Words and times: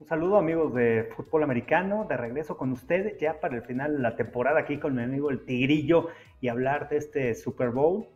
Un 0.00 0.06
saludo 0.06 0.36
amigos 0.36 0.72
de 0.74 1.10
fútbol 1.16 1.42
americano, 1.42 2.06
de 2.08 2.16
regreso 2.16 2.56
con 2.56 2.70
ustedes 2.70 3.18
ya 3.18 3.40
para 3.40 3.56
el 3.56 3.62
final 3.62 3.96
de 3.96 3.98
la 3.98 4.14
temporada 4.14 4.60
aquí 4.60 4.78
con 4.78 4.94
mi 4.94 5.02
amigo 5.02 5.28
el 5.28 5.44
Tigrillo 5.44 6.06
y 6.40 6.46
hablar 6.46 6.88
de 6.88 6.98
este 6.98 7.34
Super 7.34 7.70
Bowl. 7.70 8.06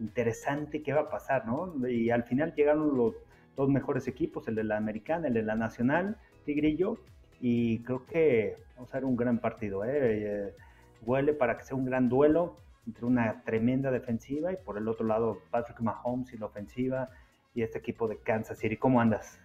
Interesante 0.00 0.82
qué 0.82 0.92
va 0.92 1.02
a 1.02 1.08
pasar, 1.08 1.46
¿no? 1.46 1.72
Y 1.88 2.10
al 2.10 2.24
final 2.24 2.52
llegaron 2.56 2.96
los 2.96 3.14
dos 3.54 3.68
mejores 3.68 4.08
equipos, 4.08 4.48
el 4.48 4.56
de 4.56 4.64
la 4.64 4.76
americana, 4.76 5.28
el 5.28 5.34
de 5.34 5.44
la 5.44 5.54
nacional, 5.54 6.16
Tigrillo, 6.44 6.98
y 7.40 7.78
creo 7.84 8.04
que 8.06 8.56
vamos 8.74 8.92
a 8.92 8.96
ver 8.96 9.04
un 9.04 9.14
gran 9.14 9.38
partido, 9.38 9.84
¿eh? 9.84 9.90
eh 9.92 10.54
huele 11.02 11.32
para 11.32 11.56
que 11.56 11.62
sea 11.62 11.76
un 11.76 11.84
gran 11.84 12.08
duelo 12.08 12.56
entre 12.88 13.06
una 13.06 13.44
tremenda 13.44 13.92
defensiva 13.92 14.52
y 14.52 14.56
por 14.56 14.76
el 14.78 14.88
otro 14.88 15.06
lado 15.06 15.38
Patrick 15.52 15.80
Mahomes 15.80 16.32
y 16.32 16.38
la 16.38 16.46
ofensiva 16.46 17.08
y 17.54 17.62
este 17.62 17.78
equipo 17.78 18.08
de 18.08 18.18
Kansas 18.18 18.58
City. 18.58 18.76
¿Cómo 18.76 19.00
andas? 19.00 19.40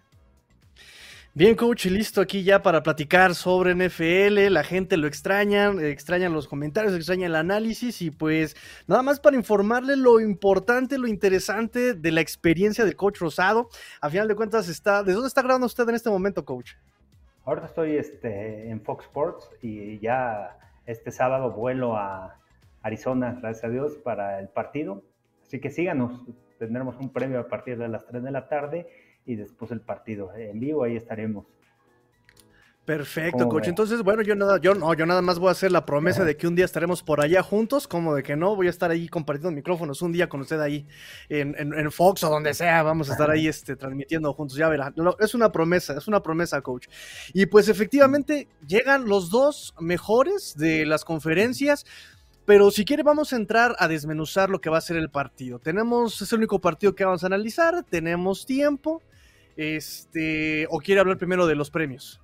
Bien, 1.38 1.54
coach, 1.54 1.88
listo 1.88 2.22
aquí 2.22 2.46
ya 2.46 2.62
para 2.62 2.82
platicar 2.82 3.36
sobre 3.36 3.76
NFL. 3.76 4.54
La 4.54 4.64
gente 4.64 4.96
lo 4.96 5.06
extraña, 5.06 5.70
extrañan 5.82 6.32
los 6.32 6.48
comentarios, 6.48 6.96
extraña 6.96 7.26
el 7.26 7.36
análisis 7.36 8.02
y 8.02 8.10
pues 8.10 8.56
nada 8.88 9.02
más 9.02 9.20
para 9.20 9.36
informarle 9.36 9.98
lo 9.98 10.22
importante, 10.22 10.98
lo 10.98 11.08
interesante 11.08 11.94
de 11.94 12.12
la 12.14 12.22
experiencia 12.22 12.86
del 12.86 12.96
coach 12.96 13.20
Rosado. 13.20 13.68
A 14.00 14.10
final 14.10 14.30
de 14.30 14.36
cuentas 14.36 14.70
está, 14.70 15.04
¿de 15.04 15.12
dónde 15.12 15.28
está 15.28 15.42
grabando 15.42 15.68
usted 15.68 15.90
en 15.90 15.96
este 15.96 16.10
momento, 16.10 16.46
coach? 16.46 16.72
Ahorita 17.44 17.68
estoy 17.68 17.98
este, 17.98 18.70
en 18.70 18.80
Fox 18.80 19.04
Sports 19.04 19.50
y 19.62 20.00
ya 20.00 20.58
este 20.86 21.12
sábado 21.12 21.52
vuelo 21.52 21.98
a 21.98 22.40
Arizona, 22.82 23.38
gracias 23.42 23.66
a 23.66 23.68
Dios, 23.68 23.98
para 23.98 24.40
el 24.40 24.48
partido. 24.48 25.04
Así 25.46 25.60
que 25.60 25.70
síganos, 25.70 26.22
tendremos 26.60 26.96
un 26.96 27.12
premio 27.12 27.42
a 27.42 27.50
partir 27.50 27.78
de 27.78 27.90
las 27.90 28.06
3 28.06 28.24
de 28.24 28.32
la 28.32 28.48
tarde 28.48 28.88
y 29.26 29.36
después 29.36 29.72
el 29.72 29.82
partido 29.82 30.34
en 30.36 30.60
vivo, 30.60 30.84
ahí 30.84 30.96
estaremos. 30.96 31.46
Perfecto, 32.86 33.50
coach. 33.50 33.68
Entonces, 33.68 34.04
bueno, 34.04 34.22
yo 34.22 34.36
nada, 34.36 34.60
yo 34.60 34.76
no, 34.76 34.94
yo 34.94 35.08
nada 35.08 35.24
más 35.24 35.40
voy 35.40 35.50
a 35.50 35.54
hacer 35.54 35.72
la 35.72 35.88
promesa 35.88 36.24
de 36.24 36.38
que 36.38 36.48
un 36.48 36.54
día 36.54 36.66
estaremos 36.66 37.02
por 37.02 37.20
allá 37.20 37.42
juntos, 37.42 37.88
como 37.88 38.14
de 38.14 38.22
que 38.22 38.36
no, 38.36 38.56
voy 38.56 38.68
a 38.68 38.70
estar 38.70 38.92
ahí 38.92 39.10
compartiendo 39.10 39.50
micrófonos 39.50 40.04
un 40.04 40.12
día 40.12 40.30
con 40.30 40.42
usted 40.42 40.60
ahí 40.60 40.86
en, 41.28 41.56
en, 41.58 41.92
Fox 41.92 42.24
o 42.24 42.30
donde 42.30 42.54
sea, 42.54 42.84
vamos 42.84 43.10
a 43.10 43.14
estar 43.14 43.32
ahí 43.32 43.48
este, 43.48 43.76
transmitiendo 43.76 44.32
juntos, 44.34 44.56
ya 44.56 44.70
verá. 44.70 44.94
es 45.20 45.34
una 45.34 45.52
promesa, 45.52 45.98
es 45.98 46.08
una 46.08 46.22
promesa, 46.22 46.62
coach. 46.62 46.88
Y 47.34 47.48
pues 47.48 47.70
efectivamente 47.70 48.48
llegan 48.68 49.10
los 49.10 49.32
dos 49.32 49.74
mejores 49.80 50.54
de 50.56 50.86
las 50.86 51.04
conferencias. 51.04 51.86
Pero 52.46 52.70
si 52.70 52.86
quiere, 52.86 53.02
vamos 53.02 53.34
a 53.34 53.38
entrar 53.38 53.76
a 53.80 53.88
desmenuzar 53.88 54.52
lo 54.52 54.62
que 54.62 54.70
va 54.70 54.78
a 54.78 54.82
ser 54.82 54.98
el 54.98 55.10
partido. 55.10 55.58
Tenemos, 55.58 56.22
es 56.22 56.32
el 56.32 56.38
único 56.38 56.62
partido 56.62 56.94
que 56.94 57.04
vamos 57.04 57.24
a 57.24 57.28
analizar, 57.28 57.84
tenemos 57.90 58.46
tiempo. 58.46 59.02
Este, 59.58 60.68
o 60.70 60.80
quiere 60.80 61.02
hablar 61.02 61.18
primero 61.18 61.48
de 61.48 61.56
los 61.56 61.72
premios. 61.72 62.22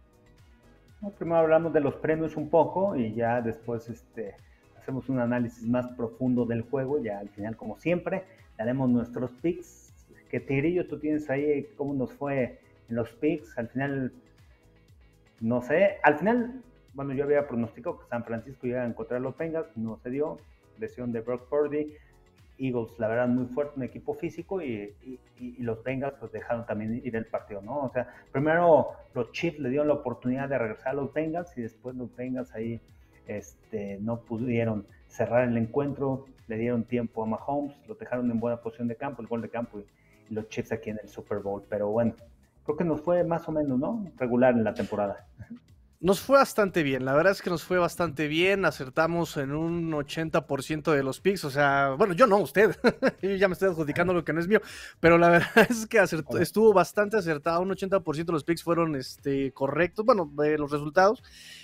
primero 1.18 1.38
hablamos 1.38 1.74
de 1.74 1.80
los 1.80 1.96
premios 1.96 2.36
un 2.36 2.50
poco 2.50 2.96
y 2.96 3.14
ya 3.14 3.42
después 3.42 3.90
este, 3.90 4.36
hacemos 4.78 5.08
un 5.10 5.20
análisis 5.20 5.64
más 5.68 5.88
profundo 5.90 6.46
del 6.46 6.64
juego. 6.64 7.02
Ya 7.02 7.20
al 7.20 7.30
final, 7.30 7.56
como 7.56 7.78
siempre, 7.78 8.24
daremos 8.58 8.90
nuestros 8.90 9.32
picks. 9.42 9.94
¿Qué 10.30 10.40
Tigrillo 10.40 10.88
tú 10.88 11.00
tienes 11.00 11.30
ahí? 11.30 11.68
¿Cómo 11.78 11.94
nos 11.94 12.12
fue 12.14 12.60
en 12.90 12.96
los 12.96 13.10
picks? 13.10 13.58
Al 13.58 13.70
final, 13.70 14.12
no 15.40 15.62
sé. 15.62 15.98
Al 16.04 16.18
final, 16.20 16.62
bueno, 16.94 17.14
yo 17.14 17.24
había 17.24 17.48
pronosticado 17.48 18.00
que 18.00 18.08
San 18.08 18.24
Francisco 18.24 18.68
iba 18.68 18.82
a 18.82 18.86
encontrar 18.86 19.22
los 19.22 19.38
Bengals, 19.38 19.76
no 19.76 19.98
se 19.98 20.10
dio, 20.10 20.38
lesión 20.80 21.12
de 21.12 21.22
Brock 21.22 21.48
Purdy, 21.48 21.94
Eagles, 22.62 22.92
la 22.98 23.08
verdad, 23.08 23.28
muy 23.28 23.46
fuerte, 23.48 23.74
un 23.78 23.84
equipo 23.84 24.14
físico, 24.14 24.62
y, 24.62 24.94
los 25.60 25.84
Bengals 25.84 26.16
pues 26.20 26.32
dejaron 26.32 26.66
también 26.66 27.02
ir 27.04 27.16
el 27.16 27.26
partido, 27.26 27.62
¿no? 27.62 27.80
O 27.80 27.90
sea, 27.90 28.08
primero 28.32 28.92
los 29.14 29.32
Chiefs 29.32 29.60
le 29.60 29.70
dieron 29.70 29.88
la 29.88 29.96
oportunidad 29.96 30.48
de 30.48 30.58
regresar 30.58 30.90
a 30.90 30.94
los 30.94 31.14
Bengals 31.14 31.58
y 31.58 31.62
después 31.62 31.96
los 31.96 32.16
Bengals 32.16 32.54
ahí 32.54 32.80
este, 33.28 33.98
no 34.02 34.22
pudieron 34.22 34.86
cerrar 35.08 35.48
el 35.48 35.58
encuentro, 35.58 36.26
le 36.48 36.58
dieron 36.58 36.84
tiempo 36.84 37.24
a 37.24 37.26
Mahomes, 37.26 37.76
lo 37.88 37.96
dejaron 37.96 38.30
en 38.30 38.40
buena 38.40 38.58
posición 38.58 38.88
de 38.88 38.96
campo, 38.96 39.22
el 39.22 39.28
gol 39.28 39.42
de 39.42 39.50
campo 39.50 39.80
y, 39.80 39.86
y 40.30 40.34
los 40.34 40.48
Chiefs 40.50 40.72
aquí 40.72 40.92
en 40.92 41.00
el 41.02 41.10
Super 41.10 41.40
Bowl, 41.40 41.64
pero 41.68 41.90
bueno, 41.90 42.14
creo 42.64 42.78
que 42.78 42.84
nos 42.84 43.02
fue 43.02 43.24
más 43.24 43.48
o 43.48 43.52
menos, 43.52 43.80
¿no? 43.80 44.06
Regular 44.18 44.54
en 44.54 44.64
la 44.64 44.74
temporada. 44.74 45.26
Nos 46.04 46.20
fue 46.20 46.40
bastante 46.40 46.82
bien, 46.82 47.06
la 47.06 47.14
verdad 47.14 47.32
es 47.32 47.44
que 47.44 47.52
nos 47.52 47.64
fue 47.64 47.78
bastante 47.78 48.28
bien, 48.28 48.66
acertamos 48.66 49.38
en 49.38 49.52
un 49.52 49.92
80% 49.92 50.92
de 50.94 51.04
los 51.04 51.20
picks, 51.22 51.46
o 51.46 51.52
sea, 51.52 51.92
bueno, 51.96 52.16
yo 52.16 52.26
no, 52.26 52.38
usted, 52.38 52.76
yo 53.22 53.36
ya 53.36 53.48
me 53.48 53.54
estoy 53.54 53.70
adjudicando 53.70 54.12
lo 54.12 54.26
que 54.26 54.34
no 54.34 54.40
es 54.40 54.48
mío, 54.48 54.62
pero 55.00 55.20
la 55.20 55.30
verdad 55.30 55.68
es 55.70 55.86
que 55.86 56.00
estuvo 56.40 56.74
bastante 56.74 57.18
acertado, 57.18 57.62
un 57.62 57.70
80% 57.70 58.26
de 58.26 58.34
los 58.34 58.44
picks 58.44 58.64
fueron 58.64 58.96
este, 58.96 59.52
correctos, 59.52 60.04
bueno, 60.04 60.28
de 60.36 60.58
los 60.58 60.72
resultados, 60.72 61.22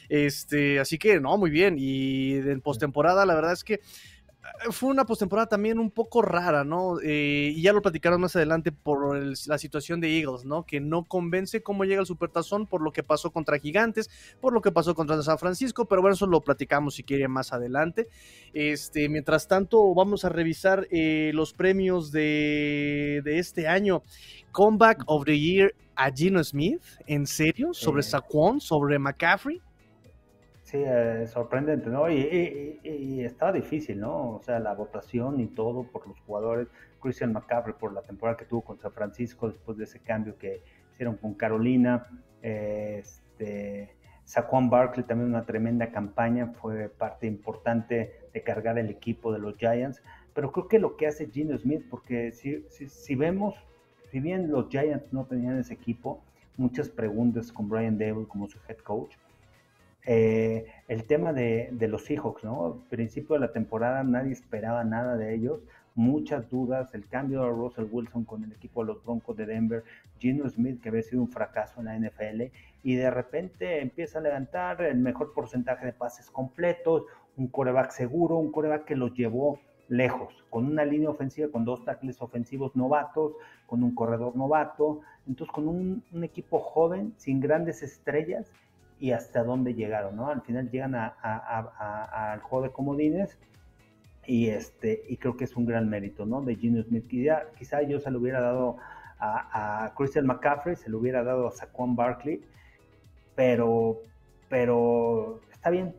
este, 0.07 0.79
así 0.79 0.99
que 0.99 1.19
no, 1.19 1.35
muy 1.39 1.49
bien, 1.49 1.77
y 1.79 2.33
en 2.33 2.61
postemporada 2.61 3.25
la 3.25 3.33
verdad 3.33 3.53
es 3.53 3.63
que 3.63 3.81
fue 4.71 4.89
una 4.89 5.05
postemporada 5.05 5.47
también 5.47 5.79
un 5.79 5.91
poco 5.91 6.21
rara, 6.21 6.63
¿no? 6.63 6.99
Eh, 7.01 7.53
y 7.55 7.61
ya 7.61 7.73
lo 7.73 7.81
platicaron 7.81 8.21
más 8.21 8.35
adelante 8.35 8.71
por 8.71 9.15
la 9.47 9.57
situación 9.57 10.01
de 10.01 10.17
Eagles, 10.17 10.45
¿no? 10.45 10.65
Que 10.65 10.79
no 10.79 11.05
convence 11.05 11.61
cómo 11.61 11.85
llega 11.85 12.01
el 12.01 12.07
Supertazón 12.07 12.65
por 12.67 12.81
lo 12.81 12.91
que 12.91 13.03
pasó 13.03 13.31
contra 13.31 13.59
Gigantes, 13.59 14.09
por 14.41 14.53
lo 14.53 14.61
que 14.61 14.71
pasó 14.71 14.95
contra 14.95 15.21
San 15.21 15.37
Francisco, 15.37 15.85
pero 15.85 16.01
bueno, 16.01 16.15
eso 16.15 16.27
lo 16.27 16.41
platicamos 16.41 16.95
si 16.95 17.03
quiere 17.03 17.27
más 17.27 17.53
adelante. 17.53 18.07
Este, 18.53 19.09
mientras 19.09 19.47
tanto, 19.47 19.93
vamos 19.93 20.25
a 20.25 20.29
revisar 20.29 20.87
eh, 20.91 21.31
los 21.33 21.53
premios 21.53 22.11
de, 22.11 23.21
de, 23.23 23.39
este 23.39 23.67
año. 23.67 24.03
Comeback 24.51 25.03
of 25.05 25.25
the 25.25 25.39
Year 25.39 25.75
a 25.95 26.11
Gino 26.11 26.43
Smith, 26.43 26.81
¿en 27.05 27.27
serio? 27.27 27.73
¿Sobre 27.73 28.03
Saquon? 28.03 28.59
¿Sobre 28.59 28.99
McCaffrey? 28.99 29.61
Sí, 30.67 30.83
eh, 30.85 31.25
sorprendente, 31.27 31.89
¿no? 31.89 32.11
Y, 32.11 33.21
estaba 33.23 33.53
difícil, 33.53 34.01
¿no? 34.01 34.35
O 34.35 34.41
sea, 34.43 34.59
la 34.59 34.73
votación 34.73 35.39
y 35.39 35.47
todo 35.47 35.83
por 35.89 36.05
los 36.05 36.19
jugadores. 36.19 36.67
Christian 36.99 37.31
McCaffrey 37.31 37.73
por 37.79 37.93
la 37.93 38.01
temporada 38.01 38.37
que 38.37 38.43
tuvo 38.43 38.61
con 38.65 38.77
San 38.77 38.91
Francisco 38.91 39.47
después 39.47 39.77
de 39.77 39.85
ese 39.85 40.01
cambio 40.01 40.37
que 40.37 40.61
hicieron 40.91 41.15
con 41.15 41.35
Carolina. 41.35 42.05
este, 42.41 43.95
Saquon 44.25 44.69
Barkley 44.69 45.05
también 45.05 45.29
una 45.29 45.45
tremenda 45.45 45.89
campaña, 45.89 46.47
fue 46.47 46.89
parte 46.89 47.27
importante 47.27 48.27
de 48.33 48.43
cargar 48.43 48.77
el 48.77 48.89
equipo 48.89 49.31
de 49.31 49.39
los 49.39 49.55
Giants. 49.55 50.03
Pero 50.33 50.51
creo 50.51 50.67
que 50.67 50.79
lo 50.79 50.97
que 50.97 51.07
hace 51.07 51.27
Gino 51.27 51.57
Smith, 51.57 51.85
porque 51.89 52.33
si, 52.33 52.65
si 52.69 53.15
vemos, 53.15 53.55
si 54.11 54.19
bien 54.19 54.51
los 54.51 54.67
Giants 54.67 55.13
no 55.13 55.25
tenían 55.27 55.59
ese 55.59 55.75
equipo, 55.75 56.21
muchas 56.57 56.89
preguntas 56.89 57.53
con 57.53 57.69
Brian 57.69 57.97
Dable 57.97 58.27
como 58.27 58.49
su 58.49 58.59
head 58.67 58.79
coach 58.79 59.15
eh, 60.09 60.65
el 60.87 61.03
tema 61.03 61.33
de, 61.33 61.69
los 61.81 62.05
Seahawks, 62.05 62.45
¿no? 62.45 62.65
Al 62.65 62.73
principio 62.89 63.33
de 63.33 63.41
la 63.41 63.51
temporada 63.51 64.05
nadie 64.05 64.31
esperaba 64.31 64.85
nada 64.85 65.17
de 65.17 65.35
ellos, 65.35 65.59
muchas 65.95 66.49
dudas, 66.49 66.95
el 66.95 67.05
cambio 67.09 67.43
de 67.43 67.49
Russell 67.49 67.89
Wilson 67.91 68.23
con 68.23 68.41
el 68.45 68.53
equipo 68.53 68.85
de 68.85 68.93
los 68.93 69.03
Broncos 69.03 69.35
de 69.35 69.45
Denver, 69.45 69.83
Gino 70.17 70.49
Smith 70.49 70.81
que 70.81 70.87
había 70.87 71.03
sido 71.03 71.21
un 71.21 71.27
fracaso 71.27 71.81
en 71.81 71.87
la 71.87 71.99
NFL 71.99 72.43
y 72.83 72.95
de 72.95 73.11
repente 73.11 73.81
empieza 73.81 74.19
a 74.19 74.21
levantar 74.21 74.81
el 74.81 74.97
mejor 74.97 75.33
porcentaje 75.33 75.85
de 75.85 75.91
pases 75.91 76.31
completos, 76.31 77.03
un 77.35 77.47
coreback 77.47 77.91
seguro, 77.91 78.37
un 78.37 78.53
coreback 78.53 78.85
que 78.85 78.95
los 78.95 79.13
llevó 79.13 79.59
lejos, 79.89 80.33
con 80.49 80.67
una 80.67 80.85
línea 80.85 81.09
ofensiva, 81.09 81.49
con 81.51 81.65
dos 81.65 81.83
tackles 81.83 82.21
ofensivos 82.21 82.77
novatos, 82.77 83.33
con 83.65 83.83
un 83.83 83.93
corredor 83.93 84.37
novato, 84.37 85.01
entonces 85.27 85.53
con 85.53 85.67
un 85.67 86.23
equipo 86.23 86.59
joven, 86.59 87.13
sin 87.17 87.41
grandes 87.41 87.83
estrellas 87.83 88.49
y 88.99 89.11
hasta 89.11 89.43
dónde 89.43 89.73
llegaron, 89.73 90.15
¿no? 90.15 90.29
Al 90.29 90.41
final 90.41 90.69
llegan 90.71 90.95
al 90.95 92.39
juego 92.41 92.65
de 92.65 92.71
comodines 92.71 93.37
y, 94.25 94.47
este, 94.49 95.03
y 95.07 95.17
creo 95.17 95.37
que 95.37 95.45
es 95.45 95.55
un 95.55 95.65
gran 95.65 95.89
mérito, 95.89 96.25
¿no? 96.25 96.41
De 96.41 96.55
Gino 96.55 96.81
Smith. 96.83 97.07
Quizá, 97.07 97.43
quizá 97.57 97.81
yo 97.83 97.99
se 97.99 98.11
lo 98.11 98.19
hubiera 98.19 98.41
dado 98.41 98.77
a, 99.19 99.93
Christian 99.95 100.25
McCaffrey, 100.25 100.75
se 100.75 100.89
lo 100.89 100.99
hubiera 100.99 101.23
dado 101.23 101.47
a 101.47 101.51
Saquon 101.51 101.95
Barkley, 101.95 102.41
pero, 103.35 104.01
pero 104.49 105.39
está 105.51 105.69
bien, 105.69 105.95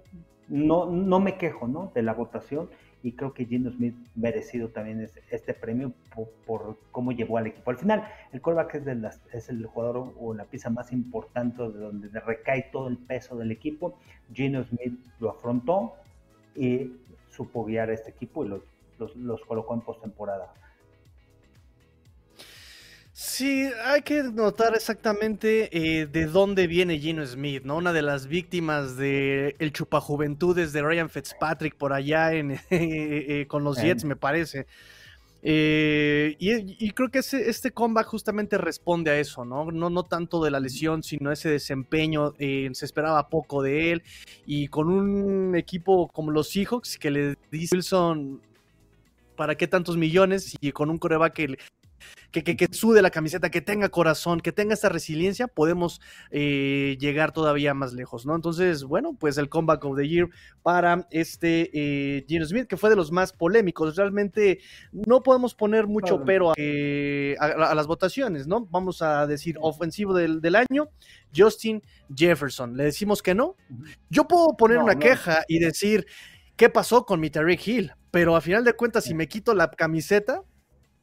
no, 0.49 0.87
no 0.87 1.21
me 1.21 1.37
quejo, 1.37 1.69
¿no? 1.69 1.91
De 1.95 2.03
la 2.03 2.15
votación 2.15 2.69
y 3.09 3.13
creo 3.13 3.33
que 3.33 3.47
Gino 3.47 3.71
Smith 3.71 3.95
merecido 4.15 4.69
también 4.69 5.09
este 5.31 5.55
premio 5.55 5.93
por, 6.47 6.77
cómo 6.93 7.13
llevó 7.13 7.39
al 7.39 7.47
equipo. 7.47 7.71
Al 7.71 7.79
final, 7.79 8.07
el 8.33 8.43
callback 8.43 8.75
es, 8.75 8.85
de 8.85 9.11
es 9.33 9.49
el 9.49 9.65
jugador 9.65 10.13
o 10.21 10.35
la 10.35 10.45
pieza 10.45 10.69
más 10.69 10.93
importante 10.93 11.63
de 11.63 11.79
donde 11.79 12.21
recae 12.21 12.69
todo 12.71 12.89
el 12.89 12.99
peso 12.99 13.37
del 13.37 13.51
equipo. 13.51 13.99
Gino 14.33 14.63
Smith 14.65 14.99
lo 15.21 15.31
afrontó 15.31 15.95
y 16.55 16.93
supo 17.31 17.65
guiar 17.65 17.89
a 17.89 17.95
este 17.95 18.11
equipo 18.11 18.45
y 18.45 18.49
los, 18.49 18.63
los 19.17 19.41
colocó 19.47 19.73
en 19.73 19.81
postemporada. 19.81 20.53
Sí, 23.21 23.69
hay 23.85 24.03
que 24.03 24.23
notar 24.23 24.77
exactamente 24.77 25.77
eh, 25.77 26.07
de 26.07 26.27
dónde 26.27 26.69
viene 26.69 27.01
Gino 27.01 27.27
Smith, 27.27 27.65
¿no? 27.65 27.77
Una 27.79 27.93
de 27.93 28.01
las 28.01 28.29
víctimas 28.29 28.97
de 28.97 29.57
el 29.59 29.73
chupajuventudes 29.73 30.73
de 30.73 30.83
Ryan 30.83 31.11
Fitzpatrick 31.11 31.75
por 31.75 31.93
allá 31.93 32.33
en, 32.33 32.53
eh, 32.53 32.61
eh, 32.71 33.47
con 33.49 33.65
los 33.65 33.83
Jets, 33.83 34.05
me 34.05 34.15
parece. 34.15 34.69
Eh, 35.43 36.37
y, 36.39 36.91
creo 36.93 37.11
que 37.11 37.19
este 37.19 37.73
comeback 37.73 38.07
justamente 38.07 38.57
responde 38.57 39.11
a 39.11 39.19
eso, 39.19 39.45
¿no? 39.45 39.73
No, 39.73 39.91
no 39.91 40.05
tanto 40.05 40.41
de 40.41 40.53
la 40.53 40.61
lesión, 40.61 41.03
sino 41.03 41.33
ese 41.33 41.49
desempeño. 41.49 42.35
Se 42.39 42.85
esperaba 42.85 43.29
poco 43.29 43.65
de 43.65 43.91
él. 43.91 44.03
Y 44.47 44.69
con 44.69 44.89
un 44.89 45.57
equipo 45.57 46.07
como 46.07 46.31
los 46.31 46.51
Seahawks, 46.51 46.97
que 46.99 47.11
le 47.11 47.35
dice 47.51 47.75
Wilson, 47.75 48.41
¿para 49.35 49.57
qué 49.57 49.67
tantos 49.67 49.97
millones? 49.97 50.57
Y 50.61 50.71
con 50.71 50.89
un 50.89 50.99
coreback 50.99 51.33
que 51.33 51.59
que, 52.31 52.43
que, 52.45 52.69
sude 52.71 53.03
la 53.03 53.11
camiseta, 53.11 53.51
que 53.51 53.61
tenga 53.61 53.89
corazón, 53.89 54.41
que 54.41 54.53
tenga 54.53 54.75
esta 54.75 54.89
resiliencia, 54.89 55.49
podemos 55.49 56.01
eh, 56.31 56.97
llegar 57.01 57.33
todavía 57.33 57.75
más 57.75 57.93
lejos, 57.93 58.27
¿no? 58.27 58.35
Entonces, 58.35 58.85
bueno, 58.85 59.17
pues 59.19 59.39
el 59.39 59.49
comeback 59.49 59.85
of 59.85 59.97
the 59.97 60.09
year 60.09 60.29
para 60.63 61.07
este 61.11 61.71
eh, 61.73 62.25
Gino 62.29 62.45
Smith, 62.45 62.67
que 62.67 62.77
fue 62.77 62.91
de 62.91 62.97
los 62.97 63.11
más 63.13 63.33
polémicos. 63.33 63.97
Realmente 63.97 64.61
no 64.93 65.23
podemos 65.23 65.55
poner 65.55 65.87
mucho 65.87 66.23
pero 66.25 66.53
a, 66.53 67.75
las 67.75 67.87
votaciones, 67.87 68.47
¿no? 68.47 68.67
Vamos 68.67 69.03
a 69.03 69.27
decir 69.27 69.57
ofensivo 69.61 70.15
del, 70.15 70.57
año, 70.57 70.89
Justin 71.35 71.83
Jefferson. 72.15 72.77
¿Le 72.77 72.85
decimos 72.85 73.23
que 73.23 73.35
no? 73.35 73.57
Yo 74.11 74.27
puedo 74.27 74.57
poner 74.57 74.79
una 74.79 74.99
queja 74.99 75.45
y 75.49 75.59
decir, 75.59 76.07
¿qué 76.57 76.69
pasó 76.69 77.05
con 77.05 77.21
mi 77.21 77.31
Tariq 77.31 77.67
Hill? 77.67 77.93
Pero 78.11 78.37
a 78.37 78.41
final 78.41 78.65
de 78.65 78.73
cuentas, 78.73 79.05
si 79.05 79.15
me 79.15 79.29
quito 79.29 79.55
la 79.55 79.71
camiseta, 79.71 80.43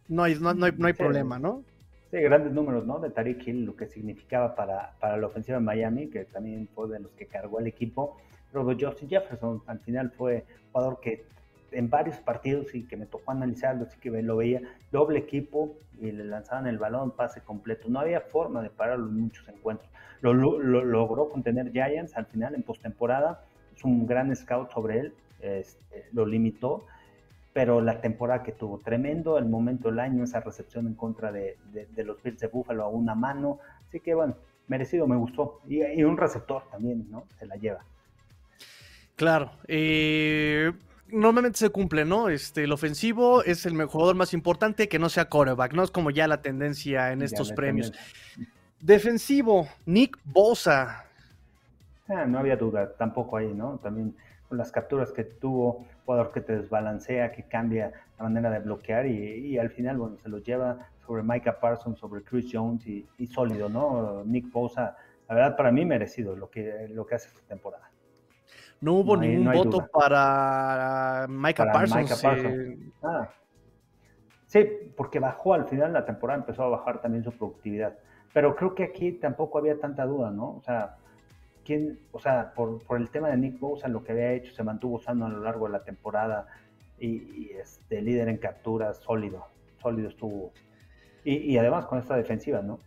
no 0.07 0.23
hay, 0.23 0.35
no, 0.35 0.53
no 0.53 0.65
hay, 0.65 0.93
problema, 0.93 1.39
¿no? 1.39 1.63
Sí, 2.11 2.17
grandes 2.17 2.53
números, 2.53 2.85
¿no? 2.85 2.99
De 2.99 3.09
Tariq 3.09 3.47
Hill, 3.47 3.65
lo 3.65 3.75
que 3.75 3.87
significaba 3.87 4.55
para, 4.55 4.93
para 4.99 5.17
la 5.17 5.27
ofensiva 5.27 5.57
de 5.57 5.63
Miami, 5.63 6.07
que 6.07 6.25
también 6.25 6.69
fue 6.73 6.87
de 6.87 6.99
los 6.99 7.11
que 7.13 7.25
cargó 7.25 7.59
el 7.59 7.67
equipo. 7.67 8.17
Pero 8.51 8.65
Justin 8.79 9.09
Jefferson 9.09 9.61
al 9.67 9.79
final 9.79 10.11
fue 10.11 10.45
jugador 10.71 10.99
que 11.01 11.25
en 11.71 11.89
varios 11.89 12.17
partidos 12.17 12.73
y 12.73 12.83
que 12.83 12.95
me 12.95 13.05
tocó 13.05 13.31
analizarlo, 13.31 13.83
así 13.83 13.99
que 13.99 14.09
lo 14.09 14.37
veía 14.37 14.61
doble 14.91 15.19
equipo 15.19 15.75
y 15.99 16.11
le 16.11 16.23
lanzaban 16.23 16.67
el 16.67 16.77
balón, 16.77 17.11
pase 17.11 17.41
completo. 17.41 17.89
No 17.89 17.99
había 17.99 18.21
forma 18.21 18.61
de 18.61 18.69
pararlo 18.69 19.07
en 19.07 19.19
muchos 19.19 19.47
encuentros. 19.49 19.89
Lo, 20.21 20.33
logró 20.33 21.29
contener 21.29 21.71
Giants 21.71 22.15
al 22.15 22.25
final 22.27 22.55
en 22.55 22.63
postemporada. 22.63 23.43
Es 23.75 23.83
un 23.83 24.07
gran 24.07 24.33
scout 24.35 24.71
sobre 24.71 24.99
él, 24.99 25.13
este, 25.41 26.05
lo 26.13 26.25
limitó 26.25 26.85
pero 27.55 27.79
la 27.79 28.01
temporada 28.01 28.43
que 28.43 28.51
tuvo, 28.51 28.79
tremendo, 28.79 29.37
el 29.37 29.45
momento 29.45 29.87
del 29.87 29.99
año, 29.99 30.25
esa 30.25 30.41
recepción 30.41 30.87
en 30.87 30.93
contra 30.93 31.31
de, 31.31 31.55
los 31.95 32.21
Bills 32.21 32.41
de 32.41 32.47
Buffalo 32.47 32.83
a 32.83 32.89
una 32.89 33.15
mano, 33.15 33.59
así 33.87 34.01
que 34.01 34.13
bueno, 34.13 34.35
merecido, 34.67 35.07
me 35.07 35.15
gustó, 35.15 35.61
y, 35.65 36.03
un 36.03 36.17
receptor 36.17 36.63
también, 36.69 37.09
¿no? 37.09 37.23
Se 37.39 37.45
la 37.45 37.55
lleva. 37.55 37.79
Claro, 39.15 39.51
eh, 39.69 40.73
normalmente 41.07 41.57
se 41.57 41.69
cumple, 41.69 42.03
¿no? 42.03 42.27
Este, 42.27 42.65
el 42.65 42.73
ofensivo 42.73 43.41
es 43.41 43.65
el 43.65 43.81
jugador 43.85 44.17
más 44.17 44.33
importante 44.33 44.89
que 44.89 44.99
no 44.99 45.07
sea 45.07 45.29
quarterback, 45.29 45.71
¿no? 45.71 45.83
Es 45.83 45.91
como 45.91 46.11
ya 46.11 46.27
la 46.27 46.41
tendencia 46.41 47.13
en 47.13 47.21
estos 47.21 47.53
premios. 47.53 47.93
Defensivo, 48.81 49.69
Nick 49.85 50.19
Bosa. 50.25 51.05
Ah, 52.09 52.25
no 52.25 52.37
había 52.37 52.57
duda, 52.57 52.91
tampoco 52.97 53.37
ahí, 53.37 53.53
¿no? 53.53 53.79
También 53.81 54.13
las 54.49 54.71
capturas 54.71 55.11
que 55.11 55.23
tuvo, 55.23 55.85
jugador 56.05 56.31
que 56.31 56.41
te 56.41 56.55
desbalancea, 56.57 57.31
que 57.31 57.43
cambia 57.43 57.91
la 58.17 58.23
manera 58.23 58.49
de 58.49 58.59
bloquear 58.59 59.05
y, 59.07 59.57
al 59.57 59.69
final, 59.69 59.97
bueno, 59.97 60.17
se 60.17 60.29
lo 60.29 60.39
lleva 60.39 60.89
sobre 61.05 61.23
Micah 61.23 61.59
Parsons, 61.59 61.99
sobre 61.99 62.23
Chris 62.23 62.49
Jones 62.51 62.85
y, 62.87 63.27
sólido, 63.27 63.69
¿no? 63.69 64.23
Nick 64.25 64.51
Bosa, 64.51 64.95
la 65.27 65.35
verdad 65.35 65.57
para 65.57 65.71
mí 65.71 65.85
merecido 65.85 66.35
lo 66.35 66.49
que, 66.49 66.87
lo 66.89 67.05
que 67.05 67.15
hace 67.15 67.27
esta 67.27 67.41
temporada. 67.47 67.89
No 68.81 68.93
hubo 68.93 69.17
ningún 69.17 69.51
voto 69.51 69.87
para 69.91 71.25
Micah 71.29 71.71
Parsons. 71.71 72.23
Eh. 72.23 72.77
Ah. 73.01 73.29
Sí, 74.45 74.63
porque 74.95 75.19
bajó 75.19 75.53
al 75.53 75.65
final 75.65 75.93
la 75.93 76.05
temporada, 76.05 76.39
empezó 76.39 76.63
a 76.63 76.69
bajar 76.69 77.01
también 77.01 77.23
su 77.23 77.31
productividad. 77.31 77.97
Pero 78.33 78.55
creo 78.55 78.75
que 78.75 78.83
aquí 78.83 79.13
tampoco 79.13 79.57
había 79.57 79.79
tanta 79.79 80.05
duda, 80.05 80.29
¿no? 80.29 80.57
O 80.57 80.61
sea, 80.61 80.97
quién, 81.65 81.99
o 82.11 82.19
sea, 82.19 82.53
por, 82.53 82.81
el 82.97 83.09
tema 83.09 83.29
de 83.29 83.37
Nick 83.37 83.59
Bosa, 83.59 83.87
lo 83.87 84.03
que 84.03 84.13
había 84.13 84.31
hecho, 84.33 84.53
se 84.53 84.63
mantuvo 84.63 84.97
usando 84.97 85.25
a 85.25 85.29
lo 85.29 85.41
largo 85.41 85.65
de 85.65 85.73
la 85.73 85.83
temporada 85.83 86.47
y, 86.99 87.49
este 87.59 88.01
líder 88.01 88.29
en 88.29 88.37
capturas, 88.37 88.97
sólido, 88.97 89.47
sólido 89.81 90.09
estuvo. 90.09 90.53
Y, 91.23 91.57
además 91.57 91.87
con 91.87 91.97
esta 91.97 92.15
defensiva, 92.15 92.61
¿no? 92.61 92.79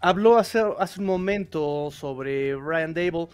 Habló 0.00 0.38
hace, 0.38 0.60
hace 0.78 1.00
un 1.00 1.06
momento 1.06 1.90
sobre 1.90 2.56
Ryan 2.56 2.94
Dable 2.94 3.28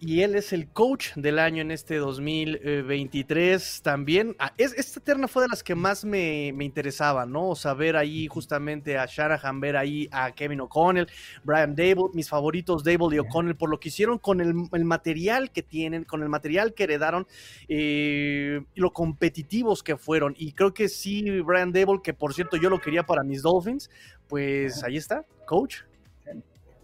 y 0.00 0.22
él 0.22 0.34
es 0.34 0.54
el 0.54 0.68
coach 0.68 1.12
del 1.14 1.38
año 1.38 1.60
en 1.60 1.70
este 1.70 1.96
2023 1.96 3.82
también. 3.82 4.34
Ah, 4.38 4.52
esta 4.56 4.98
terna 5.00 5.28
fue 5.28 5.42
de 5.42 5.48
las 5.48 5.62
que 5.62 5.74
más 5.74 6.06
me, 6.06 6.52
me 6.54 6.64
interesaba, 6.64 7.26
¿no? 7.26 7.54
Saber 7.54 7.96
ahí 7.96 8.26
justamente 8.26 8.96
a 8.96 9.04
Shanahan, 9.04 9.60
ver 9.60 9.76
ahí 9.76 10.08
a 10.10 10.32
Kevin 10.32 10.62
O'Connell, 10.62 11.06
Brian 11.44 11.76
Dable, 11.76 12.06
mis 12.14 12.30
favoritos 12.30 12.82
Dable 12.82 13.14
y 13.14 13.18
O'Connell, 13.18 13.56
por 13.56 13.68
lo 13.68 13.78
que 13.78 13.88
hicieron 13.90 14.18
con 14.18 14.40
el, 14.40 14.54
material 14.84 15.50
que 15.50 15.62
tienen, 15.62 16.04
con 16.04 16.22
el 16.22 16.30
material 16.30 16.72
que 16.72 16.84
heredaron 16.84 17.26
eh, 17.68 18.62
y 18.74 18.80
lo 18.80 18.92
competitivos 18.92 19.82
que 19.82 19.98
fueron. 19.98 20.34
Y 20.38 20.52
creo 20.52 20.72
que 20.72 20.88
sí, 20.88 21.40
Brian 21.42 21.72
Dable, 21.72 22.00
que 22.02 22.14
por 22.14 22.32
cierto 22.32 22.56
yo 22.56 22.70
lo 22.70 22.80
quería 22.80 23.04
para 23.04 23.22
mis 23.22 23.42
Dolphins, 23.42 23.90
pues 24.28 24.82
ahí 24.82 24.96
está, 24.96 25.26
coach. 25.44 25.82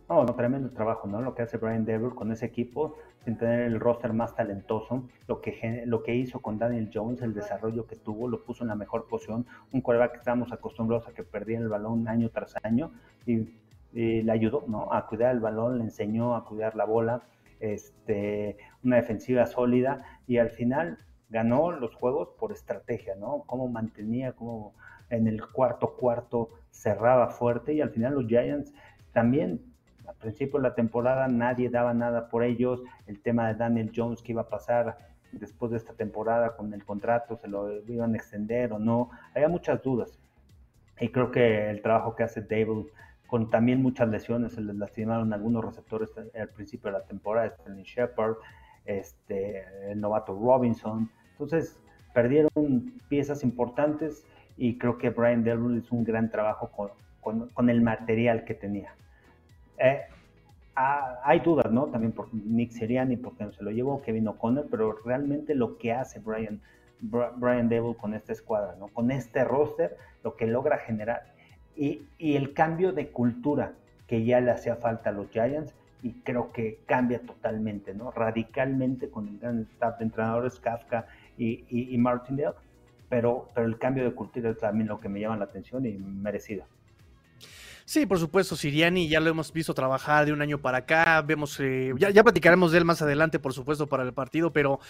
No, 0.09 0.23
no, 0.23 0.37
tremendo 0.37 0.71
trabajo, 0.71 1.09
¿no? 1.09 1.21
Lo 1.21 1.35
que 1.35 1.43
hace 1.43 1.57
Brian 1.57 1.85
Dable 1.85 2.15
con 2.15 2.31
ese 2.31 2.47
equipo, 2.47 2.95
sin 3.25 3.37
tener 3.37 3.63
el 3.63 3.81
roster 3.81 4.13
más 4.13 4.37
talentoso, 4.37 5.09
lo 5.27 5.41
que, 5.41 5.83
lo 5.85 6.05
que 6.05 6.15
hizo 6.15 6.41
con 6.41 6.59
Daniel 6.59 6.91
Jones, 6.95 7.23
el 7.23 7.35
desarrollo 7.35 7.89
que 7.89 7.97
tuvo, 7.97 8.29
lo 8.29 8.45
puso 8.45 8.63
en 8.63 8.69
la 8.69 8.77
mejor 8.77 9.09
posición, 9.09 9.47
un 9.73 9.81
coreback 9.81 10.13
que 10.13 10.19
estábamos 10.19 10.53
acostumbrados 10.53 11.09
a 11.09 11.13
que 11.13 11.25
perdía 11.25 11.59
el 11.59 11.69
balón 11.69 12.07
año 12.07 12.31
tras 12.31 12.55
año, 12.63 12.93
y, 13.27 13.49
le 13.93 14.31
ayudó, 14.31 14.65
¿no? 14.69 14.93
A 14.93 15.07
cuidar 15.07 15.35
el 15.35 15.41
balón, 15.41 15.79
le 15.79 15.85
enseñó 15.85 16.37
a 16.37 16.45
cuidar 16.45 16.77
la 16.77 16.85
bola, 16.85 17.23
este, 17.61 18.59
una 18.85 18.97
defensiva 18.97 19.47
sólida, 19.47 20.05
y 20.27 20.37
al 20.37 20.51
final 20.51 20.99
ganó 21.31 21.73
los 21.73 21.95
juegos 21.97 22.29
por 22.39 22.53
estrategia, 22.53 23.17
¿no? 23.17 23.43
Cómo 23.47 23.69
mantenía, 23.69 24.35
cómo 24.35 24.75
en 25.09 25.27
el 25.27 25.45
cuarto 25.51 25.97
cuarto 25.97 26.51
cerraba 26.71 27.31
fuerte, 27.31 27.73
y 27.73 27.81
al 27.81 27.91
final 27.91 28.15
los 28.15 28.27
Giants 28.27 28.73
también 29.13 29.66
al 30.07 30.15
principio 30.17 30.59
de 30.59 30.69
la 30.69 30.75
temporada 30.75 31.29
nadie 31.29 31.71
daba 31.71 31.95
nada 31.95 32.29
por 32.29 32.45
ellos, 32.45 32.83
el 33.07 33.21
tema 33.21 33.49
de 33.49 33.55
Daniel 33.55 33.93
Jones 33.95 34.23
que 34.23 34.33
iba 34.33 34.43
a 34.43 34.49
pasar 34.49 34.99
después 35.33 35.71
de 35.71 35.79
esta 35.79 35.93
temporada 35.95 36.57
con 36.57 36.73
el 36.73 36.85
contrato, 36.85 37.37
se 37.37 37.49
lo 37.49 37.83
iban 37.87 38.15
a 38.15 38.17
extender 38.17 38.73
o 38.73 38.79
no, 38.79 39.11
había 39.35 39.49
muchas 39.49 39.83
dudas. 39.83 40.19
Y 41.01 41.09
creo 41.09 41.31
que 41.31 41.71
el 41.71 41.83
trabajo 41.83 42.15
que 42.17 42.23
hace 42.23 42.43
David, 42.43 42.87
con 43.27 43.51
también 43.51 43.83
muchas 43.83 44.09
lesiones, 44.09 44.53
se 44.53 44.61
les 44.61 44.77
lastimaron 44.77 45.33
algunos 45.33 45.65
receptores 45.65 46.11
al 46.17 46.49
principio 46.51 46.91
de 46.91 46.99
la 46.99 47.05
temporada, 47.05 47.51
Sterling 47.51 47.83
Shepard, 47.83 48.37
este, 48.85 49.65
el 49.91 50.01
novato 50.01 50.33
Robinson, 50.33 51.11
entonces 51.33 51.79
perdieron 52.15 52.95
piezas 53.09 53.43
importantes 53.43 54.25
y 54.57 54.79
creo 54.79 54.97
que 54.97 55.11
Brian 55.11 55.45
Delbert 55.45 55.85
hizo 55.85 55.95
un 55.95 56.05
gran 56.05 56.31
trabajo 56.31 56.71
con, 56.71 57.49
con 57.49 57.69
el 57.69 57.83
material 57.83 58.45
que 58.45 58.55
tenía. 58.55 58.95
Eh, 59.79 60.03
hay 60.75 61.41
dudas, 61.41 61.73
¿no? 61.73 61.87
También 61.87 62.13
por 62.13 62.33
Nick 62.35 62.73
Seriani, 62.73 63.17
porque 63.17 63.45
no 63.45 63.53
se 63.53 63.65
lo 63.65 63.71
llevó 63.71 64.03
Kevin 64.03 64.29
O'Connor, 64.29 64.67
pero 64.71 64.99
realmente 65.05 65.55
lo 65.55 65.79
que 65.79 65.93
hace 65.93 66.21
Brian, 66.21 66.61
Brian 67.01 67.69
Devil 67.69 67.97
con 67.97 68.13
esta 68.13 68.33
escuadra, 68.33 68.77
¿no? 68.79 68.89
Con 68.89 69.11
este 69.11 69.43
roster, 69.45 69.97
lo 70.23 70.37
que 70.37 70.47
logra 70.47 70.79
generar 70.79 71.37
y, 71.77 72.03
y 72.19 72.37
el 72.37 72.55
cambio 72.55 72.93
de 72.93 73.09
cultura 73.09 73.73
que 74.07 74.25
ya 74.25 74.41
le 74.41 74.51
hacía 74.51 74.77
falta 74.77 75.11
a 75.11 75.13
los 75.13 75.31
Giants 75.31 75.75
y 76.03 76.13
creo 76.23 76.53
que 76.53 76.81
cambia 76.87 77.21
totalmente, 77.21 77.95
¿no? 77.95 78.11
Radicalmente 78.11 79.11
con 79.11 79.29
el 79.29 79.39
gran 79.39 79.61
staff 79.73 79.99
de 79.99 80.05
entrenadores 80.05 80.59
Kafka 80.61 81.07
y, 81.37 81.65
y, 81.69 81.95
y 81.95 81.99
Martindale, 81.99 82.55
pero, 83.09 83.49
pero 83.55 83.67
el 83.67 83.79
cambio 83.79 84.05
de 84.05 84.13
cultura 84.13 84.51
es 84.51 84.59
también 84.59 84.89
lo 84.89 85.01
que 85.01 85.09
me 85.09 85.21
llama 85.21 85.37
la 85.37 85.45
atención 85.45 85.85
y 85.87 85.93
merecido. 85.93 86.65
Sí, 87.89 88.05
por 88.05 88.19
supuesto, 88.19 88.57
Siriani 88.57 89.07
ya 89.07 89.21
lo 89.21 89.31
hemos 89.31 89.53
visto 89.53 89.73
trabajar 89.73 90.27
de 90.27 90.33
un 90.33 90.43
año 90.43 90.61
para 90.61 90.79
acá, 90.79 91.23
vemos, 91.23 91.57
eh, 91.61 91.93
ya, 91.97 92.11
ya, 92.11 92.25
platicaremos 92.25 92.73
de 92.73 92.79
él 92.79 92.85
más 92.85 93.01
adelante, 93.01 93.39
por 93.39 93.53
supuesto, 93.53 93.87
para 93.87 94.03
el 94.03 94.13
partido, 94.13 94.53
pero 94.53 94.81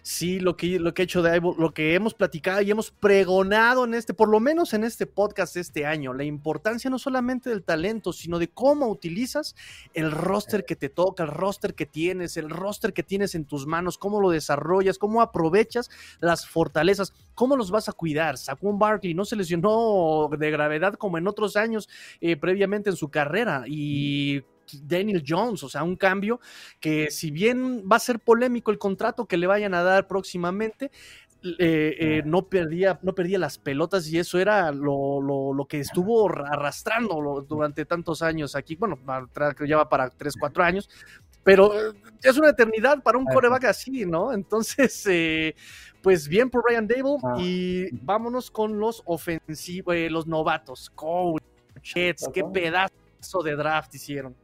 sí, 0.00 0.40
lo 0.40 0.56
que, 0.56 0.78
lo 0.78 0.94
que 0.94 1.02
ha 1.02 1.04
hecho 1.04 1.20
de 1.20 1.38
lo 1.38 1.74
que 1.74 1.92
hemos 1.92 2.14
platicado 2.14 2.62
y 2.62 2.70
hemos 2.70 2.90
pregonado 2.90 3.84
en 3.84 3.92
este, 3.92 4.14
por 4.14 4.30
lo 4.30 4.40
menos 4.40 4.72
en 4.72 4.84
este 4.84 5.04
podcast 5.04 5.54
este 5.58 5.84
año, 5.84 6.14
la 6.14 6.24
importancia 6.24 6.88
no 6.88 6.98
solamente 6.98 7.50
del 7.50 7.62
talento, 7.62 8.14
sino 8.14 8.38
de 8.38 8.48
cómo 8.48 8.88
utilizas 8.88 9.54
el 9.92 10.10
roster 10.10 10.64
que 10.64 10.76
te 10.76 10.88
toca, 10.88 11.24
el 11.24 11.30
roster 11.32 11.74
que 11.74 11.84
tienes, 11.84 12.38
el 12.38 12.48
roster 12.48 12.94
que 12.94 13.02
tienes 13.02 13.34
en 13.34 13.44
tus 13.44 13.66
manos, 13.66 13.98
cómo 13.98 14.18
lo 14.18 14.30
desarrollas, 14.30 14.96
cómo 14.96 15.20
aprovechas 15.20 15.90
las 16.20 16.48
fortalezas, 16.48 17.12
cómo 17.34 17.54
los 17.54 17.70
vas 17.70 17.90
a 17.90 17.92
cuidar. 17.92 18.38
Saquon 18.38 18.78
Barkley 18.78 19.12
no 19.12 19.26
se 19.26 19.36
lesionó 19.36 20.30
de 20.38 20.50
gravedad 20.50 20.94
como 20.94 21.18
en 21.18 21.28
otros 21.28 21.56
años. 21.56 21.90
Eh, 22.22 22.45
previamente 22.46 22.90
en 22.90 22.96
su 22.96 23.08
carrera 23.08 23.64
y 23.66 24.40
Daniel 24.82 25.24
Jones, 25.26 25.64
o 25.64 25.68
sea, 25.68 25.82
un 25.82 25.96
cambio 25.96 26.38
que 26.78 27.10
si 27.10 27.32
bien 27.32 27.82
va 27.90 27.96
a 27.96 27.98
ser 27.98 28.20
polémico 28.20 28.70
el 28.70 28.78
contrato 28.78 29.26
que 29.26 29.36
le 29.36 29.48
vayan 29.48 29.74
a 29.74 29.82
dar 29.82 30.06
próximamente, 30.06 30.92
eh, 31.42 31.96
eh, 31.98 32.22
no, 32.24 32.46
perdía, 32.46 33.00
no 33.02 33.16
perdía 33.16 33.40
las 33.40 33.58
pelotas 33.58 34.08
y 34.08 34.18
eso 34.18 34.38
era 34.38 34.70
lo, 34.70 35.20
lo, 35.20 35.64
que 35.66 35.80
estuvo 35.80 36.28
arrastrando 36.28 37.44
durante 37.48 37.84
tantos 37.84 38.22
años 38.22 38.54
aquí. 38.54 38.76
Bueno, 38.76 38.96
ya 39.66 39.76
va 39.76 39.88
para 39.88 40.08
3, 40.08 40.34
4 40.38 40.62
años, 40.62 40.88
pero 41.42 41.74
eh, 41.74 41.92
es 42.22 42.38
una 42.38 42.50
eternidad 42.50 43.02
para 43.02 43.18
un 43.18 43.24
coreback 43.24 43.64
así, 43.64 44.06
¿no? 44.06 44.32
Entonces, 44.32 45.04
pues 46.00 46.28
bien 46.28 46.48
por 46.48 46.64
Ryan 46.64 46.86
Dable 46.86 47.16
ah. 47.24 47.34
y 47.40 47.88
vámonos 48.04 48.52
con 48.52 48.78
los 48.78 49.02
ofensivos, 49.04 49.96
los 50.10 50.28
novatos. 50.28 50.90
Coach, 51.94 52.32
qué 52.32 52.44
pedazo 52.44 53.42
de 53.44 53.56
draft 53.56 53.94
hicieron. 53.94 54.34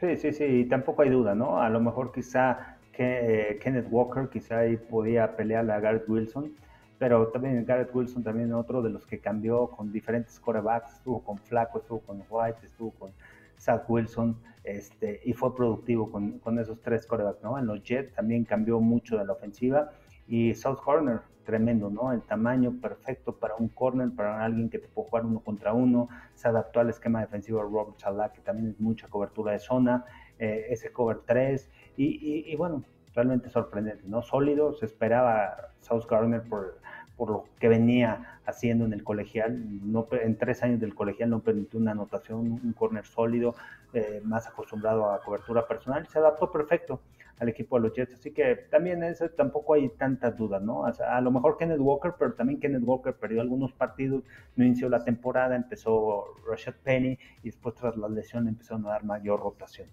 Sí, 0.00 0.16
sí, 0.16 0.32
sí, 0.32 0.44
y 0.44 0.64
tampoco 0.66 1.02
hay 1.02 1.10
duda, 1.10 1.34
¿no? 1.34 1.60
A 1.60 1.68
lo 1.70 1.80
mejor 1.80 2.12
quizá 2.12 2.78
que 2.92 3.50
eh, 3.52 3.58
Kenneth 3.58 3.86
Walker 3.90 4.28
quizá 4.28 4.58
ahí 4.58 4.76
podía 4.76 5.36
pelear 5.36 5.68
a 5.70 5.80
Garrett 5.80 6.08
Wilson, 6.08 6.52
pero 6.98 7.28
también 7.28 7.64
Garrett 7.64 7.94
Wilson 7.94 8.22
también 8.22 8.52
otro 8.52 8.82
de 8.82 8.90
los 8.90 9.06
que 9.06 9.18
cambió 9.18 9.68
con 9.68 9.92
diferentes 9.92 10.38
corebacks, 10.38 10.94
estuvo 10.94 11.22
con 11.22 11.38
Flaco, 11.38 11.78
estuvo 11.78 12.00
con 12.00 12.22
White, 12.28 12.66
estuvo 12.66 12.90
con 12.92 13.12
Zach 13.58 13.88
Wilson, 13.88 14.36
este, 14.62 15.20
y 15.24 15.32
fue 15.32 15.54
productivo 15.54 16.10
con, 16.10 16.38
con 16.38 16.58
esos 16.58 16.80
tres 16.80 17.06
corebacks, 17.06 17.42
¿no? 17.42 17.58
En 17.58 17.66
los 17.66 17.82
Jets 17.82 18.14
también 18.14 18.44
cambió 18.44 18.80
mucho 18.80 19.18
de 19.18 19.24
la 19.24 19.32
ofensiva, 19.32 19.90
y 20.26 20.54
South 20.54 20.78
Corner, 20.82 21.20
tremendo, 21.44 21.90
¿no? 21.90 22.12
El 22.12 22.22
tamaño 22.22 22.80
perfecto 22.80 23.36
para 23.36 23.54
un 23.56 23.68
corner, 23.68 24.10
para 24.14 24.44
alguien 24.44 24.70
que 24.70 24.78
te 24.78 24.88
puede 24.88 25.08
jugar 25.08 25.26
uno 25.26 25.40
contra 25.40 25.72
uno. 25.72 26.08
Se 26.34 26.48
adaptó 26.48 26.80
al 26.80 26.90
esquema 26.90 27.20
defensivo 27.20 27.58
de 27.58 27.64
Robert 27.64 27.98
Salah, 27.98 28.32
que 28.32 28.40
también 28.40 28.70
es 28.70 28.80
mucha 28.80 29.08
cobertura 29.08 29.52
de 29.52 29.58
zona, 29.58 30.04
eh, 30.38 30.66
ese 30.70 30.90
cover 30.92 31.20
3. 31.26 31.70
Y, 31.96 32.56
bueno, 32.56 32.82
realmente 33.14 33.48
sorprendente, 33.50 34.04
¿no? 34.06 34.22
Sólido, 34.22 34.72
se 34.74 34.86
esperaba 34.86 35.70
South 35.80 36.06
Gardner 36.10 36.42
por, 36.42 36.78
por 37.16 37.30
lo 37.30 37.44
que 37.60 37.68
venía 37.68 38.40
haciendo 38.46 38.84
en 38.84 38.92
el 38.92 39.04
colegial. 39.04 39.62
No, 39.92 40.08
en 40.10 40.36
tres 40.36 40.62
años 40.62 40.80
del 40.80 40.94
colegial 40.94 41.30
no 41.30 41.40
permitió 41.40 41.78
una 41.78 41.92
anotación, 41.92 42.40
un 42.40 42.72
corner 42.72 43.04
sólido, 43.04 43.54
eh, 43.92 44.20
más 44.24 44.48
acostumbrado 44.48 45.10
a 45.10 45.22
cobertura 45.22 45.68
personal. 45.68 46.06
Se 46.08 46.18
adaptó 46.18 46.50
perfecto 46.50 47.00
al 47.38 47.48
equipo 47.48 47.76
de 47.76 47.82
los 47.82 47.92
Jets. 47.96 48.14
Así 48.14 48.32
que 48.32 48.56
también 48.70 49.02
eso 49.02 49.28
tampoco 49.30 49.74
hay 49.74 49.88
tantas 49.90 50.36
dudas, 50.36 50.62
¿no? 50.62 50.84
a 50.84 51.20
lo 51.20 51.30
mejor 51.30 51.56
Kenneth 51.56 51.80
Walker, 51.80 52.14
pero 52.18 52.34
también 52.34 52.60
Kenneth 52.60 52.84
Walker 52.84 53.14
perdió 53.14 53.40
algunos 53.40 53.72
partidos, 53.72 54.24
no 54.56 54.64
inició 54.64 54.88
la 54.88 55.04
temporada, 55.04 55.56
empezó 55.56 56.24
Rashad 56.48 56.74
Penny 56.82 57.18
y 57.42 57.46
después 57.46 57.74
tras 57.74 57.96
la 57.96 58.08
lesión 58.08 58.48
empezaron 58.48 58.86
a 58.86 58.90
dar 58.90 59.04
mayor 59.04 59.40
rotación. 59.40 59.88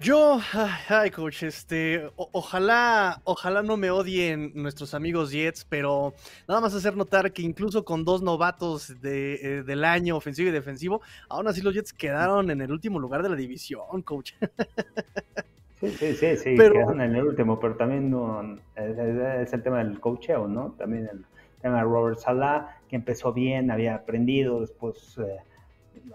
Yo, 0.00 0.38
ay, 0.88 1.10
coach, 1.10 1.44
este, 1.44 2.10
ojalá, 2.16 3.20
ojalá 3.24 3.62
no 3.62 3.76
me 3.76 3.90
odien 3.90 4.52
nuestros 4.54 4.92
amigos 4.92 5.30
Jets, 5.30 5.64
pero 5.64 6.14
nada 6.48 6.60
más 6.60 6.74
hacer 6.74 6.96
notar 6.96 7.32
que 7.32 7.42
incluso 7.42 7.84
con 7.84 8.04
dos 8.04 8.20
novatos 8.20 9.00
de, 9.00 9.34
eh, 9.34 9.62
del 9.62 9.84
año, 9.84 10.16
ofensivo 10.16 10.48
y 10.48 10.52
defensivo, 10.52 11.00
aún 11.28 11.46
así 11.46 11.62
los 11.62 11.74
Jets 11.74 11.92
quedaron 11.92 12.50
en 12.50 12.60
el 12.60 12.72
último 12.72 12.98
lugar 12.98 13.22
de 13.22 13.30
la 13.30 13.36
división, 13.36 14.02
coach. 14.02 14.32
Sí, 15.80 15.90
sí, 15.90 16.14
sí, 16.14 16.36
sí 16.36 16.56
quedaron 16.56 17.00
en 17.00 17.14
el 17.14 17.24
último, 17.24 17.60
pero 17.60 17.76
también 17.76 18.14
es, 18.76 19.52
el 19.52 19.62
tema 19.62 19.78
del 19.78 20.00
coacheo, 20.00 20.48
¿no? 20.48 20.72
También 20.78 21.08
el 21.12 21.24
tema 21.62 21.76
de 21.78 21.82
Robert 21.82 22.18
Salah, 22.18 22.78
que 22.88 22.96
empezó 22.96 23.32
bien, 23.32 23.70
había 23.70 23.94
aprendido, 23.94 24.60
después 24.60 25.18
eh, 25.18 25.38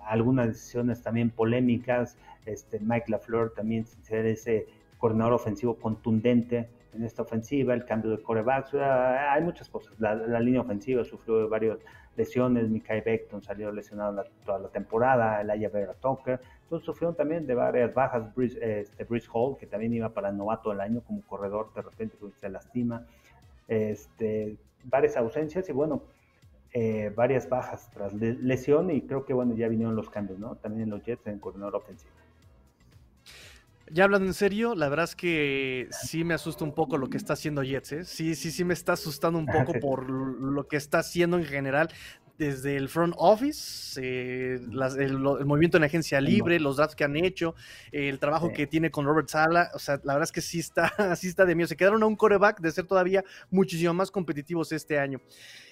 algunas 0.08 0.48
decisiones 0.48 1.02
también 1.02 1.30
polémicas 1.30 2.18
este, 2.52 2.80
Mike 2.80 3.06
LaFleur 3.10 3.54
también 3.54 3.86
sin 3.86 4.04
ser 4.04 4.26
ese 4.26 4.68
coordinador 4.98 5.34
ofensivo 5.34 5.76
contundente 5.76 6.70
en 6.94 7.04
esta 7.04 7.22
ofensiva, 7.22 7.74
el 7.74 7.86
cambio 7.86 8.12
de 8.12 8.22
corebacks, 8.22 8.74
hay 8.74 9.42
muchas 9.44 9.70
cosas. 9.70 10.00
La, 10.00 10.40
línea 10.40 10.62
ofensiva 10.62 11.04
sufrió 11.04 11.48
varias 11.48 11.78
lesiones, 12.18 12.68
Mikai 12.68 13.02
Beckton 13.02 13.42
salió 13.44 13.72
lesionado 13.72 14.24
toda 14.46 14.60
la 14.60 14.70
temporada, 14.70 15.42
el 15.42 15.70
Vera 15.70 15.94
Tucker, 15.94 16.40
entonces 16.64 16.86
sufrieron 16.86 17.16
también 17.16 17.46
de 17.46 17.54
varias 17.54 17.94
bajas, 17.94 18.34
Bruce, 18.36 18.58
este, 18.62 19.06
Hall, 19.32 19.58
que 19.58 19.68
también 19.68 19.94
iba 19.94 20.10
para 20.10 20.32
novato 20.32 20.72
del 20.72 20.82
año 20.82 21.02
como 21.02 21.22
corredor, 21.22 21.72
de 21.74 21.82
repente 21.82 22.18
pues, 22.20 22.34
se 22.36 22.50
lastima, 22.50 23.06
este, 23.68 24.58
varias 24.84 25.16
ausencias 25.16 25.70
y 25.70 25.72
bueno, 25.72 26.02
eh, 26.74 27.12
varias 27.16 27.50
bajas 27.50 27.90
tras 27.92 28.14
lesión 28.14 28.92
y 28.92 29.02
creo 29.02 29.26
que 29.26 29.34
bueno, 29.34 29.56
ya 29.56 29.68
vinieron 29.68 29.96
los 29.96 30.10
cambios, 30.10 30.38
¿no? 30.38 30.56
También 30.56 30.84
en 30.84 30.90
los 30.92 31.04
Jets 31.04 31.26
en 31.28 31.40
coordinador 31.40 31.76
ofensivo. 31.76 32.12
Ya 33.92 34.04
hablando 34.04 34.28
en 34.28 34.34
serio, 34.34 34.76
la 34.76 34.90
verdad 34.90 35.06
es 35.06 35.16
que 35.16 35.88
sí 35.92 36.24
me 36.24 36.34
asusta 36.34 36.64
un 36.64 36.74
poco 36.74 36.98
lo 36.98 37.10
que 37.10 37.18
está 37.18 37.34
haciendo 37.34 37.64
Jets, 37.64 37.92
¿eh? 37.92 38.06
Sí, 38.06 38.36
sí, 38.36 38.52
sí 38.52 38.64
me 38.64 38.74
está 38.74 38.94
asustando 38.94 39.40
un 39.40 39.46
poco 39.46 39.74
por 39.82 40.10
lo 40.10 40.68
que 40.68 40.78
está 40.78 41.00
haciendo 41.00 41.38
en 41.38 41.46
general 41.46 41.90
desde 42.40 42.78
el 42.78 42.88
front 42.88 43.14
office, 43.18 44.00
eh, 44.02 44.58
el, 44.98 45.20
movimiento 45.46 45.76
en 45.76 45.84
agencia 45.84 46.22
libre, 46.22 46.58
los 46.58 46.78
drafts 46.78 46.96
que 46.96 47.04
han 47.04 47.18
hecho, 47.18 47.54
el 47.92 48.18
trabajo 48.18 48.54
que 48.54 48.66
tiene 48.66 48.90
con 48.90 49.06
Robert 49.06 49.28
Sala, 49.28 49.70
o 49.74 49.80
sea, 49.80 50.00
la 50.06 50.14
verdad 50.14 50.24
es 50.24 50.32
que 50.32 50.40
sí 50.40 50.60
está, 50.60 50.90
sí 51.18 51.28
está 51.28 51.46
de 51.46 51.54
miedo. 51.54 51.68
Se 51.68 51.76
quedaron 51.76 52.02
a 52.02 52.06
un 52.06 52.16
coreback 52.16 52.62
de 52.62 52.72
ser 52.72 52.86
todavía 52.86 53.26
muchísimo 53.52 53.94
más 53.94 54.10
competitivos 54.10 54.72
este 54.72 54.98
año. 54.98 55.20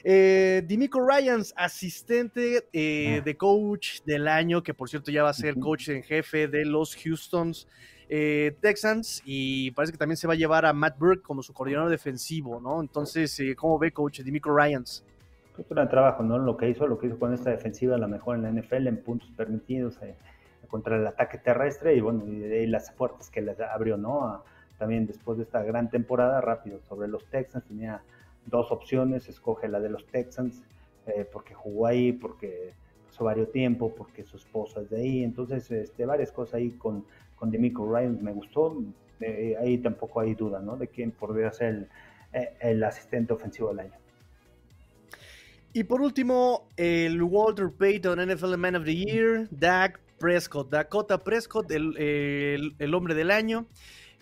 Eh, 0.03 0.61
Dimico 0.67 0.99
Ryans, 0.99 1.53
asistente 1.55 2.67
eh, 2.73 3.19
ah. 3.19 3.23
de 3.23 3.37
coach 3.37 4.01
del 4.05 4.27
año, 4.27 4.61
que 4.61 4.73
por 4.73 4.89
cierto 4.89 5.09
ya 5.09 5.23
va 5.23 5.29
a 5.29 5.33
ser 5.33 5.55
coach 5.57 5.87
en 5.87 6.03
jefe 6.03 6.49
de 6.49 6.65
los 6.65 6.97
Houstons. 6.97 7.65
Eh, 8.09 8.55
Texans 8.61 9.21
y 9.25 9.71
parece 9.71 9.91
que 9.91 9.97
también 9.97 10.15
se 10.15 10.27
va 10.27 10.33
a 10.33 10.37
llevar 10.37 10.65
a 10.65 10.71
Matt 10.71 10.97
Burke 10.97 11.21
como 11.21 11.43
su 11.43 11.53
coordinador 11.53 11.89
defensivo, 11.89 12.61
¿no? 12.61 12.79
Entonces, 12.79 13.37
eh, 13.41 13.53
¿cómo 13.55 13.77
ve, 13.77 13.91
coach 13.91 14.21
Dimico 14.21 14.55
Ryans? 14.55 15.03
Pues 15.53 15.69
un 15.69 15.75
gran 15.75 15.89
trabajo, 15.89 16.23
¿no? 16.23 16.37
Lo 16.37 16.55
que 16.55 16.69
hizo, 16.69 16.87
lo 16.87 16.97
que 16.97 17.07
hizo 17.07 17.19
con 17.19 17.33
esta 17.33 17.49
defensiva, 17.49 17.97
la 17.97 18.07
mejor 18.07 18.37
en 18.37 18.43
la 18.43 18.49
NFL, 18.49 18.87
en 18.87 19.03
puntos 19.03 19.29
permitidos 19.35 20.01
eh, 20.01 20.15
contra 20.69 20.95
el 20.95 21.05
ataque 21.05 21.37
terrestre 21.37 21.95
y 21.95 22.01
bueno, 22.01 22.25
y, 22.25 22.65
las 22.67 22.91
puertas 22.91 23.29
que 23.29 23.41
les 23.41 23.59
abrió, 23.59 23.97
¿no? 23.97 24.43
también 24.77 25.07
después 25.07 25.39
de 25.39 25.43
esta 25.43 25.63
gran 25.63 25.89
temporada, 25.89 26.39
rápido 26.39 26.79
sobre 26.87 27.07
los 27.07 27.25
Texans, 27.25 27.65
tenía 27.65 28.03
dos 28.45 28.71
opciones, 28.71 29.27
escoge 29.27 29.67
la 29.67 29.79
de 29.79 29.89
los 29.89 30.05
Texans, 30.05 30.61
porque 31.31 31.55
jugó 31.55 31.87
ahí, 31.87 32.11
porque 32.11 32.75
pasó 33.17 33.25
varios 33.25 33.51
tiempo, 33.51 33.93
porque 33.95 34.23
su 34.23 34.37
esposa 34.37 34.81
es 34.81 34.89
de 34.89 35.01
ahí, 35.01 35.23
entonces 35.23 35.69
este, 35.71 36.05
varias 36.05 36.31
cosas 36.31 36.55
ahí 36.55 36.71
con 36.71 37.05
con 37.37 37.51
Demico 37.51 37.89
Ryan 37.89 38.21
me 38.21 38.33
gustó. 38.33 38.83
Eh, 39.21 39.55
ahí 39.59 39.77
tampoco 39.77 40.19
hay 40.19 40.35
duda, 40.35 40.59
¿no? 40.59 40.75
De 40.75 40.87
quién 40.87 41.11
podría 41.11 41.51
ser 41.51 41.87
eh, 42.33 42.53
el, 42.59 42.83
asistente 42.83 43.33
ofensivo 43.33 43.69
del 43.69 43.79
año. 43.79 43.93
Y 45.73 45.83
por 45.85 46.01
último, 46.01 46.67
el 46.75 47.21
Walter 47.21 47.69
Payton 47.71 48.19
NFL 48.27 48.57
Man 48.57 48.75
of 48.75 48.83
the 48.83 48.95
Year, 48.95 49.47
Dak 49.51 49.99
Prescott, 50.19 50.69
Dakota 50.69 51.19
Prescott, 51.19 51.71
el, 51.71 52.75
el 52.77 52.93
hombre 52.93 53.13
del 53.13 53.31
año 53.31 53.67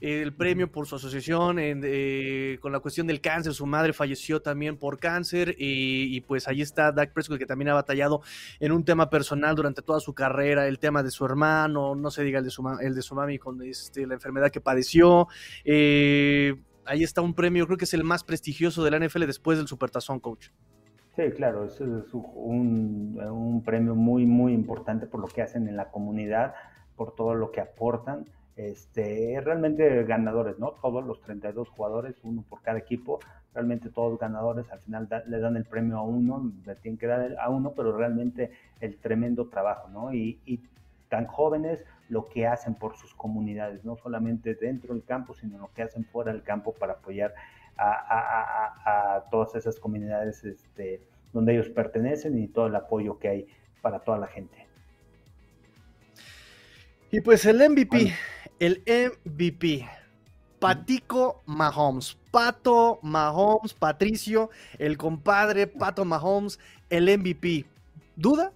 el 0.02 0.34
premio 0.34 0.72
por 0.72 0.88
su 0.88 0.96
asociación 0.96 1.58
eh, 1.60 2.58
con 2.62 2.72
la 2.72 2.80
cuestión 2.80 3.08
del 3.08 3.22
cáncer. 3.22 3.54
Su 3.54 3.66
madre 3.66 3.94
falleció 3.94 4.42
también 4.42 4.78
por 4.78 5.00
cáncer 5.00 5.56
y, 5.58 6.20
pues 6.22 6.48
ahí 6.48 6.62
está 6.62 6.92
Dak 6.92 7.14
Prescott 7.14 7.40
que 7.40 7.46
también 7.46 7.70
ha 7.70 7.74
batallado 7.74 8.22
en 8.60 8.72
un 8.72 8.84
tema 8.84 9.10
personal 9.10 9.56
durante 9.56 9.82
toda 9.82 10.00
su 10.00 10.14
carrera, 10.14 10.68
el 10.68 10.80
tema 10.80 11.02
de 11.04 11.12
su 11.12 11.26
hermano, 11.26 11.96
no 11.96 12.12
se 12.12 12.24
diga 12.24 12.40
el 12.40 12.46
de 12.46 12.52
su, 12.52 12.68
el 12.82 12.96
de 12.96 13.02
su 13.02 13.16
mami 13.16 13.40
con 13.40 13.62
este, 13.64 14.06
la 14.06 14.16
enfermedad 14.16 14.52
que 14.52 14.62
padeció. 14.62 15.28
Eh, 15.64 16.56
ahí 16.86 17.04
está 17.04 17.22
un 17.22 17.34
premio, 17.34 17.66
creo 17.66 17.78
que 17.78 17.86
es 17.86 17.94
el 17.94 18.04
más 18.04 18.24
prestigioso 18.24 18.84
de 18.84 18.92
la 18.92 19.00
NFL 19.00 19.26
después 19.26 19.58
del 19.58 19.68
Supertazón, 19.68 20.20
coach. 20.20 20.50
Sí, 21.16 21.24
claro, 21.32 21.64
es 21.64 21.80
un, 21.80 23.18
un 23.18 23.64
premio 23.64 23.96
muy, 23.96 24.26
muy 24.26 24.52
importante 24.52 25.08
por 25.08 25.22
lo 25.22 25.28
que 25.28 25.42
hacen 25.42 25.70
en 25.70 25.78
la 25.78 25.90
comunidad, 25.90 26.54
por 26.98 27.16
todo 27.16 27.36
lo 27.36 27.52
que 27.52 27.62
aportan 27.62 28.26
este, 28.56 29.42
realmente 29.44 30.04
ganadores, 30.06 30.58
¿no? 30.60 30.72
Todos 30.72 31.06
los 31.06 31.22
32 31.22 31.70
jugadores, 31.70 32.16
uno 32.24 32.44
por 32.48 32.62
cada 32.62 32.80
equipo, 32.80 33.20
realmente 33.54 33.90
todos 33.90 34.18
ganadores, 34.18 34.70
al 34.72 34.80
final 34.80 35.10
le 35.28 35.40
dan 35.40 35.58
el 35.58 35.66
premio 35.66 35.98
a 35.98 36.04
uno, 36.04 36.52
le 36.66 36.76
tienen 36.76 36.98
que 36.98 37.08
dar 37.08 37.36
a 37.40 37.50
uno, 37.50 37.74
pero 37.76 37.98
realmente 37.98 38.52
el 38.80 38.98
tremendo 38.98 39.48
trabajo, 39.48 39.90
¿no? 39.90 40.14
Y, 40.14 40.40
tan 41.08 41.28
jóvenes 41.28 41.86
lo 42.10 42.26
que 42.26 42.48
hacen 42.48 42.74
por 42.74 42.98
sus 42.98 43.14
comunidades, 43.14 43.86
no 43.86 43.96
solamente 43.96 44.56
dentro 44.56 44.96
del 44.96 45.04
campo, 45.04 45.36
sino 45.36 45.60
lo 45.60 45.72
que 45.72 45.84
hacen 45.84 46.04
fuera 46.04 46.34
del 46.34 46.42
campo 46.42 46.74
para 46.74 46.94
apoyar 46.94 47.34
a, 47.78 49.24
todas 49.30 49.54
esas 49.54 49.80
comunidades 49.80 50.44
este, 50.44 51.02
donde 51.32 51.54
ellos 51.54 51.70
pertenecen 51.70 52.40
y 52.40 52.48
todo 52.48 52.68
el 52.68 52.76
apoyo 52.76 53.20
que 53.20 53.28
hay 53.30 53.48
para 53.82 54.00
toda 54.00 54.18
la 54.18 54.28
gente. 54.28 54.66
Y 57.12 57.22
pues 57.22 57.46
el 57.46 57.58
MVP 57.58 58.12
el 58.60 58.84
MVP. 58.86 59.88
Patico 60.60 61.44
Mahomes. 61.46 62.18
Pato 62.32 63.00
Mahomes, 63.02 63.74
Patricio, 63.74 64.50
el 64.78 64.98
compadre 64.98 65.68
Pato 65.68 66.04
Mahomes, 66.06 66.60
el 66.90 67.06
MVP. 67.18 67.66
¿Duda? 68.16 68.52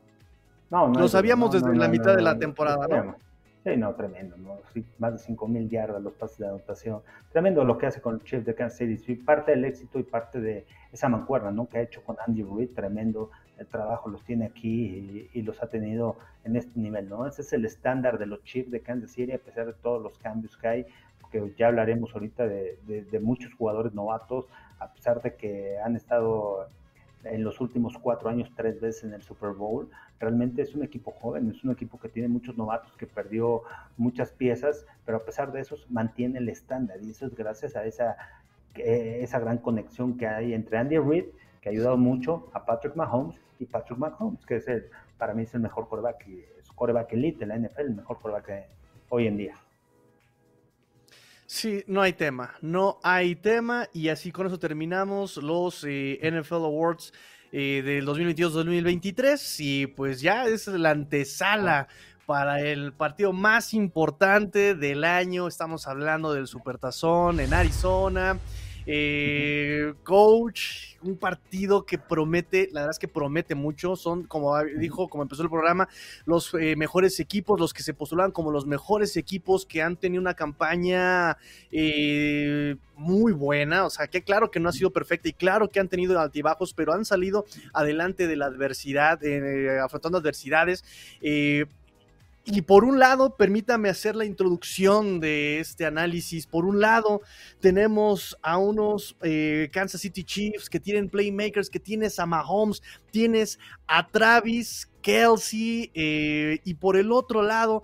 No, 0.69 0.87
no. 0.87 0.99
Lo 0.99 1.07
sabíamos 1.07 1.51
desde 1.51 1.75
la 1.75 1.87
mitad 1.87 2.15
de 2.15 2.21
la 2.21 2.37
temporada, 2.37 2.87
¿no? 2.87 3.15
Sí, 3.63 3.75
no, 3.75 3.93
tremendo, 3.93 4.37
¿no? 4.37 4.57
más 4.99 5.13
de 5.13 5.33
5.000 5.33 5.69
yardas 5.69 6.01
los 6.01 6.13
pases 6.13 6.37
de 6.37 6.47
anotación. 6.47 7.01
Tremendo 7.31 7.63
lo 7.65 7.77
que 7.77 7.87
hace 7.87 8.01
con 8.01 8.15
el 8.15 8.23
Chief 8.23 8.43
de 8.45 8.55
Kansas 8.55 8.77
City. 8.77 9.15
Parte 9.15 9.51
del 9.51 9.65
éxito 9.65 9.99
y 9.99 10.03
parte 10.03 10.39
de 10.39 10.65
esa 10.91 11.09
mancuerna, 11.09 11.51
¿no? 11.51 11.67
Que 11.67 11.79
ha 11.79 11.81
hecho 11.81 12.01
con 12.03 12.15
Andy 12.25 12.43
Reid, 12.43 12.69
tremendo 12.73 13.31
el 13.59 13.67
trabajo 13.67 14.09
los 14.09 14.23
tiene 14.23 14.45
aquí 14.45 15.29
y, 15.33 15.41
los 15.41 15.61
ha 15.61 15.67
tenido 15.67 16.17
en 16.43 16.55
este 16.55 16.79
nivel, 16.79 17.09
¿no? 17.09 17.27
Ese 17.27 17.41
es 17.41 17.53
el 17.53 17.65
estándar 17.65 18.17
de 18.17 18.25
los 18.25 18.43
Chiefs 18.43 18.71
de 18.71 18.81
Kansas 18.81 19.11
City, 19.11 19.33
a 19.33 19.37
pesar 19.37 19.65
de 19.65 19.73
todos 19.73 20.01
los 20.01 20.17
cambios 20.19 20.55
que 20.57 20.67
hay, 20.67 20.85
que 21.31 21.53
ya 21.57 21.67
hablaremos 21.67 22.13
ahorita 22.13 22.47
de, 22.47 22.77
de 22.85 23.19
muchos 23.19 23.53
jugadores 23.53 23.93
novatos, 23.93 24.45
a 24.79 24.91
pesar 24.91 25.21
de 25.21 25.35
que 25.35 25.77
han 25.79 25.95
estado 25.95 26.67
en 27.23 27.43
los 27.43 27.59
últimos 27.59 27.97
cuatro 27.97 28.29
años 28.29 28.51
tres 28.55 28.79
veces 28.79 29.03
en 29.03 29.13
el 29.13 29.21
Super 29.21 29.51
Bowl. 29.51 29.89
Realmente 30.19 30.61
es 30.61 30.75
un 30.75 30.83
equipo 30.83 31.11
joven, 31.11 31.49
es 31.49 31.63
un 31.63 31.71
equipo 31.71 31.99
que 31.99 32.09
tiene 32.09 32.27
muchos 32.27 32.57
novatos, 32.57 32.95
que 32.97 33.07
perdió 33.07 33.63
muchas 33.97 34.31
piezas, 34.31 34.85
pero 35.05 35.17
a 35.17 35.25
pesar 35.25 35.51
de 35.51 35.61
eso 35.61 35.75
mantiene 35.89 36.39
el 36.39 36.49
estándar 36.49 36.97
y 37.01 37.11
eso 37.11 37.25
es 37.25 37.35
gracias 37.35 37.75
a 37.75 37.85
esa, 37.85 38.17
esa 38.75 39.39
gran 39.39 39.57
conexión 39.57 40.17
que 40.17 40.27
hay 40.27 40.53
entre 40.53 40.77
Andy 40.77 40.97
Reid, 40.97 41.25
que 41.61 41.69
ha 41.69 41.71
ayudado 41.71 41.97
mucho 41.97 42.49
a 42.53 42.65
Patrick 42.65 42.95
Mahomes, 42.95 43.39
y 43.59 43.65
Patrick 43.65 43.99
Mahomes, 43.99 44.45
que 44.45 44.55
es 44.55 44.67
el, 44.67 44.89
para 45.17 45.33
mí 45.33 45.43
es 45.43 45.53
el 45.53 45.59
mejor 45.59 45.87
quarterback, 45.87 46.25
es 46.27 46.69
quarterback 46.71 47.11
elite 47.13 47.39
de 47.39 47.45
la 47.45 47.57
NFL, 47.57 47.81
el 47.81 47.95
mejor 47.95 48.19
quarterback 48.19 48.69
hoy 49.09 49.27
en 49.27 49.37
día. 49.37 49.55
Sí, 51.45 51.83
no 51.87 52.01
hay 52.01 52.13
tema, 52.13 52.53
no 52.61 52.99
hay 53.03 53.35
tema 53.35 53.87
y 53.91 54.09
así 54.09 54.31
con 54.31 54.45
eso 54.45 54.59
terminamos 54.59 55.37
los 55.37 55.83
eh, 55.83 56.19
NFL 56.21 56.65
Awards 56.65 57.11
eh, 57.51 57.81
del 57.83 58.05
2022-2023 58.05 59.55
y 59.59 59.87
pues 59.87 60.21
ya 60.21 60.45
es 60.45 60.67
la 60.67 60.91
antesala 60.91 61.87
para 62.27 62.61
el 62.61 62.93
partido 62.93 63.33
más 63.33 63.73
importante 63.73 64.75
del 64.75 65.03
año, 65.03 65.47
estamos 65.47 65.87
hablando 65.87 66.31
del 66.31 66.45
Supertazón 66.45 67.39
en 67.39 67.51
Arizona. 67.55 68.37
Eh, 68.91 69.93
coach, 70.03 70.95
un 71.03 71.15
partido 71.15 71.85
que 71.85 71.99
promete, 71.99 72.69
la 72.71 72.81
verdad 72.81 72.95
es 72.95 72.97
que 72.97 73.07
promete 73.07 73.53
mucho. 73.53 73.95
Son, 73.95 74.23
como 74.23 74.57
dijo, 74.63 75.07
como 75.09 75.21
empezó 75.21 75.43
el 75.43 75.49
programa, 75.49 75.87
los 76.25 76.55
eh, 76.55 76.75
mejores 76.75 77.19
equipos, 77.19 77.59
los 77.59 77.71
que 77.71 77.83
se 77.83 77.93
postulan 77.93 78.31
como 78.31 78.49
los 78.49 78.65
mejores 78.65 79.15
equipos 79.15 79.67
que 79.67 79.83
han 79.83 79.95
tenido 79.95 80.19
una 80.19 80.33
campaña 80.33 81.37
eh, 81.71 82.77
muy 82.95 83.31
buena. 83.31 83.85
O 83.85 83.91
sea, 83.91 84.07
que 84.07 84.23
claro 84.23 84.49
que 84.49 84.59
no 84.59 84.69
ha 84.69 84.73
sido 84.73 84.89
perfecta 84.89 85.29
y 85.29 85.33
claro 85.33 85.69
que 85.69 85.79
han 85.79 85.87
tenido 85.87 86.19
altibajos, 86.19 86.73
pero 86.73 86.91
han 86.91 87.05
salido 87.05 87.45
adelante 87.73 88.25
de 88.25 88.37
la 88.37 88.47
adversidad, 88.47 89.19
afrontando 89.83 90.17
adversidades. 90.17 90.83
Y 92.45 92.61
por 92.61 92.83
un 92.83 92.97
lado, 92.97 93.35
permítame 93.35 93.89
hacer 93.89 94.15
la 94.15 94.25
introducción 94.25 95.19
de 95.19 95.59
este 95.59 95.85
análisis. 95.85 96.47
Por 96.47 96.65
un 96.65 96.79
lado, 96.79 97.21
tenemos 97.59 98.37
a 98.41 98.57
unos 98.57 99.15
eh, 99.21 99.69
Kansas 99.71 100.01
City 100.01 100.23
Chiefs 100.23 100.69
que 100.69 100.79
tienen 100.79 101.09
playmakers, 101.09 101.69
que 101.69 101.79
tienes 101.79 102.17
a 102.17 102.25
Mahomes, 102.25 102.81
tienes 103.11 103.59
a 103.87 104.07
Travis, 104.07 104.89
Kelsey, 105.01 105.91
eh, 105.93 106.59
y 106.63 106.73
por 106.75 106.97
el 106.97 107.11
otro 107.11 107.43
lado, 107.43 107.83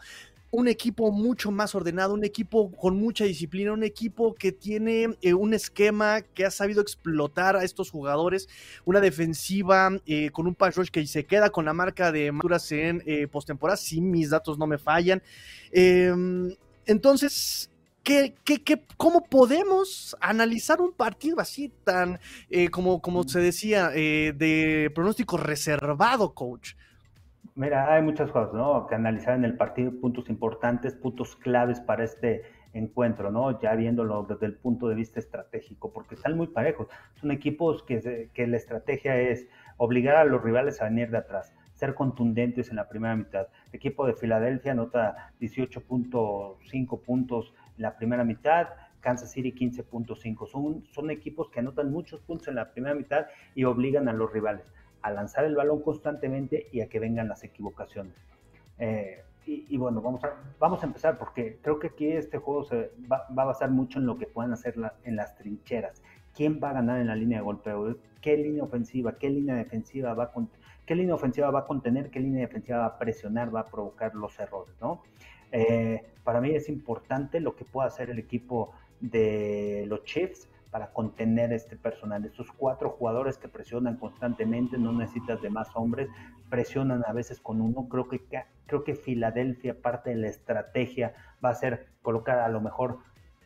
un 0.55 0.69
equipo 0.69 1.11
mucho 1.11 1.51
más 1.51 1.75
ordenado, 1.75 2.13
un 2.13 2.23
equipo 2.23 2.71
con 2.71 2.95
mucha 2.95 3.25
disciplina, 3.25 3.73
un 3.73 3.83
equipo 3.83 4.33
que 4.33 4.53
tiene 4.53 5.17
eh, 5.21 5.33
un 5.33 5.53
esquema 5.53 6.21
que 6.21 6.45
ha 6.45 6.51
sabido 6.51 6.81
explotar 6.81 7.57
a 7.57 7.63
estos 7.63 7.91
jugadores, 7.91 8.47
una 8.85 9.01
defensiva 9.01 9.89
eh, 10.05 10.29
con 10.31 10.47
un 10.47 10.55
pass 10.55 10.77
rush 10.77 10.89
que 10.89 11.05
se 11.07 11.25
queda 11.25 11.49
con 11.49 11.65
la 11.65 11.73
marca 11.73 12.11
de 12.11 12.31
maduras 12.31 12.71
en 12.71 13.03
eh, 13.05 13.27
postemporada, 13.27 13.75
si 13.75 13.99
mis 13.99 14.29
datos 14.29 14.57
no 14.57 14.65
me 14.65 14.77
fallan. 14.77 15.21
Em, 15.71 16.55
entonces, 16.85 17.69
¿Qué, 18.03 18.35
qué, 18.43 18.61
qué, 18.61 18.83
cómo 18.97 19.25
podemos 19.25 20.15
analizar 20.21 20.79
un 20.79 20.93
partido 20.93 21.39
así 21.39 21.71
tan, 21.83 22.19
como, 22.69 23.01
como 23.01 23.27
se 23.27 23.39
decía, 23.39 23.89
de 23.89 24.91
pronóstico 24.93 25.37
reservado, 25.37 26.35
coach? 26.35 26.75
Mira, 27.57 27.93
hay 27.93 28.01
muchas 28.01 28.31
cosas, 28.31 28.53
¿no? 28.53 28.85
Que 28.85 28.95
analizar 28.95 29.33
en 29.33 29.45
el 29.45 29.55
partido, 29.55 29.89
puntos 30.01 30.29
importantes, 30.29 30.93
puntos 30.93 31.37
claves 31.37 31.79
para 31.79 32.03
este 32.03 32.43
encuentro, 32.73 33.31
¿no? 33.31 33.57
Ya 33.61 33.73
viéndolo 33.75 34.23
desde 34.23 34.47
el 34.47 34.55
punto 34.57 34.89
de 34.89 34.95
vista 34.95 35.21
estratégico, 35.21 35.93
porque 35.93 36.15
están 36.15 36.35
muy 36.35 36.47
parejos. 36.47 36.89
Son 37.15 37.31
equipos 37.31 37.81
que, 37.83 38.29
que 38.33 38.47
la 38.47 38.57
estrategia 38.57 39.15
es 39.15 39.47
obligar 39.77 40.17
a 40.17 40.25
los 40.25 40.43
rivales 40.43 40.81
a 40.81 40.85
venir 40.85 41.09
de 41.11 41.19
atrás, 41.19 41.53
ser 41.75 41.95
contundentes 41.95 42.69
en 42.71 42.75
la 42.75 42.89
primera 42.89 43.15
mitad. 43.15 43.47
El 43.69 43.77
equipo 43.77 44.05
de 44.05 44.15
Filadelfia 44.15 44.73
anota 44.73 45.31
18.5 45.39 47.01
puntos 47.03 47.53
en 47.77 47.83
la 47.83 47.95
primera 47.95 48.25
mitad, 48.25 48.67
Kansas 48.99 49.31
City 49.31 49.53
15.5. 49.53 50.45
Son, 50.45 50.83
son 50.91 51.09
equipos 51.09 51.49
que 51.49 51.61
anotan 51.61 51.89
muchos 51.89 52.19
puntos 52.19 52.49
en 52.49 52.55
la 52.55 52.73
primera 52.73 52.95
mitad 52.95 53.27
y 53.53 53.63
obligan 53.63 54.09
a 54.09 54.13
los 54.13 54.33
rivales 54.33 54.65
a 55.05 55.11
lanzar 55.11 55.45
el 55.45 55.55
balón 55.55 55.83
constantemente 55.83 56.67
y 56.71 56.81
a 56.81 56.89
que 56.89 56.99
vengan 56.99 57.27
las 57.27 57.43
equivocaciones. 57.43 58.15
Eh, 58.79 59.23
y, 59.47 59.77
bueno, 59.77 60.01
vamos 60.01 60.23
a, 60.23 60.33
vamos 60.59 60.81
a 60.81 60.87
empezar 60.87 61.19
porque 61.19 61.59
creo 61.61 61.77
que 61.77 61.87
aquí 61.87 62.07
este 62.07 62.39
juego 62.39 62.63
se 62.63 62.89
va, 63.11 63.27
a 63.29 63.45
basar 63.45 63.69
mucho 63.69 63.99
en 63.99 64.07
lo 64.07 64.17
que 64.17 64.25
puedan 64.25 64.51
hacer 64.53 64.73
en 65.03 65.15
las 65.15 65.35
trincheras. 65.35 66.01
¿Quién 66.33 66.59
va 66.61 66.71
a 66.71 66.73
ganar 66.73 66.99
en 66.99 67.05
la 67.05 67.15
línea 67.15 67.37
de 67.37 67.43
golpeo? 67.43 67.95
¿Qué 68.21 68.37
línea 68.37 68.63
ofensiva? 68.63 69.19
¿Qué 69.19 69.29
línea 69.29 69.53
defensiva 69.53 70.15
va 70.15 70.23
a 70.23 70.31
¿Qué 70.87 70.95
línea 70.95 71.13
ofensiva 71.13 71.51
va 71.51 71.59
a 71.59 71.65
contener? 71.65 72.09
¿Qué 72.09 72.19
línea 72.19 72.41
defensiva 72.41 72.79
va 72.79 72.85
a 72.87 72.97
presionar? 72.97 73.55
¿Va 73.55 73.59
a 73.59 73.65
provocar 73.67 74.15
los 74.15 74.39
errores? 74.39 74.75
¿no? 74.81 75.03
Eh, 75.51 76.03
para 76.23 76.41
mí 76.41 76.49
es 76.55 76.67
importante 76.67 77.39
lo 77.39 77.55
que 77.55 77.65
pueda 77.65 77.87
hacer 77.87 78.09
el 78.09 78.17
equipo 78.17 78.73
de 78.99 79.85
los 79.87 80.03
Chiefs 80.05 80.49
para 80.75 80.91
contener 80.91 81.53
este 81.53 81.77
personal. 81.77 82.25
Estos 82.25 82.51
cuatro 82.51 82.89
jugadores 82.89 83.37
que 83.37 83.47
presionan 83.47 83.95
constantemente, 83.95 84.77
no 84.77 84.91
necesitas 84.91 85.41
de 85.41 85.49
más 85.49 85.69
hombres, 85.73 86.09
presionan 86.49 87.01
a 87.07 87.13
veces 87.13 87.39
con 87.39 87.61
uno. 87.61 87.87
Creo 87.87 88.09
que, 88.09 88.21
creo 88.65 88.83
que 88.83 88.93
Filadelfia, 88.93 89.81
parte 89.81 90.09
de 90.09 90.17
la 90.17 90.27
estrategia, 90.27 91.13
va 91.41 91.51
a 91.51 91.55
ser 91.55 91.87
colocar 92.01 92.39
a 92.39 92.49
lo 92.49 92.59
mejor 92.59 92.97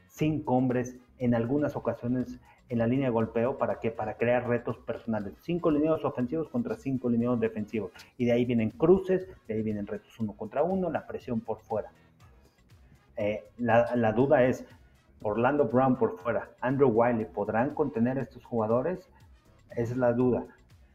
cinco 0.08 0.56
hombres 0.56 0.98
en 1.20 1.36
algunas 1.36 1.76
ocasiones 1.76 2.39
en 2.68 2.80
la 2.80 2.88
línea 2.88 3.10
de 3.10 3.13
golpeo 3.13 3.60
para 3.60 3.80
que 3.80 3.92
para 3.92 4.18
crear 4.18 4.48
retos 4.48 4.80
personales. 4.80 5.36
Cinco 5.44 5.70
lineos 5.70 6.04
ofensivos 6.04 6.50
contra 6.50 6.78
cinco 6.78 7.12
lineos 7.12 7.39
defensivos. 7.39 7.92
Y 8.18 8.26
de 8.26 8.32
ahí 8.32 8.44
vienen 8.44 8.72
cruces, 8.72 9.28
de 9.48 9.54
ahí 9.54 9.62
vienen 9.62 9.86
retos 9.86 10.20
uno 10.20 10.34
contra 10.34 10.63
uno, 10.63 10.89
la 10.89 11.06
presión 11.06 11.42
por 11.42 11.60
fuera. 11.60 11.92
Eh, 13.18 13.44
la, 13.60 13.96
la, 13.96 14.13
duda 14.13 14.46
es, 14.46 14.65
Orlando 15.21 15.65
Brown 15.65 15.97
por 15.97 16.17
fuera, 16.19 16.49
Andrew 16.62 16.89
Wiley, 16.89 17.25
¿podrán 17.25 17.73
contener 17.73 18.17
a 18.17 18.21
estos 18.21 18.45
jugadores? 18.45 19.10
Es 19.75 19.95
la 19.97 20.13
duda. 20.13 20.45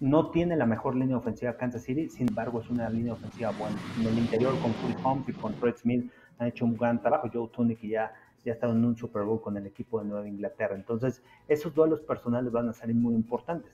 No 0.01 0.31
tiene 0.31 0.57
la 0.57 0.67
mejor 0.67 0.97
línea 0.97 1.17
ofensiva 1.17 1.57
Kansas 1.57 1.83
City, 1.83 2.09
sin 2.09 2.29
embargo 2.29 2.61
es 2.61 2.71
una 2.71 2.89
línea 2.89 3.13
ofensiva 3.13 3.51
buena. 3.51 3.77
En 4.01 4.07
el 4.07 4.19
interior 4.19 4.59
con 4.61 4.73
Chris 4.73 4.97
Holmes 5.05 5.29
y 5.29 5.33
con 5.33 5.55
Fred 5.55 5.77
Smith 5.77 6.11
han 6.39 6.49
hecho 6.49 6.65
un 6.65 6.77
gran 6.77 7.01
trabajo. 7.01 7.29
Joe 7.33 7.49
Tunick 7.49 7.81
ya, 7.83 8.13
ya 8.45 8.53
ha 8.53 8.55
estado 8.55 8.73
en 8.73 8.85
un 8.85 8.97
Super 8.97 9.23
Bowl 9.23 9.41
con 9.41 9.57
el 9.57 9.67
equipo 9.67 10.01
de 10.01 10.07
Nueva 10.07 10.27
Inglaterra. 10.27 10.75
Entonces, 10.75 11.23
esos 11.47 11.75
duelos 11.75 12.01
personales 12.01 12.51
van 12.51 12.69
a 12.69 12.73
ser 12.73 12.93
muy 12.95 13.15
importantes. 13.15 13.73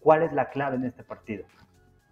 ¿Cuál 0.00 0.22
es 0.22 0.32
la 0.32 0.48
clave 0.50 0.76
en 0.76 0.84
este 0.84 1.02
partido? 1.02 1.44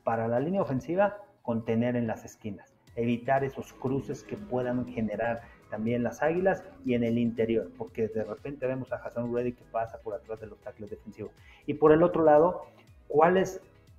Para 0.03 0.27
la 0.27 0.41
línea 0.41 0.61
ofensiva, 0.61 1.19
contener 1.43 1.95
en 1.95 2.09
las 2.09 2.25
esquinas, 2.25 2.75
evitar 2.97 3.45
esos 3.45 3.73
cruces 3.73 4.25
que 4.25 4.37
puedan 4.37 4.87
generar 4.87 5.43
también 5.77 6.03
las 6.03 6.23
Águilas 6.23 6.65
y 6.87 6.95
en 6.95 7.05
el 7.05 7.19
interior, 7.19 7.69
porque 7.77 8.09
de 8.09 8.25
repente 8.25 8.67
vemos 8.67 8.91
a 8.95 8.97
Hassan 8.97 9.31
Reddy 9.35 9.53
que 9.53 9.65
pasa 9.71 9.99
por 9.99 10.15
atrás 10.15 10.41
de 10.41 10.47
los 10.47 10.59
tackles 10.61 10.89
defensivos. 10.89 11.33
Y 11.67 11.75
por 11.75 11.93
el 11.93 12.03
otro 12.03 12.25
lado, 12.25 12.63
¿cuál 13.09 13.37
eh, 13.37 13.51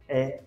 eh, 0.07 0.41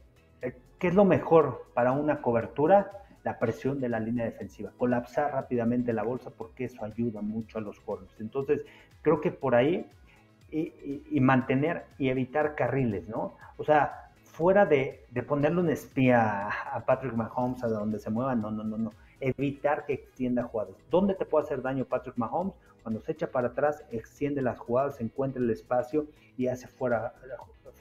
qué 0.80 0.88
es 0.88 0.94
lo 0.96 1.04
mejor 1.04 1.66
para 1.72 1.92
una 1.92 2.20
cobertura? 2.20 2.90
La 3.22 3.38
presión 3.38 3.80
de 3.80 3.88
la 3.88 4.00
línea 4.00 4.24
defensiva, 4.24 4.72
colapsar 4.76 5.32
rápidamente 5.32 5.92
la 5.92 6.02
bolsa 6.02 6.30
porque 6.30 6.64
eso 6.64 6.84
ayuda 6.84 7.20
mucho 7.20 7.58
a 7.58 7.60
los 7.60 7.78
corners. 7.78 8.18
Entonces, 8.18 8.62
creo 9.00 9.20
que 9.20 9.30
por 9.30 9.54
ahí 9.54 9.86
y, 10.50 11.20
mantener 11.20 11.84
y 11.96 12.08
evitar 12.08 12.56
carriles, 12.56 13.06
¿no? 13.06 13.36
O 13.56 13.62
sea, 13.62 14.10
fuera 14.24 14.66
de 14.66 15.06
ponerle 15.28 15.60
un 15.60 15.70
espía 15.70 16.48
a 16.48 16.84
Patrick 16.84 17.14
Mahomes 17.14 17.62
a 17.62 17.68
donde 17.68 18.00
se 18.00 18.10
mueva, 18.10 18.34
no, 18.34 18.50
no, 18.50 18.64
no, 18.64 18.76
no 18.76 18.90
evitar 19.20 19.84
que 19.86 19.94
extienda 19.94 20.42
jugadas. 20.44 20.74
¿Dónde 20.90 21.14
te 21.14 21.24
puede 21.24 21.44
hacer 21.44 21.62
daño 21.62 21.84
Patrick 21.84 22.16
Mahomes? 22.16 22.54
Cuando 22.82 23.00
se 23.00 23.12
echa 23.12 23.30
para 23.30 23.48
atrás, 23.48 23.84
extiende 23.90 24.42
las 24.42 24.58
jugadas, 24.58 25.00
encuentra 25.00 25.42
el 25.42 25.50
espacio 25.50 26.06
y 26.36 26.48
hace 26.48 26.66
fuera, 26.66 27.14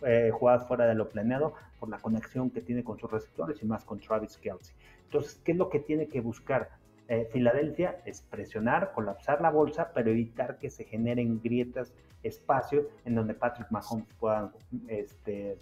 eh, 0.06 0.32
jugadas 0.32 0.68
fuera 0.68 0.86
de 0.86 0.96
lo 0.96 1.10
planeado 1.10 1.54
por 1.80 1.90
la 1.90 1.98
conexión 2.00 2.50
que 2.50 2.62
tiene 2.62 2.84
con 2.84 3.00
sus 3.00 3.10
receptores 3.10 3.62
y 3.64 3.66
más 3.66 3.86
con 3.86 4.00
Travis 4.00 4.38
Kelsey. 4.38 4.76
Entonces, 5.06 5.42
¿qué 5.44 5.54
es 5.54 5.58
lo 5.58 5.70
que 5.70 5.80
tiene 5.80 6.08
que 6.08 6.20
buscar? 6.20 6.70
Eh, 7.08 7.28
Filadelfia 7.32 8.02
es 8.06 8.22
presionar, 8.22 8.92
colapsar 8.94 9.42
la 9.42 9.50
bolsa, 9.50 9.92
pero 9.96 10.12
evitar 10.12 10.60
que 10.60 10.70
se 10.70 10.84
generen 10.84 11.42
grietas, 11.42 11.94
espacios 12.22 12.86
en 13.06 13.16
donde 13.16 13.34
Patrick 13.34 13.72
Mahomes 13.72 14.14
pueda 14.20 14.52
este, 14.88 15.58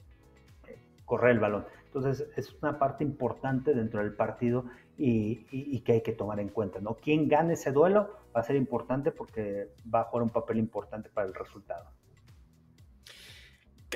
correr 1.06 1.32
el 1.32 1.40
balón. 1.40 1.66
Entonces, 1.86 2.28
es 2.36 2.54
una 2.62 2.78
parte 2.78 3.04
importante 3.04 3.74
dentro 3.74 4.02
del 4.02 4.13
partido 4.13 4.66
y, 4.97 5.79
que 5.81 5.93
hay 5.93 6.01
que 6.01 6.13
tomar 6.13 6.39
en 6.39 6.49
cuenta, 6.49 6.79
¿no? 6.79 6.95
Quien 6.95 7.27
gane 7.27 7.53
ese 7.53 7.71
duelo 7.71 8.10
va 8.36 8.41
a 8.41 8.43
ser 8.43 8.55
importante 8.55 9.12
porque 9.12 9.69
va 9.93 10.01
a 10.01 10.03
jugar 10.05 10.23
un 10.23 10.29
papel 10.29 10.57
importante 10.57 11.10
para 11.10 11.27
el 11.27 11.33
resultado. 11.33 11.86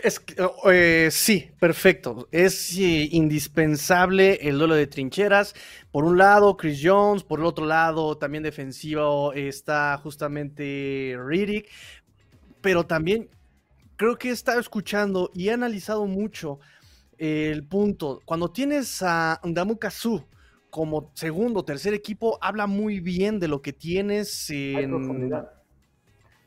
Es, 0.01 0.23
eh, 0.71 1.09
sí, 1.11 1.51
perfecto. 1.59 2.27
Es 2.31 2.77
eh, 2.77 3.09
indispensable 3.11 4.35
el 4.41 4.57
duelo 4.57 4.75
de 4.75 4.87
trincheras. 4.87 5.53
Por 5.91 6.05
un 6.05 6.17
lado, 6.17 6.55
Chris 6.55 6.79
Jones, 6.81 7.23
por 7.23 7.39
el 7.39 7.45
otro 7.45 7.65
lado, 7.65 8.17
también 8.17 8.43
defensivo 8.43 9.33
está 9.33 9.99
justamente 10.01 11.17
Riddick. 11.19 11.67
Pero 12.61 12.85
también 12.85 13.29
creo 13.97 14.17
que 14.17 14.29
he 14.29 14.31
estado 14.31 14.59
escuchando 14.59 15.29
y 15.33 15.49
he 15.49 15.51
analizado 15.51 16.05
mucho 16.05 16.59
el 17.17 17.67
punto. 17.67 18.21
Cuando 18.23 18.51
tienes 18.51 19.03
a 19.03 19.39
Ndamu 19.43 19.77
Kazu 19.77 20.23
como 20.71 21.11
segundo 21.13 21.59
o 21.59 21.65
tercer 21.65 21.93
equipo, 21.93 22.39
habla 22.41 22.65
muy 22.65 22.99
bien 22.99 23.39
de 23.39 23.47
lo 23.47 23.61
que 23.61 23.73
tienes 23.73 24.49
en. 24.49 24.89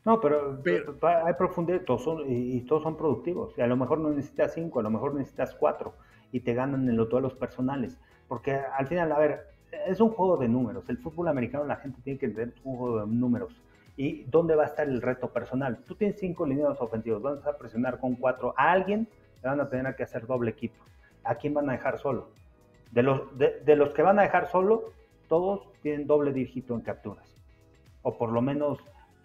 No, 0.03 0.21
pero, 0.21 0.61
hay 1.01 1.33
profundidad 1.33 1.81
todos 1.81 2.03
son, 2.03 2.23
y, 2.27 2.61
todos 2.61 2.83
son 2.83 2.95
productivos. 2.95 3.53
Y 3.57 3.61
a 3.61 3.67
lo 3.67 3.75
mejor 3.75 3.99
no 3.99 4.09
necesitas 4.09 4.53
cinco, 4.53 4.79
a 4.79 4.83
lo 4.83 4.91
mejor 4.91 5.15
necesitas 5.15 5.55
cuatro 5.55 5.95
y 6.31 6.41
te 6.41 6.53
ganan 6.53 6.87
en 6.87 6.95
los 6.95 7.09
duelos 7.09 7.33
personales. 7.33 7.97
Porque 8.27 8.53
al 8.53 8.87
final, 8.87 9.11
a 9.11 9.17
ver, 9.17 9.47
es 9.87 9.99
un 9.99 10.09
juego 10.09 10.37
de 10.37 10.47
números. 10.47 10.87
El 10.89 10.97
fútbol 10.99 11.27
americano 11.27 11.65
la 11.65 11.77
gente 11.77 11.99
tiene 12.03 12.19
que 12.19 12.27
entender 12.27 12.55
un 12.63 12.77
juego 12.77 12.99
de 12.99 13.07
números. 13.07 13.61
¿Y 13.97 14.23
dónde 14.25 14.55
va 14.55 14.63
a 14.63 14.67
estar 14.67 14.87
el 14.87 15.01
reto 15.01 15.29
personal? 15.29 15.83
Tú 15.87 15.95
tienes 15.95 16.19
cinco 16.19 16.45
líneas 16.45 16.79
ofensivos, 16.79 17.21
vas 17.21 17.45
a 17.47 17.57
presionar 17.57 17.99
con 17.99 18.15
cuatro. 18.15 18.53
A 18.57 18.71
alguien 18.71 19.07
le 19.41 19.49
van 19.49 19.59
a 19.59 19.69
tener 19.69 19.95
que 19.95 20.03
hacer 20.03 20.27
doble 20.27 20.51
equipo. 20.51 20.83
¿A 21.23 21.35
quién 21.35 21.53
van 21.53 21.69
a 21.69 21.73
dejar 21.73 21.97
solo? 21.97 22.29
De 22.91 23.03
los, 23.03 23.37
de, 23.37 23.59
de 23.61 23.75
los 23.75 23.93
que 23.93 24.01
van 24.01 24.19
a 24.19 24.23
dejar 24.23 24.49
solo, 24.49 24.93
todos 25.27 25.67
tienen 25.81 26.07
doble 26.07 26.31
dígito 26.31 26.73
en 26.75 26.81
capturas. 26.81 27.35
O 28.03 28.17
por 28.17 28.31
lo 28.31 28.41
menos 28.41 28.79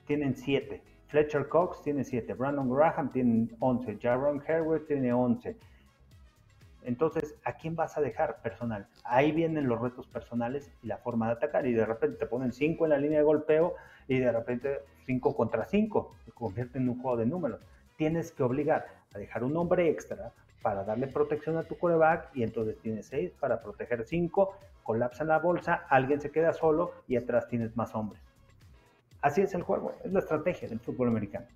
tienen 0.06 0.36
7. 0.36 0.82
Fletcher 1.08 1.48
Cox 1.48 1.82
tiene 1.82 2.04
7. 2.04 2.34
Brandon 2.34 2.72
Graham 2.72 3.10
tiene 3.12 3.48
11. 3.58 3.98
Jaron 4.00 4.42
Herbert 4.46 4.86
tiene 4.86 5.12
11. 5.12 5.56
Entonces, 6.82 7.34
¿a 7.44 7.52
quién 7.54 7.76
vas 7.76 7.98
a 7.98 8.00
dejar 8.00 8.40
personal? 8.42 8.86
Ahí 9.04 9.32
vienen 9.32 9.68
los 9.68 9.80
retos 9.80 10.06
personales 10.06 10.70
y 10.82 10.86
la 10.86 10.98
forma 10.98 11.26
de 11.26 11.32
atacar. 11.32 11.66
Y 11.66 11.72
de 11.72 11.84
repente 11.84 12.16
te 12.16 12.26
ponen 12.26 12.52
5 12.52 12.84
en 12.84 12.90
la 12.90 12.98
línea 12.98 13.18
de 13.18 13.24
golpeo 13.24 13.74
y 14.08 14.18
de 14.18 14.32
repente 14.32 14.78
5 15.06 15.36
contra 15.36 15.66
5. 15.66 16.14
Se 16.24 16.32
convierte 16.32 16.78
en 16.78 16.88
un 16.88 17.00
juego 17.02 17.16
de 17.16 17.26
números. 17.26 17.60
Tienes 17.96 18.32
que 18.32 18.42
obligar 18.42 18.86
a 19.14 19.18
dejar 19.18 19.44
un 19.44 19.56
hombre 19.56 19.90
extra 19.90 20.32
para 20.62 20.84
darle 20.84 21.06
protección 21.06 21.56
a 21.56 21.64
tu 21.64 21.78
coreback 21.78 22.30
y 22.34 22.42
entonces 22.42 22.78
tienes 22.80 23.06
6 23.06 23.32
para 23.38 23.60
proteger 23.62 24.04
5. 24.04 24.56
Colapsa 24.82 25.24
la 25.24 25.38
bolsa, 25.38 25.86
alguien 25.88 26.20
se 26.20 26.30
queda 26.30 26.52
solo 26.52 26.92
y 27.06 27.16
atrás 27.16 27.48
tienes 27.48 27.76
más 27.76 27.94
hombres. 27.94 28.22
Así 29.22 29.42
es 29.42 29.54
el 29.54 29.62
juego, 29.62 29.92
es 30.04 30.12
la 30.12 30.20
estrategia 30.20 30.68
del 30.68 30.80
fútbol 30.80 31.08
americano. 31.08 31.46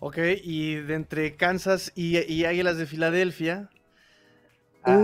Ok, 0.00 0.18
y 0.42 0.76
de 0.76 0.94
entre 0.94 1.36
Kansas 1.36 1.92
y, 1.94 2.44
Águilas 2.44 2.78
de 2.78 2.86
Filadelfia. 2.86 3.68
Ah, 4.84 4.94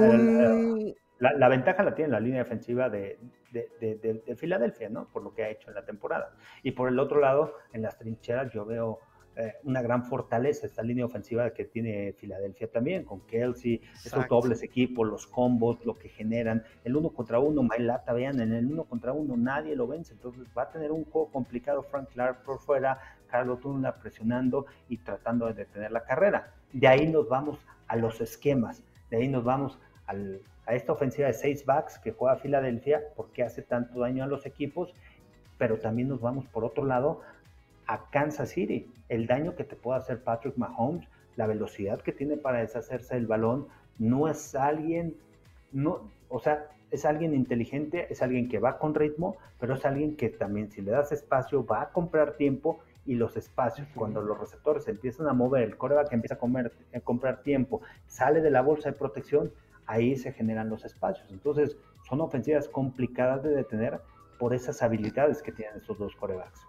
la, 1.19 1.49
ventaja 1.49 1.83
la 1.83 1.95
tiene 1.95 2.13
la 2.13 2.21
línea 2.21 2.45
defensiva 2.45 2.89
de, 2.89 3.19
de, 3.51 4.37
Filadelfia, 4.37 4.89
¿no? 4.89 5.09
Por 5.13 5.23
lo 5.23 5.35
que 5.35 5.45
ha 5.45 5.51
hecho 5.51 5.69
en 5.69 5.75
la 5.75 5.85
temporada. 5.85 6.33
Y 6.63 6.73
por 6.73 6.89
el 6.89 6.99
otro 6.99 7.21
lado, 7.21 7.57
en 7.73 7.83
las 7.83 7.99
trincheras, 7.99 8.53
yo 8.53 8.65
veo 8.65 9.01
eh, 9.37 9.55
una 9.64 9.83
gran 9.83 10.05
fortaleza 10.05 10.66
esta 10.66 10.83
línea 10.83 11.05
ofensiva 11.05 11.51
que 11.51 11.64
tiene 11.64 12.12
Filadelfia 12.12 12.70
también, 12.70 13.05
con 13.05 13.27
Kelsey, 13.27 13.81
esos 14.05 14.29
dobles 14.29 14.62
equipos, 14.62 15.09
los 15.09 15.27
combos, 15.27 15.85
lo 15.85 15.99
que 15.99 16.09
generan, 16.09 16.62
el 16.85 16.94
uno 16.94 17.11
contra 17.11 17.40
uno, 17.40 17.64
Mailata, 17.64 18.12
vean, 18.12 18.40
en 18.40 18.53
el 18.53 18.66
uno 18.66 18.85
contra 18.85 19.12
uno 19.12 19.37
nadie 19.37 19.75
lo 19.75 19.88
vence, 19.88 20.12
entonces 20.12 20.47
va 20.57 20.62
a 20.62 20.70
tener 20.70 20.92
un 20.92 21.05
juego 21.05 21.33
complicado 21.33 21.83
Frank 21.83 22.11
Clark 22.11 22.44
por 22.44 22.61
fuera, 22.61 23.01
Carlos 23.27 23.61
Tuna 23.61 23.97
presionando 23.97 24.66
y 24.88 24.99
tratando 24.99 25.47
de 25.47 25.55
detener 25.55 25.90
la 25.90 26.05
carrera. 26.05 26.55
De 26.73 26.87
ahí 26.87 27.09
nos 27.09 27.29
vamos 27.29 27.59
a 27.88 27.97
los 27.97 28.20
esquemas, 28.20 28.85
de 29.11 29.16
ahí 29.16 29.27
nos 29.27 29.42
vamos 29.42 29.81
a 30.07 30.75
esta 30.75 30.92
ofensiva 30.92 31.27
de 31.27 31.35
seis 31.35 31.66
backs 31.66 31.99
que 31.99 32.12
juega 32.12 32.37
Filadelfia, 32.37 33.03
porque 33.16 33.42
hace 33.42 33.62
tanto 33.62 33.99
daño 33.99 34.23
a 34.23 34.29
los 34.29 34.47
equipos, 34.47 34.94
pero 35.59 35.79
también 35.79 36.07
nos 36.07 36.20
vamos 36.20 36.47
por 36.47 36.64
otro 36.64 36.85
lado 36.85 37.23
a 37.87 38.11
Kansas 38.11 38.51
City. 38.51 38.90
El 39.09 39.27
daño 39.27 39.55
que 39.57 39.64
te 39.64 39.77
puede 39.77 39.99
hacer 39.99 40.23
Patrick 40.23 40.57
Mahomes, 40.57 41.07
la 41.37 41.47
velocidad 41.47 42.01
que 42.01 42.12
tiene 42.12 42.37
para 42.37 42.61
deshacerse 42.61 43.14
del 43.14 43.27
balón, 43.27 43.66
no 43.99 44.29
es 44.29 44.55
alguien, 44.55 45.16
no, 45.73 46.11
o 46.29 46.40
sea, 46.40 46.68
es 46.90 47.05
alguien 47.05 47.35
inteligente, 47.35 48.07
es 48.11 48.23
alguien 48.23 48.49
que 48.49 48.59
va 48.59 48.79
con 48.79 48.94
ritmo, 48.94 49.37
pero 49.59 49.75
es 49.75 49.85
alguien 49.85 50.16
que 50.16 50.29
también 50.29 50.70
si 50.70 50.81
le 50.81 50.92
das 50.92 51.12
espacio 51.12 51.64
va 51.66 51.83
a 51.83 51.90
comprar 51.90 52.35
tiempo 52.35 52.81
y 53.07 53.14
los 53.14 53.37
espacios, 53.37 53.87
cuando 53.94 54.23
los 54.23 54.38
receptores 54.38 54.88
empiezan 54.88 55.29
a 55.29 55.33
mover, 55.33 55.64
el 55.64 55.77
coreback 55.77 56.12
empieza 56.12 56.37
a, 56.37 56.38
comer, 56.38 56.73
a 56.94 57.01
comprar 57.01 57.42
tiempo, 57.42 57.83
sale 58.07 58.40
de 58.40 58.51
la 58.51 58.62
bolsa 58.62 58.90
de 58.90 58.97
protección, 58.97 59.53
ahí 59.87 60.16
se 60.16 60.33
generan 60.33 60.70
los 60.70 60.85
espacios. 60.85 61.31
Entonces, 61.31 61.77
son 62.09 62.20
ofensivas 62.20 62.68
complicadas 62.68 63.42
de 63.42 63.51
detener 63.51 64.01
por 64.38 64.55
esas 64.55 64.83
habilidades 64.83 65.42
que 65.42 65.53
tienen 65.53 65.77
estos 65.77 65.99
dos 65.99 66.14
corebacks. 66.16 66.66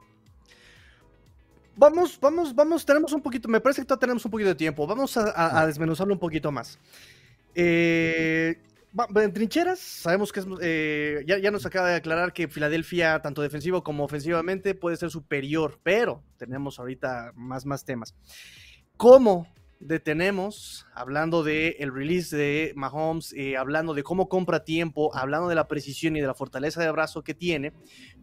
Vamos, 1.78 2.18
vamos, 2.22 2.56
vamos, 2.56 2.86
tenemos 2.86 3.12
un 3.12 3.22
poquito, 3.22 3.50
me 3.50 3.60
parece 3.60 3.82
que 3.82 3.86
todavía 3.86 4.02
tenemos 4.02 4.24
un 4.24 4.32
poquito 4.32 4.50
de 4.50 4.56
tiempo. 4.56 4.88
Vamos 4.88 5.18
a, 5.18 5.66
desmenuzarlo 5.66 6.14
un 6.14 6.20
poquito 6.20 6.52
más. 6.52 6.80
Eh, 7.54 8.58
en 9.16 9.34
trincheras, 9.34 9.80
sabemos 9.80 10.32
que 10.32 10.40
es, 10.40 10.48
eh, 10.62 11.24
ya, 11.28 11.38
ya, 11.38 11.52
nos 11.52 11.66
acaba 11.66 11.90
de 11.90 11.96
aclarar 11.96 12.32
que 12.32 12.48
Filadelfia, 12.48 13.22
tanto 13.22 13.42
defensivo 13.42 13.84
como 13.84 14.06
ofensivamente, 14.06 14.74
puede 14.74 14.96
ser 14.96 15.10
superior, 15.10 15.80
pero 15.84 16.24
tenemos 16.38 16.80
ahorita 16.80 17.34
más, 17.36 17.66
más 17.66 17.84
temas. 17.84 18.16
¿Cómo 18.96 19.48
detenemos, 19.80 20.88
hablando 20.94 21.44
del 21.44 21.76
el 21.80 21.94
release 21.94 22.36
de 22.36 22.74
Mahomes, 22.76 23.34
eh, 23.34 23.58
hablando 23.58 23.94
de 23.94 24.04
cómo 24.04 24.30
compra 24.30 24.64
tiempo, 24.64 25.16
hablando 25.16 25.50
de 25.50 25.56
la 25.56 25.68
precisión 25.68 26.16
y 26.16 26.22
de 26.22 26.28
la 26.28 26.34
fortaleza 26.34 26.82
de 26.82 26.92
brazo 26.92 27.24
que 27.24 27.34
tiene, 27.34 27.74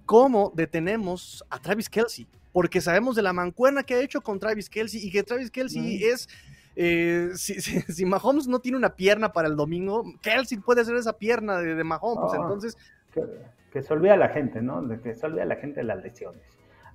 cómo 0.06 0.52
detenemos 0.54 1.44
a 1.50 1.58
Travis 1.58 1.88
Kelsey? 1.88 2.26
porque 2.52 2.80
sabemos 2.80 3.16
de 3.16 3.22
la 3.22 3.32
mancuerna 3.32 3.82
que 3.82 3.94
ha 3.94 4.00
hecho 4.00 4.20
con 4.20 4.38
Travis 4.38 4.68
Kelsey 4.68 5.00
y 5.04 5.10
que 5.10 5.22
Travis 5.22 5.50
Kelsey 5.50 6.04
es. 6.04 6.28
Eh, 6.76 7.30
si, 7.34 8.04
Mahomes 8.04 8.46
no 8.46 8.60
tiene 8.60 8.78
una 8.78 8.94
pierna 8.94 9.32
para 9.32 9.48
el 9.48 9.56
domingo, 9.56 10.04
Kelsey 10.22 10.58
puede 10.58 10.82
hacer 10.82 10.96
esa 10.96 11.18
pierna 11.18 11.58
de, 11.58 11.82
Mahomes. 11.84 12.32
entonces. 12.34 12.76
Que, 13.72 13.82
se 13.82 13.92
olvida 13.92 14.16
la 14.16 14.28
gente, 14.28 14.60
¿no? 14.60 14.86
Que 15.02 15.14
se 15.14 15.26
olvida 15.26 15.46
la 15.46 15.56
gente 15.56 15.80
de 15.80 15.84
las 15.84 16.02
lesiones. 16.02 16.42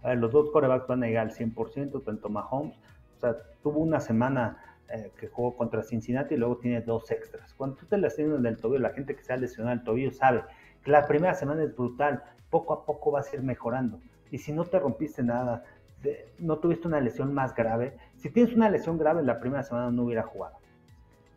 A 0.04 0.10
ver, 0.10 0.20
los 0.20 0.32
dos 0.32 0.52
corebacks 0.52 0.88
van 0.88 1.04
a 1.04 1.08
llegar 1.08 1.28
al 1.28 1.34
100%, 1.34 2.04
tanto 2.04 2.30
Mahomes. 2.30 2.78
O 3.18 3.20
sea, 3.20 3.36
tuvo 3.64 3.80
una 3.80 4.00
semana 4.00 4.78
eh, 4.90 5.12
que 5.20 5.28
jugó 5.28 5.58
contra 5.58 5.82
Cincinnati 5.82 6.36
y 6.36 6.38
luego 6.38 6.58
tiene 6.58 6.82
dos 6.82 7.10
extras. 7.10 7.52
Cuando 7.56 7.78
tú 7.78 7.88
te 7.88 7.98
lesionas 7.98 8.44
del 8.44 8.58
tobillo, 8.58 8.80
la 8.80 8.92
gente 8.92 9.16
que 9.16 9.24
se 9.24 9.34
ha 9.34 9.38
lesionado 9.38 9.74
el 9.74 9.84
tobillo 9.84 10.12
sabe 10.12 10.44
que 10.44 10.48
la 10.88 11.08
primera 11.08 11.34
semana 11.36 11.64
es 11.64 11.76
brutal. 11.76 12.24
Poco 12.50 12.74
a 12.74 12.86
poco 12.86 13.12
vas 13.12 13.32
a 13.32 13.36
ir 13.36 13.44
mejorando 13.44 14.00
y 14.32 14.38
si 14.38 14.54
no 14.54 14.66
te 14.66 14.80
rompiste 14.80 15.24
nada, 15.24 15.64
no 16.40 16.58
tuviste 16.58 16.88
una 16.88 17.00
lesión 17.00 17.34
más 17.34 17.56
grave, 17.56 17.98
si 18.18 18.30
tienes 18.30 18.54
una 18.54 18.70
lesión 18.70 18.98
grave 18.98 19.24
la 19.24 19.40
primera 19.40 19.64
semana 19.64 19.92
no 19.92 20.04
hubiera 20.04 20.24
jugado. 20.24 20.58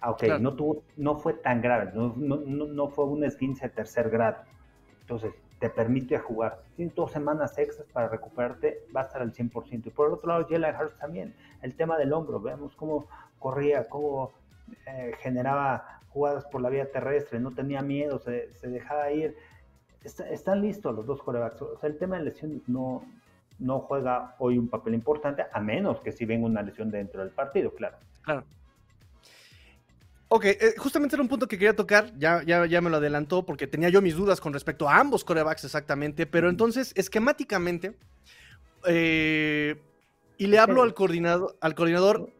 Ah, 0.00 0.10
ok, 0.12 0.22
no, 0.40 0.54
tuvo, 0.54 0.82
no 0.96 1.16
fue 1.16 1.34
tan 1.34 1.60
grave, 1.60 1.90
no, 1.94 2.14
no, 2.16 2.36
no, 2.38 2.88
fue 2.88 3.04
un 3.04 3.22
esguince 3.22 3.68
de 3.68 3.74
tercer 3.74 4.08
grado. 4.08 4.38
Entonces, 5.02 5.34
te 5.58 5.68
permite 5.68 6.18
jugar. 6.18 6.62
Tienes 6.74 6.94
dos 6.94 7.12
semanas 7.12 7.58
extras 7.58 7.86
para 7.92 8.08
recuperarte, 8.08 8.86
va 8.96 9.02
a 9.02 9.04
estar 9.04 9.20
al 9.20 9.34
100%. 9.34 9.86
Y 9.86 9.90
por 9.90 10.06
el 10.06 10.14
otro 10.14 10.28
lado, 10.28 10.46
Jalen 10.48 10.74
Hurts 10.74 10.98
también, 10.98 11.34
el 11.60 11.74
tema 11.74 11.98
del 11.98 12.14
hombro, 12.14 12.40
vemos 12.40 12.74
cómo 12.76 13.08
corría, 13.38 13.88
cómo 13.90 14.32
eh, 14.86 15.12
generaba 15.18 15.99
jugadas 16.10 16.44
por 16.46 16.60
la 16.60 16.68
vía 16.68 16.90
terrestre, 16.90 17.40
no 17.40 17.52
tenía 17.52 17.82
miedo, 17.82 18.18
se, 18.18 18.52
se 18.54 18.68
dejaba 18.68 19.10
ir 19.10 19.34
están 20.04 20.62
listos 20.62 20.94
los 20.94 21.06
dos 21.06 21.22
corebacks. 21.22 21.60
O 21.62 21.78
sea, 21.78 21.88
el 21.88 21.98
tema 21.98 22.16
de 22.18 22.24
lesiones 22.24 22.62
no, 22.68 23.04
no 23.58 23.80
juega 23.80 24.34
hoy 24.38 24.58
un 24.58 24.68
papel 24.68 24.94
importante, 24.94 25.44
a 25.52 25.60
menos 25.60 26.00
que 26.00 26.12
si 26.12 26.24
venga 26.24 26.46
una 26.46 26.62
lesión 26.62 26.90
dentro 26.90 27.20
del 27.20 27.30
partido, 27.30 27.74
claro. 27.74 27.98
Claro. 28.22 28.44
Ok, 30.32 30.44
eh, 30.44 30.74
justamente 30.78 31.16
era 31.16 31.22
un 31.22 31.28
punto 31.28 31.48
que 31.48 31.58
quería 31.58 31.74
tocar, 31.74 32.16
ya, 32.16 32.42
ya, 32.44 32.64
ya 32.64 32.80
me 32.80 32.88
lo 32.88 32.98
adelantó 32.98 33.44
porque 33.44 33.66
tenía 33.66 33.88
yo 33.88 34.00
mis 34.00 34.14
dudas 34.14 34.40
con 34.40 34.52
respecto 34.52 34.88
a 34.88 34.96
ambos 34.96 35.24
corebacks 35.24 35.64
exactamente, 35.64 36.24
pero 36.24 36.48
entonces, 36.48 36.92
esquemáticamente, 36.96 37.96
eh, 38.86 39.82
y 40.38 40.46
le 40.46 40.58
hablo 40.58 40.82
al 40.82 40.94
coordinador, 40.94 41.56
al 41.60 41.74
coordinador, 41.74 42.30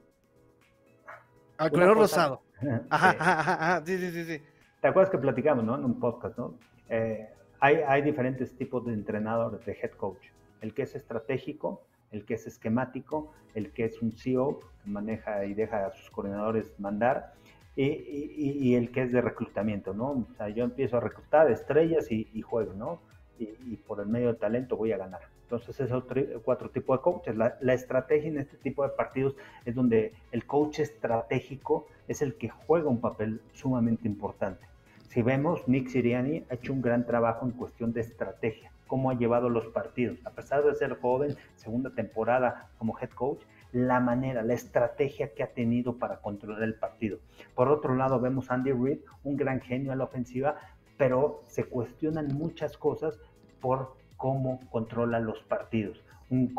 al 1.58 1.70
coordinador 1.70 1.98
rosado. 1.98 2.42
Ajá, 2.90 3.16
ajá, 3.18 3.40
ajá, 3.40 3.82
sí, 3.86 3.98
sí, 3.98 4.24
sí. 4.24 4.42
¿Te 4.80 4.88
acuerdas 4.88 5.10
que 5.10 5.18
platicamos, 5.18 5.64
no? 5.64 5.76
En 5.76 5.84
un 5.84 5.98
podcast, 5.98 6.36
¿no? 6.38 6.54
Eh, 6.88 7.28
hay, 7.60 8.02
diferentes 8.02 8.56
tipos 8.56 8.86
de 8.86 8.94
entrenadores, 8.94 9.64
de 9.66 9.72
head 9.72 9.92
coach. 9.92 10.28
El 10.62 10.72
que 10.74 10.82
es 10.82 10.94
estratégico, 10.94 11.82
el 12.10 12.24
que 12.24 12.34
es 12.34 12.46
esquemático, 12.46 13.32
el 13.54 13.72
que 13.72 13.84
es 13.84 14.00
un 14.00 14.12
CEO, 14.12 14.60
que 14.82 14.90
maneja 14.90 15.44
y 15.44 15.54
deja 15.54 15.86
a 15.86 15.92
sus 15.92 16.10
coordinadores 16.10 16.72
mandar, 16.78 17.34
y, 17.76 18.74
el 18.74 18.90
que 18.90 19.02
es 19.02 19.12
de 19.12 19.20
reclutamiento, 19.20 19.94
¿no? 19.94 20.10
O 20.10 20.34
sea, 20.36 20.48
yo 20.48 20.64
empiezo 20.64 20.96
a 20.96 21.00
reclutar 21.00 21.50
estrellas 21.50 22.10
y, 22.10 22.42
juego, 22.42 22.72
¿no? 22.74 23.00
Y, 23.38 23.76
por 23.76 24.00
el 24.00 24.06
medio 24.06 24.28
del 24.28 24.38
talento 24.38 24.76
voy 24.76 24.92
a 24.92 24.98
ganar. 24.98 25.20
Entonces, 25.42 25.80
esos 25.80 26.04
cuatro 26.44 26.70
tipos 26.70 26.98
de 26.98 27.02
coaches. 27.02 27.36
La, 27.36 27.56
la, 27.60 27.74
estrategia 27.74 28.28
en 28.28 28.38
este 28.38 28.56
tipo 28.58 28.84
de 28.84 28.90
partidos 28.90 29.34
es 29.64 29.74
donde 29.74 30.14
el 30.30 30.46
coach 30.46 30.78
estratégico 30.78 31.86
es 32.10 32.22
el 32.22 32.34
que 32.34 32.48
juega 32.48 32.88
un 32.88 33.00
papel 33.00 33.40
sumamente 33.52 34.08
importante. 34.08 34.66
Si 35.10 35.22
vemos, 35.22 35.68
Nick 35.68 35.88
Siriani 35.88 36.44
ha 36.50 36.54
hecho 36.54 36.72
un 36.72 36.82
gran 36.82 37.06
trabajo 37.06 37.46
en 37.46 37.52
cuestión 37.52 37.92
de 37.92 38.00
estrategia, 38.00 38.72
cómo 38.88 39.10
ha 39.10 39.14
llevado 39.14 39.48
los 39.48 39.68
partidos. 39.68 40.18
A 40.24 40.30
pesar 40.30 40.64
de 40.64 40.74
ser 40.74 40.98
joven, 41.00 41.36
segunda 41.54 41.90
temporada 41.90 42.68
como 42.78 42.98
head 42.98 43.10
coach, 43.10 43.42
la 43.70 44.00
manera, 44.00 44.42
la 44.42 44.54
estrategia 44.54 45.34
que 45.34 45.44
ha 45.44 45.52
tenido 45.52 45.98
para 45.98 46.16
controlar 46.16 46.64
el 46.64 46.74
partido. 46.74 47.20
Por 47.54 47.68
otro 47.68 47.94
lado, 47.94 48.18
vemos 48.18 48.50
Andy 48.50 48.72
Reid, 48.72 48.98
un 49.22 49.36
gran 49.36 49.60
genio 49.60 49.92
a 49.92 49.96
la 49.96 50.02
ofensiva, 50.02 50.56
pero 50.96 51.44
se 51.46 51.62
cuestionan 51.62 52.26
muchas 52.34 52.76
cosas 52.76 53.20
por 53.60 53.94
cómo 54.16 54.58
controla 54.72 55.20
los 55.20 55.40
partidos. 55.44 56.04
Un 56.28 56.52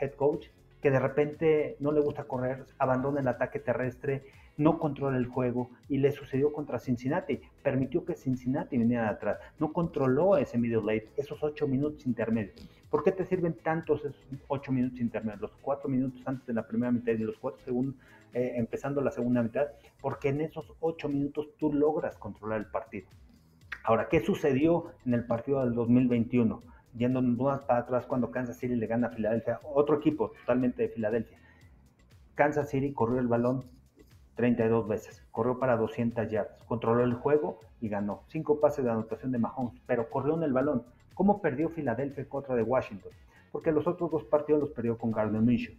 head 0.00 0.14
coach 0.14 0.48
que 0.80 0.90
de 0.90 0.98
repente 0.98 1.76
no 1.78 1.92
le 1.92 2.00
gusta 2.00 2.24
correr, 2.24 2.64
abandona 2.78 3.20
el 3.20 3.28
ataque 3.28 3.60
terrestre, 3.60 4.24
no 4.62 4.78
controla 4.78 5.16
el 5.16 5.26
juego 5.26 5.70
y 5.88 5.98
le 5.98 6.12
sucedió 6.12 6.52
contra 6.52 6.78
Cincinnati. 6.78 7.40
Permitió 7.62 8.04
que 8.04 8.14
Cincinnati 8.14 8.78
viniera 8.78 9.04
de 9.04 9.10
atrás. 9.10 9.38
No 9.58 9.72
controló 9.72 10.36
ese 10.36 10.58
middle 10.58 10.82
late, 10.82 11.10
esos 11.16 11.42
ocho 11.42 11.66
minutos 11.66 12.06
intermedios. 12.06 12.68
¿Por 12.90 13.02
qué 13.02 13.12
te 13.12 13.24
sirven 13.24 13.54
tantos 13.54 14.02
ocho 14.48 14.72
minutos 14.72 15.00
intermedios? 15.00 15.40
Los 15.40 15.52
cuatro 15.60 15.88
minutos 15.88 16.22
antes 16.26 16.46
de 16.46 16.54
la 16.54 16.66
primera 16.66 16.92
mitad 16.92 17.12
y 17.12 17.18
los 17.18 17.38
cuatro 17.38 17.60
segundos 17.64 17.96
eh, 18.34 18.52
empezando 18.56 19.00
la 19.00 19.10
segunda 19.10 19.42
mitad. 19.42 19.66
Porque 20.00 20.28
en 20.28 20.40
esos 20.40 20.72
ocho 20.80 21.08
minutos 21.08 21.48
tú 21.58 21.72
logras 21.72 22.16
controlar 22.16 22.60
el 22.60 22.66
partido. 22.66 23.08
Ahora, 23.84 24.08
¿qué 24.08 24.20
sucedió 24.20 24.92
en 25.04 25.14
el 25.14 25.24
partido 25.26 25.64
del 25.64 25.74
2021? 25.74 26.62
Yendo 26.96 27.22
más 27.22 27.62
para 27.62 27.80
atrás 27.80 28.06
cuando 28.06 28.30
Kansas 28.30 28.58
City 28.58 28.76
le 28.76 28.86
gana 28.86 29.08
a 29.08 29.10
Filadelfia, 29.10 29.60
otro 29.64 29.96
equipo 29.96 30.30
totalmente 30.40 30.82
de 30.82 30.88
Filadelfia. 30.90 31.38
Kansas 32.34 32.70
City 32.70 32.92
corrió 32.92 33.18
el 33.18 33.28
balón 33.28 33.64
32 34.34 34.88
veces, 34.88 35.22
corrió 35.30 35.58
para 35.58 35.76
200 35.76 36.28
yardas, 36.30 36.62
controló 36.64 37.04
el 37.04 37.14
juego 37.14 37.60
y 37.80 37.88
ganó. 37.88 38.22
Cinco 38.28 38.60
pases 38.60 38.84
de 38.84 38.90
anotación 38.90 39.32
de 39.32 39.38
Mahomes, 39.38 39.80
pero 39.86 40.08
corrió 40.08 40.34
en 40.34 40.42
el 40.42 40.52
balón. 40.52 40.84
¿Cómo 41.14 41.40
perdió 41.40 41.68
Filadelfia 41.68 42.28
contra 42.28 42.54
de 42.54 42.62
Washington? 42.62 43.12
Porque 43.50 43.72
los 43.72 43.86
otros 43.86 44.10
dos 44.10 44.24
partidos 44.24 44.60
los 44.60 44.70
perdió 44.70 44.96
con 44.96 45.12
Gardner 45.12 45.42
Minshew. 45.42 45.74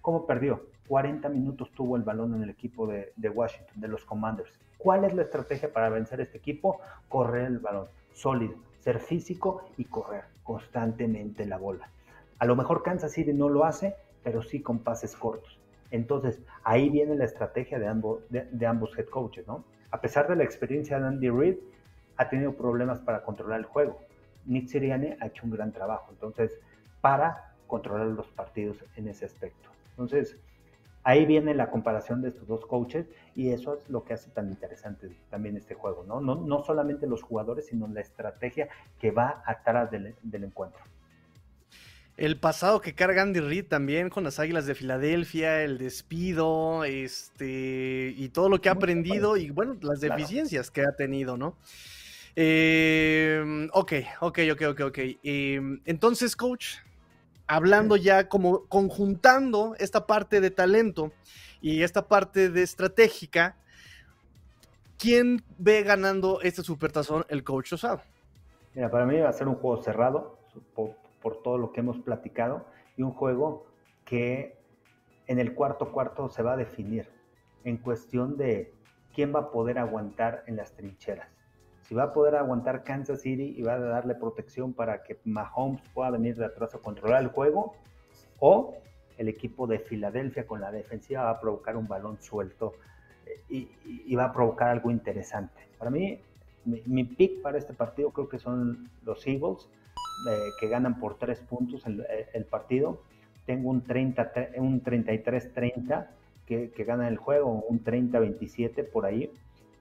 ¿Cómo 0.00 0.26
perdió? 0.26 0.66
40 0.86 1.28
minutos 1.28 1.72
tuvo 1.72 1.96
el 1.96 2.04
balón 2.04 2.34
en 2.34 2.44
el 2.44 2.50
equipo 2.50 2.86
de, 2.86 3.12
de, 3.16 3.28
Washington, 3.28 3.80
de 3.80 3.88
los 3.88 4.04
Commanders. 4.04 4.50
¿Cuál 4.78 5.04
es 5.04 5.14
la 5.14 5.22
estrategia 5.22 5.72
para 5.72 5.88
vencer 5.88 6.20
este 6.20 6.38
equipo? 6.38 6.78
Correr 7.08 7.46
el 7.46 7.58
balón, 7.58 7.88
sólido, 8.12 8.54
ser 8.78 9.00
físico 9.00 9.64
y 9.76 9.86
correr 9.86 10.24
constantemente 10.44 11.44
la 11.44 11.58
bola. 11.58 11.90
A 12.38 12.46
lo 12.46 12.54
mejor 12.54 12.82
Kansas 12.84 13.12
City 13.12 13.32
no 13.32 13.48
lo 13.48 13.64
hace, 13.64 13.96
pero 14.22 14.42
sí 14.42 14.62
con 14.62 14.78
pases 14.78 15.16
cortos. 15.16 15.55
Entonces, 15.90 16.40
ahí 16.64 16.88
viene 16.88 17.14
la 17.16 17.24
estrategia 17.24 17.78
de 17.78 17.86
ambos, 17.86 18.22
de, 18.30 18.66
ambos 18.66 18.96
head 18.98 19.06
coaches, 19.06 19.46
¿no? 19.46 19.64
A 19.90 20.00
pesar 20.00 20.28
de 20.28 20.36
la 20.36 20.44
experiencia 20.44 20.98
de 20.98 21.06
Andy 21.06 21.30
Reid, 21.30 21.56
ha 22.16 22.28
tenido 22.28 22.52
problemas 22.54 23.00
para 23.00 23.22
controlar 23.22 23.60
el 23.60 23.66
juego. 23.66 24.00
Nick 24.44 24.68
Sirianni 24.68 25.16
ha 25.20 25.26
hecho 25.26 25.44
un 25.44 25.50
gran 25.50 25.72
trabajo, 25.72 26.10
entonces, 26.12 26.58
para 27.00 27.54
controlar 27.66 28.06
los 28.06 28.26
partidos 28.28 28.84
en 28.96 29.08
ese 29.08 29.24
aspecto. 29.24 29.68
Entonces, 29.90 30.38
ahí 31.02 31.24
viene 31.24 31.54
la 31.54 31.70
comparación 31.70 32.22
de 32.22 32.28
estos 32.28 32.46
dos 32.46 32.66
coaches 32.66 33.06
y 33.34 33.50
eso 33.50 33.74
es 33.74 33.88
lo 33.88 34.04
que 34.04 34.14
hace 34.14 34.30
tan 34.30 34.48
interesante 34.48 35.10
también 35.30 35.56
este 35.56 35.74
juego, 35.74 36.04
¿no? 36.04 36.20
No, 36.20 36.34
no 36.34 36.62
solamente 36.62 37.06
los 37.06 37.22
jugadores, 37.22 37.66
sino 37.66 37.86
la 37.88 38.00
estrategia 38.00 38.68
que 38.98 39.10
va 39.10 39.42
atrás 39.46 39.90
del 39.90 40.44
encuentro 40.44 40.80
el 42.16 42.38
pasado 42.38 42.80
que 42.80 42.94
carga 42.94 43.22
Andy 43.22 43.40
Reid 43.40 43.66
también 43.66 44.08
con 44.08 44.24
las 44.24 44.38
Águilas 44.38 44.66
de 44.66 44.74
Filadelfia, 44.74 45.62
el 45.62 45.76
despido, 45.76 46.84
este, 46.84 48.14
y 48.16 48.28
todo 48.30 48.48
lo 48.48 48.60
que 48.60 48.70
ha 48.70 48.72
aprendido 48.72 49.36
y 49.36 49.50
bueno, 49.50 49.76
las 49.82 50.00
deficiencias 50.00 50.70
que 50.70 50.82
ha 50.82 50.96
tenido, 50.96 51.36
¿no? 51.36 51.56
Eh, 52.34 53.68
ok, 53.72 53.92
ok, 54.20 54.38
ok, 54.52 54.62
ok, 54.70 54.80
ok. 54.80 54.98
Em, 55.22 55.80
entonces, 55.84 56.36
coach, 56.36 56.76
hablando 57.46 57.96
ya 57.96 58.28
como 58.28 58.66
conjuntando 58.66 59.74
esta 59.78 60.06
parte 60.06 60.40
de 60.40 60.50
talento 60.50 61.12
y 61.60 61.82
esta 61.82 62.08
parte 62.08 62.48
de 62.50 62.62
estratégica, 62.62 63.56
¿quién 64.98 65.44
ve 65.58 65.82
ganando 65.82 66.40
este 66.40 66.62
supertazón 66.62 67.26
el 67.28 67.44
coach 67.44 67.74
Osado? 67.74 68.00
Mira, 68.74 68.90
para 68.90 69.04
mí 69.04 69.18
va 69.18 69.28
a 69.28 69.32
ser 69.32 69.48
un 69.48 69.54
juego 69.56 69.82
cerrado 69.82 70.38
por 71.26 71.42
todo 71.42 71.58
lo 71.58 71.72
que 71.72 71.80
hemos 71.80 71.98
platicado 71.98 72.64
y 72.96 73.02
un 73.02 73.10
juego 73.10 73.66
que 74.04 74.56
en 75.26 75.40
el 75.40 75.56
cuarto 75.56 75.90
cuarto 75.90 76.28
se 76.28 76.40
va 76.40 76.52
a 76.52 76.56
definir 76.56 77.08
en 77.64 77.78
cuestión 77.78 78.36
de 78.36 78.72
quién 79.12 79.34
va 79.34 79.40
a 79.40 79.50
poder 79.50 79.80
aguantar 79.80 80.44
en 80.46 80.54
las 80.54 80.76
trincheras. 80.76 81.26
Si 81.82 81.96
va 81.96 82.04
a 82.04 82.12
poder 82.12 82.36
aguantar 82.36 82.84
Kansas 82.84 83.22
City 83.22 83.56
y 83.56 83.62
va 83.62 83.72
a 83.72 83.80
darle 83.80 84.14
protección 84.14 84.72
para 84.72 85.02
que 85.02 85.18
Mahomes 85.24 85.82
pueda 85.92 86.10
venir 86.10 86.36
de 86.36 86.44
atrás 86.44 86.76
a 86.76 86.78
controlar 86.78 87.24
el 87.24 87.30
juego, 87.30 87.74
o 88.38 88.76
el 89.18 89.26
equipo 89.26 89.66
de 89.66 89.80
Filadelfia 89.80 90.46
con 90.46 90.60
la 90.60 90.70
defensiva 90.70 91.24
va 91.24 91.30
a 91.30 91.40
provocar 91.40 91.76
un 91.76 91.88
balón 91.88 92.22
suelto 92.22 92.74
eh, 93.50 93.66
y, 93.84 94.14
va 94.14 94.26
a 94.26 94.32
provocar 94.32 94.68
algo 94.68 94.92
interesante. 94.92 95.66
Para 95.76 95.90
mí, 95.90 96.20
mi, 96.64 96.84
mi, 96.86 97.02
pick 97.02 97.42
para 97.42 97.58
este 97.58 97.74
partido 97.74 98.12
creo 98.12 98.28
que 98.28 98.38
son 98.38 98.88
los 99.02 99.26
Eagles 99.26 99.68
eh, 100.28 100.50
que 100.58 100.68
ganan 100.68 100.98
por 100.98 101.18
tres 101.18 101.40
puntos 101.40 101.84
el, 101.86 102.44
partido. 102.44 103.02
Tengo 103.44 103.70
un, 103.70 103.82
30, 103.82 104.32
un 104.56 104.82
33-30 104.82 106.06
que, 106.46 106.70
que 106.70 106.84
gana 106.84 107.08
el 107.08 107.16
juego, 107.16 107.64
un 107.68 107.84
30-27 107.84 108.90
por 108.90 109.06
ahí, 109.06 109.30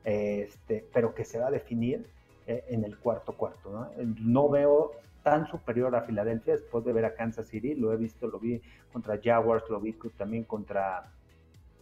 este, 0.03 0.85
pero 0.93 1.15
que 1.15 1.25
se 1.25 1.39
va 1.39 1.47
a 1.47 1.51
definir 1.51 2.07
eh, 2.47 2.63
en 2.69 2.83
el 2.83 2.97
cuarto 2.97 3.33
cuarto. 3.33 3.71
¿no? 3.71 3.89
no 4.21 4.49
veo 4.49 4.91
tan 5.25 5.47
superior 5.47 5.95
a 5.95 6.01
Filadelfia 6.01 6.53
después 6.53 6.85
de 6.85 6.93
ver 6.93 7.05
a 7.05 7.15
Kansas 7.15 7.47
City, 7.47 7.73
lo 7.73 7.91
he 7.91 7.97
visto, 7.97 8.27
lo 8.27 8.37
vi 8.37 8.61
contra 8.93 9.19
Jaguars, 9.21 9.67
lo 9.71 9.79
vi 9.79 9.97
también 10.15 10.43
contra, 10.43 11.11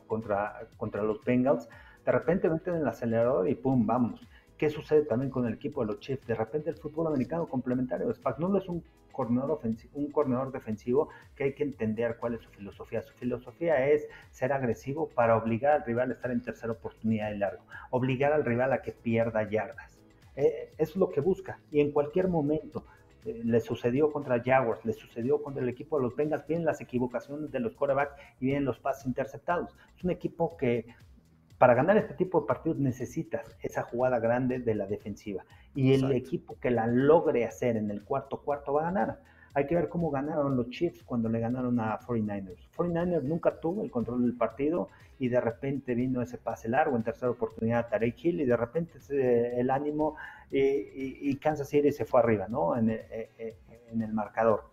contra, 0.08 0.66
contra 0.78 1.04
los 1.04 1.22
Bengals. 1.26 1.68
De 2.06 2.12
repente 2.14 2.50
meten 2.50 2.76
el 2.76 2.88
acelerador 2.88 3.50
y 3.50 3.56
pum, 3.56 3.86
vamos. 3.86 4.26
¿Qué 4.64 4.70
sucede 4.70 5.04
también 5.04 5.30
con 5.30 5.46
el 5.46 5.56
equipo 5.56 5.82
de 5.82 5.88
los 5.88 6.00
Chiefs? 6.00 6.26
De 6.26 6.36
repente 6.36 6.70
el 6.70 6.78
fútbol 6.78 7.08
americano 7.08 7.48
complementario 7.48 8.08
de 8.08 8.16
no 8.38 8.58
es 8.58 8.70
un 8.70 8.82
coordinador, 9.12 9.52
ofensivo, 9.52 9.92
un 9.96 10.10
coordinador 10.10 10.54
defensivo 10.54 11.10
que 11.36 11.44
hay 11.44 11.54
que 11.54 11.64
entender 11.64 12.16
cuál 12.18 12.36
es 12.36 12.44
su 12.44 12.50
filosofía. 12.50 13.02
Su 13.02 13.14
filosofía 13.16 13.90
es 13.90 14.08
ser 14.32 14.54
agresivo 14.54 15.10
para 15.10 15.36
obligar 15.36 15.74
al 15.74 15.86
rival 15.86 16.12
a 16.12 16.14
estar 16.14 16.32
en 16.32 16.42
tercera 16.42 16.72
oportunidad 16.72 17.32
de 17.32 17.40
largo, 17.40 17.66
obligar 17.90 18.32
al 18.32 18.46
rival 18.46 18.72
a 18.72 18.82
que 18.82 18.94
pierda 18.94 19.50
yardas. 19.50 20.00
Eh, 20.38 20.74
es 20.78 20.96
lo 20.96 21.10
que 21.10 21.20
busca. 21.20 21.60
Y 21.70 21.82
en 21.82 21.92
cualquier 21.92 22.30
momento, 22.30 22.86
eh, 23.26 23.42
le 23.44 23.60
sucedió 23.60 24.14
contra 24.14 24.42
Jaguars, 24.42 24.86
le 24.86 24.94
sucedió 24.94 25.44
contra 25.44 25.62
el 25.62 25.68
equipo 25.68 25.98
de 25.98 26.04
los 26.04 26.16
Bengals, 26.16 26.48
vienen 26.48 26.66
las 26.66 26.80
equivocaciones 26.80 27.52
de 27.52 27.60
los 27.60 27.76
quarterbacks 27.76 28.16
y 28.40 28.46
vienen 28.46 28.64
los 28.64 28.80
pases 28.80 29.08
interceptados. 29.08 29.76
Es 29.98 30.06
un 30.06 30.12
equipo 30.12 30.56
que 30.56 30.86
para 31.64 31.76
ganar 31.76 31.96
este 31.96 32.14
tipo 32.16 32.42
de 32.42 32.46
partidos 32.48 32.78
necesitas 32.78 33.56
esa 33.62 33.84
jugada 33.84 34.20
grande 34.20 34.60
de 34.60 34.76
la 34.76 34.86
defensiva. 34.86 35.46
Y 35.74 35.94
el 35.94 36.12
equipo 36.12 36.60
que 36.60 36.70
la 36.70 36.88
logre 36.88 37.46
hacer 37.46 37.78
en 37.78 37.90
el 37.90 38.04
cuarto 38.04 38.42
cuarto 38.42 38.74
va 38.74 38.82
a 38.82 38.92
ganar. 38.92 39.22
Hay 39.54 39.66
que 39.66 39.76
ver 39.76 39.88
cómo 39.88 40.12
ganaron 40.12 40.58
los 40.58 40.70
Chiefs 40.72 41.04
cuando 41.06 41.30
le 41.30 41.40
ganaron 41.40 41.80
a 41.80 41.98
49ers. 42.02 42.68
49ers 42.76 43.24
nunca 43.24 43.62
tuvo 43.62 43.82
el 43.82 43.92
control 43.92 44.24
del 44.24 44.36
partido 44.36 44.90
y 45.20 45.30
de 45.30 45.40
repente 45.40 45.96
vino 45.96 46.22
ese 46.22 46.38
pase 46.38 46.68
largo 46.68 46.98
en 46.98 47.04
tercera 47.04 47.32
oportunidad 47.32 47.80
a 47.80 47.88
Tarek 47.88 48.26
Hill 48.26 48.42
y 48.42 48.46
de 48.46 48.58
repente 48.58 49.00
el 49.58 49.70
ánimo 49.70 50.18
y, 50.52 51.34
Kansas 51.38 51.70
City 51.70 51.94
se 51.94 52.04
fue 52.04 52.20
arriba, 52.20 52.50
¿no? 52.50 52.76
En 52.76 52.90
eh, 52.90 53.30
eh, 53.38 53.56
el, 53.90 54.12
marcador. 54.12 54.66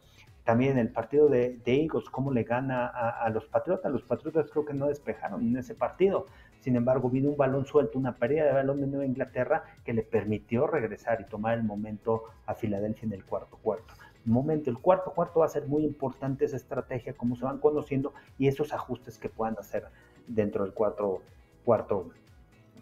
También 0.43 0.77
el 0.77 0.89
partido 0.89 1.29
de, 1.29 1.61
Eagles, 1.65 2.11
cómo 2.11 2.33
le 2.33 2.43
gana 2.43 2.89
a, 2.89 3.11
a, 3.11 3.31
los 3.31 3.45
Patriotas. 3.47 3.93
Los 3.93 4.03
Patriotas 4.03 4.51
creo 4.51 4.65
que 4.65 4.75
no 4.75 4.89
despejaron 4.89 5.47
en 5.47 5.57
ese 5.57 5.77
partido. 5.77 6.27
Sin 6.61 6.77
embargo, 6.77 7.09
vino 7.09 7.31
un 7.31 7.37
balón 7.37 7.67
suelto, 7.67 7.99
una 7.99 8.17
pérdida 8.17 8.45
de 8.45 8.53
balón 8.53 8.81
de 8.81 8.87
Nueva 8.87 9.07
Inglaterra 9.07 9.65
que 9.85 9.95
le 9.95 10.03
permitió 10.03 10.67
regresar 10.67 11.21
y 11.21 11.25
tomar 11.25 11.57
el 11.57 11.65
momento 11.65 12.25
a 12.47 12.55
Filadelfia 12.55 13.07
en 13.07 13.15
el 13.15 13.25
cuarto 13.25 13.59
cuarto. 13.63 13.95
Momento, 14.27 14.69
el 14.69 14.79
cuarto 14.79 15.13
cuarto 15.13 15.41
va 15.41 15.47
a 15.47 15.49
ser 15.49 15.67
muy 15.67 15.83
importante 15.85 16.45
esa 16.45 16.57
estrategia, 16.57 17.15
cómo 17.15 17.37
se 17.37 17.45
van 17.45 17.59
conociendo 17.59 18.13
y 18.39 18.49
esos 18.49 18.73
ajustes 18.75 19.19
que 19.19 19.31
puedan 19.31 19.57
hacer 19.59 19.87
dentro 20.27 20.65
del 20.65 20.75
cuarto 20.75 21.23
cuarto 21.65 22.11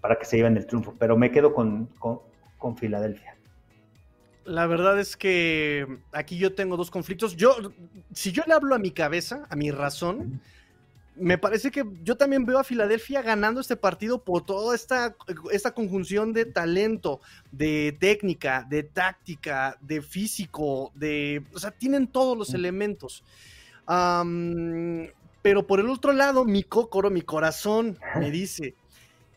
para 0.01 0.19
que 0.19 0.25
se 0.25 0.37
lleven 0.37 0.57
el 0.57 0.67
triunfo. 0.67 0.95
Pero 0.99 1.17
me 1.17 1.31
quedo 1.31 1.55
con, 1.55 1.89
con, 1.99 2.77
Filadelfia. 2.77 3.37
La 4.45 4.67
verdad 4.67 4.99
es 4.99 5.17
que 5.17 5.87
aquí 6.13 6.39
yo 6.39 6.55
tengo 6.55 6.77
dos 6.77 6.91
conflictos. 6.91 7.37
Yo, 7.37 7.55
si 8.13 8.33
yo 8.33 8.43
le 8.47 8.55
hablo 8.55 8.75
a 8.75 8.79
mi 8.79 8.91
cabeza, 8.91 9.47
a 9.49 9.57
mi 9.57 9.71
razón, 9.71 10.41
me 11.21 11.39
parece 11.39 11.71
que 11.71 11.85
yo 12.03 12.17
también 12.17 12.45
veo 12.45 12.59
a 12.59 12.65
Filadelfia 12.65 13.23
ganando 13.23 13.61
este 13.61 13.77
partido 13.77 14.23
por 14.23 14.45
toda 14.45 14.75
esta, 14.75 15.17
esta 15.53 15.73
conjunción 15.73 16.33
de 16.33 16.45
talento, 16.45 17.21
de 17.53 17.97
técnica, 17.99 18.67
de 18.69 18.83
táctica, 18.83 19.77
de 19.81 20.03
físico, 20.03 20.93
de, 20.95 21.45
o 21.55 21.59
sea, 21.59 21.71
tienen 21.71 22.07
todos 22.07 22.37
los 22.37 22.55
elementos. 22.55 23.25
pero 25.43 25.67
por 25.67 25.81
el 25.81 25.89
otro 25.89 26.13
lado, 26.13 26.45
mi 26.45 26.63
cócoro, 26.63 27.11
mi 27.11 27.23
corazón 27.23 27.99
me 28.17 28.31
dice, 28.31 28.75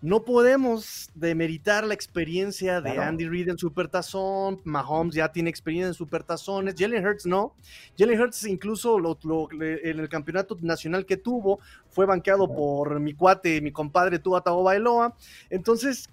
no 0.01 0.25
podemos 0.25 1.11
demeritar 1.13 1.83
la 1.85 1.93
experiencia 1.93 2.81
de 2.81 2.97
Andy 2.97 3.27
Reid 3.27 3.49
en 3.49 3.57
Supertazón. 3.57 4.59
Mahomes 4.63 5.13
ya 5.13 5.31
tiene 5.31 5.51
experiencia 5.51 5.89
en 5.89 5.93
Supertazones. 5.93 6.73
Jalen 6.75 7.05
Hurts 7.05 7.27
no. 7.27 7.55
Jalen 7.97 8.19
Hurts 8.19 8.47
incluso 8.47 8.97
en 8.97 9.99
el 9.99 10.09
campeonato 10.09 10.57
nacional 10.61 11.05
que 11.05 11.17
tuvo 11.17 11.59
fue 11.89 12.07
banqueado 12.07 12.51
por 12.51 12.99
mi 12.99 13.13
cuate, 13.13 13.61
mi 13.61 13.71
compadre 13.71 14.17
Tua 14.17 14.41
Bailoa. 14.41 15.15
Entonces, 15.51 16.09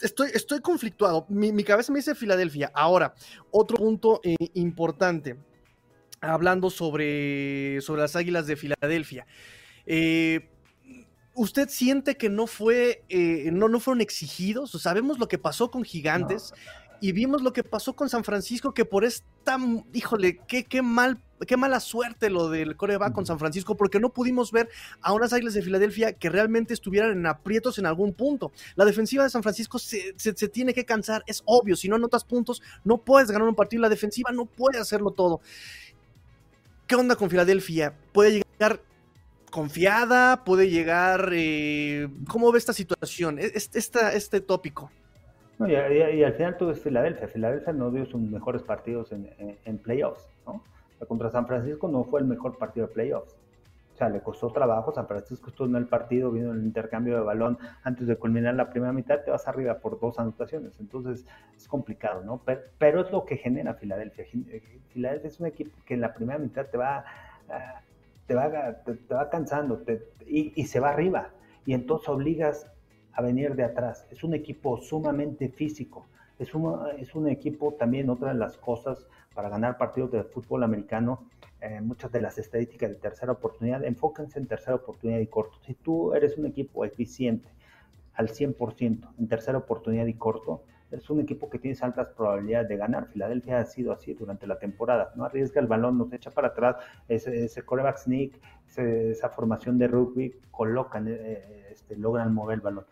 estoy, 0.00 0.30
estoy 0.34 0.60
conflictuado. 0.60 1.26
Mi, 1.28 1.62
cabeza 1.62 1.92
me 1.92 2.00
dice 2.00 2.16
Filadelfia. 2.16 2.72
Ahora, 2.74 3.14
otro 3.52 3.76
punto 3.76 4.20
eh, 4.24 4.34
importante. 4.54 5.36
Hablando 6.20 6.70
sobre, 6.70 7.80
sobre 7.82 8.02
las 8.02 8.16
Águilas 8.16 8.48
de 8.48 8.56
Filadelfia. 8.56 9.28
Eh, 9.86 10.48
¿Usted 11.38 11.68
siente 11.68 12.16
que 12.16 12.28
no 12.28 12.48
fue, 12.48 13.04
eh, 13.08 13.50
no, 13.52 13.68
no 13.68 13.78
fueron 13.78 14.00
exigidos? 14.00 14.72
sabemos 14.72 15.20
lo 15.20 15.28
que 15.28 15.38
pasó 15.38 15.70
con 15.70 15.84
Gigantes 15.84 16.52
y 17.00 17.12
vimos 17.12 17.42
lo 17.42 17.52
que 17.52 17.62
pasó 17.62 17.94
con 17.94 18.08
San 18.08 18.24
Francisco, 18.24 18.74
que 18.74 18.84
por 18.84 19.04
esta, 19.04 19.56
híjole, 19.92 20.40
qué, 20.48 20.64
qué 20.64 20.82
mal, 20.82 21.22
qué 21.46 21.56
mala 21.56 21.78
suerte 21.78 22.28
lo 22.28 22.48
del 22.48 22.74
coreback 22.74 23.12
con 23.12 23.24
San 23.24 23.38
Francisco, 23.38 23.76
porque 23.76 24.00
no 24.00 24.08
pudimos 24.08 24.50
ver 24.50 24.68
a 25.00 25.12
unas 25.12 25.32
Águilas 25.32 25.54
de 25.54 25.62
Filadelfia 25.62 26.12
que 26.14 26.28
realmente 26.28 26.74
estuvieran 26.74 27.12
en 27.12 27.24
aprietos 27.24 27.78
en 27.78 27.86
algún 27.86 28.14
punto. 28.14 28.50
La 28.74 28.84
defensiva 28.84 29.22
de 29.22 29.30
San 29.30 29.44
Francisco 29.44 29.78
se, 29.78 30.14
se 30.16 30.48
tiene 30.48 30.74
que 30.74 30.84
cansar, 30.84 31.22
es 31.28 31.44
obvio, 31.44 31.76
si 31.76 31.88
no 31.88 31.94
anotas 31.94 32.24
puntos, 32.24 32.62
no 32.82 32.98
puedes 32.98 33.30
ganar 33.30 33.46
un 33.46 33.54
partido, 33.54 33.82
la 33.82 33.88
defensiva 33.88 34.32
no 34.32 34.46
puede 34.46 34.80
hacerlo 34.80 35.12
todo. 35.12 35.40
¿Qué 36.88 36.96
onda 36.96 37.14
con 37.14 37.30
Filadelfia? 37.30 37.94
¿Puede 38.12 38.42
llegar 38.58 38.80
confiada? 39.50 40.44
¿Puede 40.44 40.70
llegar? 40.70 41.30
Eh, 41.32 42.08
¿Cómo 42.28 42.52
ve 42.52 42.58
esta 42.58 42.72
situación, 42.72 43.38
este, 43.38 43.78
este 43.78 44.40
tópico? 44.40 44.90
y, 45.66 45.74
al 45.74 46.32
final 46.34 46.56
todo 46.56 46.70
es 46.70 46.80
Filadelfia. 46.80 47.28
Filadelfia 47.28 47.72
no 47.72 47.90
dio 47.90 48.06
sus 48.06 48.20
mejores 48.20 48.62
partidos 48.62 49.12
en, 49.12 49.78
playoffs. 49.78 50.28
¿no? 50.46 50.62
Contra 51.06 51.30
San 51.30 51.46
Francisco 51.46 51.88
no 51.88 52.04
fue 52.04 52.20
el 52.20 52.26
mejor 52.26 52.58
partido 52.58 52.86
de 52.86 52.92
playoffs. 52.92 53.36
O 53.94 53.96
sea, 53.98 54.08
le 54.08 54.20
costó 54.20 54.52
trabajo. 54.52 54.92
San 54.92 55.08
Francisco 55.08 55.50
estuvo 55.50 55.66
en 55.66 55.74
el 55.74 55.86
partido, 55.86 56.30
vino 56.30 56.52
el 56.52 56.62
intercambio 56.62 57.16
de 57.16 57.22
balón 57.22 57.58
antes 57.82 58.06
de 58.06 58.16
culminar 58.16 58.54
la 58.54 58.70
primera 58.70 58.92
mitad, 58.92 59.24
te 59.24 59.32
vas 59.32 59.48
arriba 59.48 59.78
por 59.78 59.98
dos 59.98 60.20
anotaciones. 60.20 60.78
Entonces 60.78 61.26
es 61.56 61.66
complicado, 61.66 62.22
¿no? 62.22 62.40
Pero, 62.78 63.00
es 63.00 63.10
lo 63.10 63.24
que 63.24 63.36
genera 63.36 63.74
Filadelfia. 63.74 64.24
Filadelfia 64.90 65.28
es 65.28 65.40
un 65.40 65.46
equipo 65.46 65.76
que 65.84 65.94
en 65.94 66.00
la 66.02 66.14
primera 66.14 66.38
mitad 66.38 66.66
te 66.66 66.78
va 66.78 67.04
a 67.48 67.82
te 68.28 68.34
va, 68.34 68.50
te, 68.84 69.14
va 69.14 69.28
cansando 69.30 69.82
y, 70.26 70.64
se 70.66 70.78
va 70.78 70.90
arriba. 70.90 71.30
Y 71.64 71.72
entonces 71.72 72.08
obligas 72.08 72.70
a 73.12 73.22
venir 73.22 73.56
de 73.56 73.64
atrás. 73.64 74.06
Es 74.10 74.22
un 74.22 74.34
equipo 74.34 74.78
sumamente 74.78 75.48
físico. 75.48 76.06
Es 76.38 76.54
un, 76.54 76.78
es 76.98 77.14
un 77.14 77.28
equipo 77.28 77.74
también, 77.74 78.10
otra 78.10 78.28
de 78.32 78.38
las 78.38 78.56
cosas 78.58 79.06
para 79.34 79.48
ganar 79.48 79.78
partidos 79.78 80.12
de 80.12 80.22
fútbol 80.24 80.62
americano, 80.62 81.26
eh, 81.60 81.80
muchas 81.80 82.12
de 82.12 82.20
las 82.20 82.38
estadísticas 82.38 82.90
de 82.90 82.96
tercera 82.96 83.32
oportunidad, 83.32 83.82
enfóquense 83.84 84.38
en 84.38 84.46
tercera 84.46 84.76
oportunidad 84.76 85.18
y 85.18 85.26
corto. 85.26 85.58
Si 85.64 85.74
tú 85.74 86.14
eres 86.14 86.36
un 86.36 86.46
equipo 86.46 86.84
eficiente 86.84 87.48
al 88.14 88.28
100% 88.28 89.08
en 89.18 89.28
tercera 89.28 89.58
oportunidad 89.58 90.06
y 90.06 90.14
corto, 90.14 90.64
es 90.90 91.10
un 91.10 91.20
equipo 91.20 91.50
que 91.50 91.58
tiene 91.58 91.76
altas 91.80 92.08
probabilidades 92.16 92.68
de 92.68 92.76
ganar. 92.76 93.06
Filadelfia 93.08 93.60
ha 93.60 93.64
sido 93.64 93.92
así 93.92 94.14
durante 94.14 94.46
la 94.46 94.58
temporada. 94.58 95.12
No 95.16 95.24
arriesga 95.24 95.60
el 95.60 95.66
balón, 95.66 95.98
nos 95.98 96.12
echa 96.12 96.30
para 96.30 96.48
atrás, 96.48 96.76
ese, 97.08 97.44
ese 97.44 97.62
coreback 97.62 97.98
sneak, 97.98 98.32
esa 98.76 99.28
formación 99.30 99.78
de 99.78 99.88
rugby, 99.88 100.34
colocan, 100.50 101.06
eh, 101.08 101.68
este, 101.70 101.96
logran 101.96 102.32
mover 102.32 102.56
el 102.56 102.60
balón. 102.60 102.84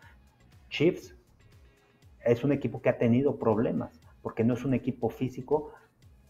Chiefs 0.69 1.15
es 2.23 2.43
un 2.43 2.51
equipo 2.51 2.81
que 2.81 2.89
ha 2.89 2.97
tenido 2.97 3.37
problemas, 3.37 3.99
porque 4.21 4.43
no 4.43 4.53
es 4.53 4.65
un 4.65 4.73
equipo 4.73 5.09
físico, 5.09 5.71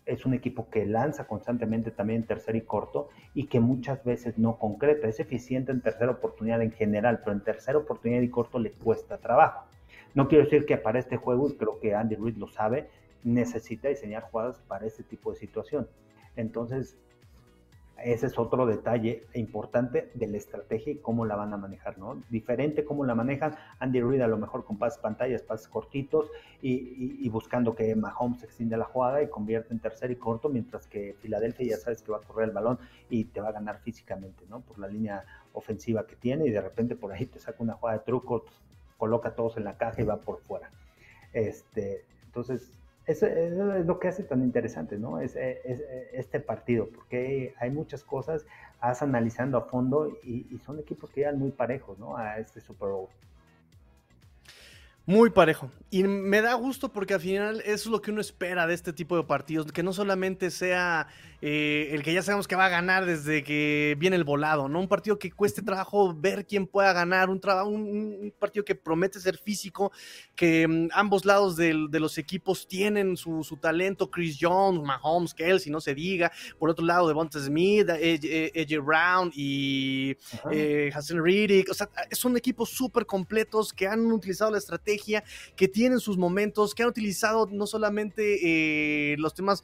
es 0.05 0.25
un 0.25 0.33
equipo 0.33 0.69
que 0.69 0.85
lanza 0.85 1.27
constantemente 1.27 1.91
también 1.91 2.21
en 2.21 2.27
tercer 2.27 2.55
y 2.55 2.61
corto 2.61 3.09
y 3.33 3.47
que 3.47 3.59
muchas 3.59 4.03
veces 4.05 4.37
no 4.37 4.57
concreta. 4.57 5.07
Es 5.07 5.19
eficiente 5.19 5.71
en 5.71 5.81
tercera 5.81 6.11
oportunidad 6.11 6.61
en 6.61 6.71
general, 6.71 7.19
pero 7.19 7.33
en 7.33 7.43
tercera 7.43 7.77
oportunidad 7.77 8.21
y 8.21 8.29
corto 8.29 8.57
le 8.57 8.71
cuesta 8.71 9.17
trabajo. 9.17 9.65
No 10.17 10.27
quiero 10.27 10.45
decir 10.45 10.65
que 10.65 10.77
para 10.77 10.97
este 10.97 11.15
juego, 11.15 11.47
y 11.47 11.57
creo 11.57 11.79
que 11.79 11.93
Andy 11.93 12.15
Reid 12.15 12.37
lo 12.37 12.47
sabe, 12.47 12.89
necesita 13.23 13.87
diseñar 13.87 14.23
jugadas 14.23 14.59
para 14.67 14.87
este 14.87 15.03
tipo 15.03 15.31
de 15.31 15.37
situación. 15.37 15.87
Entonces, 16.35 16.97
ese 18.03 18.25
es 18.25 18.39
otro 18.39 18.65
detalle 18.65 19.27
importante 19.35 20.09
de 20.15 20.25
la 20.25 20.37
estrategia 20.37 20.93
y 20.93 20.97
cómo 20.97 21.23
la 21.27 21.35
van 21.35 21.53
a 21.53 21.57
manejar, 21.57 21.99
¿no? 21.99 22.19
Diferente 22.31 22.83
cómo 22.83 23.05
la 23.05 23.13
manejan 23.13 23.57
Andy 23.77 24.01
Reid 24.01 24.21
a 24.21 24.27
lo 24.27 24.39
mejor 24.39 24.65
con 24.65 24.79
pases 24.79 24.97
pantallas, 24.97 25.43
pases 25.43 25.67
cortitos 25.67 26.31
y, 26.63 27.29
buscando 27.29 27.75
que 27.75 27.95
Mahomes 27.95 28.41
extienda 28.41 28.75
la 28.75 28.85
jugada 28.85 29.21
y 29.21 29.29
convierta 29.29 29.71
en 29.71 29.79
tercer 29.79 30.09
y 30.09 30.15
corto, 30.15 30.49
mientras 30.49 30.87
que 30.87 31.15
Filadelfia 31.21 31.67
ya 31.67 31.77
sabes 31.77 32.01
que 32.01 32.11
va 32.11 32.17
a 32.17 32.21
correr 32.21 32.49
el 32.49 32.55
balón 32.55 32.79
y 33.11 33.25
te 33.25 33.39
va 33.39 33.49
a 33.49 33.51
ganar 33.51 33.81
físicamente, 33.81 34.45
¿no? 34.49 34.61
Por 34.61 34.79
la 34.79 34.87
línea 34.87 35.23
ofensiva 35.53 36.07
que 36.07 36.15
tiene 36.15 36.47
y 36.47 36.49
de 36.49 36.61
repente 36.61 36.95
por 36.95 37.11
ahí 37.11 37.27
te 37.27 37.37
saca 37.37 37.61
una 37.61 37.73
jugada 37.73 37.99
de 37.99 38.03
truco, 38.03 38.45
coloca 38.97 39.35
todos 39.35 39.57
en 39.57 39.63
la 39.63 39.77
caja 39.77 40.01
y 40.01 40.05
va 40.05 40.17
por 40.17 40.41
fuera. 40.41 40.69
Este, 41.33 42.05
entonces, 42.25 42.71
eso, 43.05 43.25
es 43.25 43.85
lo 43.85 43.99
que 43.99 44.09
hace 44.09 44.23
tan 44.23 44.43
interesante, 44.43 44.97
¿no? 44.97 45.19
Es, 45.19 45.35
este 45.35 46.39
partido, 46.39 46.89
porque 46.93 47.53
hay 47.57 47.71
muchas 47.71 48.03
cosas, 48.03 48.45
vas 48.81 49.01
analizando 49.01 49.57
a 49.57 49.61
fondo 49.61 50.17
y, 50.23 50.45
son 50.65 50.79
equipos 50.79 51.09
que 51.11 51.21
llegan 51.21 51.39
muy 51.39 51.51
parejos, 51.51 51.97
¿no? 51.97 52.17
A 52.17 52.37
este 52.37 52.59
Super 52.59 52.89
Bowl. 52.89 53.07
Muy 55.05 55.29
parejo. 55.29 55.71
Y 55.89 56.03
me 56.03 56.41
da 56.41 56.53
gusto 56.55 56.91
porque 56.91 57.13
al 57.13 57.21
final 57.21 57.61
es 57.65 57.85
lo 57.85 58.01
que 58.01 58.11
uno 58.11 58.19
espera 58.19 58.67
de 58.67 58.73
este 58.73 58.91
tipo 58.91 59.15
de 59.15 59.23
partidos, 59.23 59.71
que 59.71 59.83
no 59.83 59.93
solamente 59.93 60.51
sea 60.51 61.07
eh, 61.39 61.89
el 61.91 62.01
que 62.01 62.13
ya 62.13 62.23
sabemos 62.23 62.47
que 62.47 62.55
va 62.55 62.65
a 62.65 62.69
ganar 62.69 63.05
desde 63.05 63.43
que 63.43 63.95
viene 63.99 64.15
el 64.15 64.23
volado, 64.23 64.67
¿no? 64.67 64.79
Un 64.79 64.87
partido 64.87 65.19
que 65.19 65.31
cueste 65.31 65.61
trabajo 65.61 66.15
ver 66.15 66.47
quién 66.47 66.65
pueda 66.65 66.93
ganar, 66.93 67.29
un, 67.29 67.39
un, 67.45 68.33
partido 68.39 68.65
que 68.65 68.73
promete 68.73 69.19
ser 69.19 69.37
físico, 69.37 69.91
que 70.35 70.67
mm, 70.67 70.89
ambos 70.93 71.25
lados 71.25 71.55
de 71.55 71.99
los 71.99 72.17
equipos 72.17 72.67
tienen 72.67 73.15
su, 73.17 73.43
talento, 73.61 74.09
Chris 74.09 74.37
Jones, 74.39 74.81
Mahomes, 74.81 75.33
Kelsey, 75.33 75.71
no 75.71 75.79
se 75.79 75.93
diga, 75.93 76.31
por 76.57 76.71
otro 76.71 76.83
lado, 76.83 77.07
Devonta 77.07 77.39
Smith, 77.39 77.87
AJ 77.89 78.83
Brown 78.83 79.31
y 79.35 80.15
eh, 80.51 80.91
Hassan 80.93 81.23
Riddick, 81.23 81.69
o 81.69 81.73
sea, 81.73 81.87
son 82.11 82.35
equipos 82.35 82.69
súper 82.69 83.05
completos 83.05 83.73
que 83.73 83.87
han 83.87 84.11
utilizado 84.11 84.49
la 84.49 84.57
estrategia, 84.57 85.23
que 85.55 85.67
tienen 85.67 85.99
sus 85.99 86.17
momentos, 86.17 86.73
que 86.73 86.81
han 86.81 86.89
utilizado 86.89 87.47
no 87.51 87.67
solamente 87.67 88.39
eh, 89.11 89.15
los 89.17 89.35
temas 89.35 89.61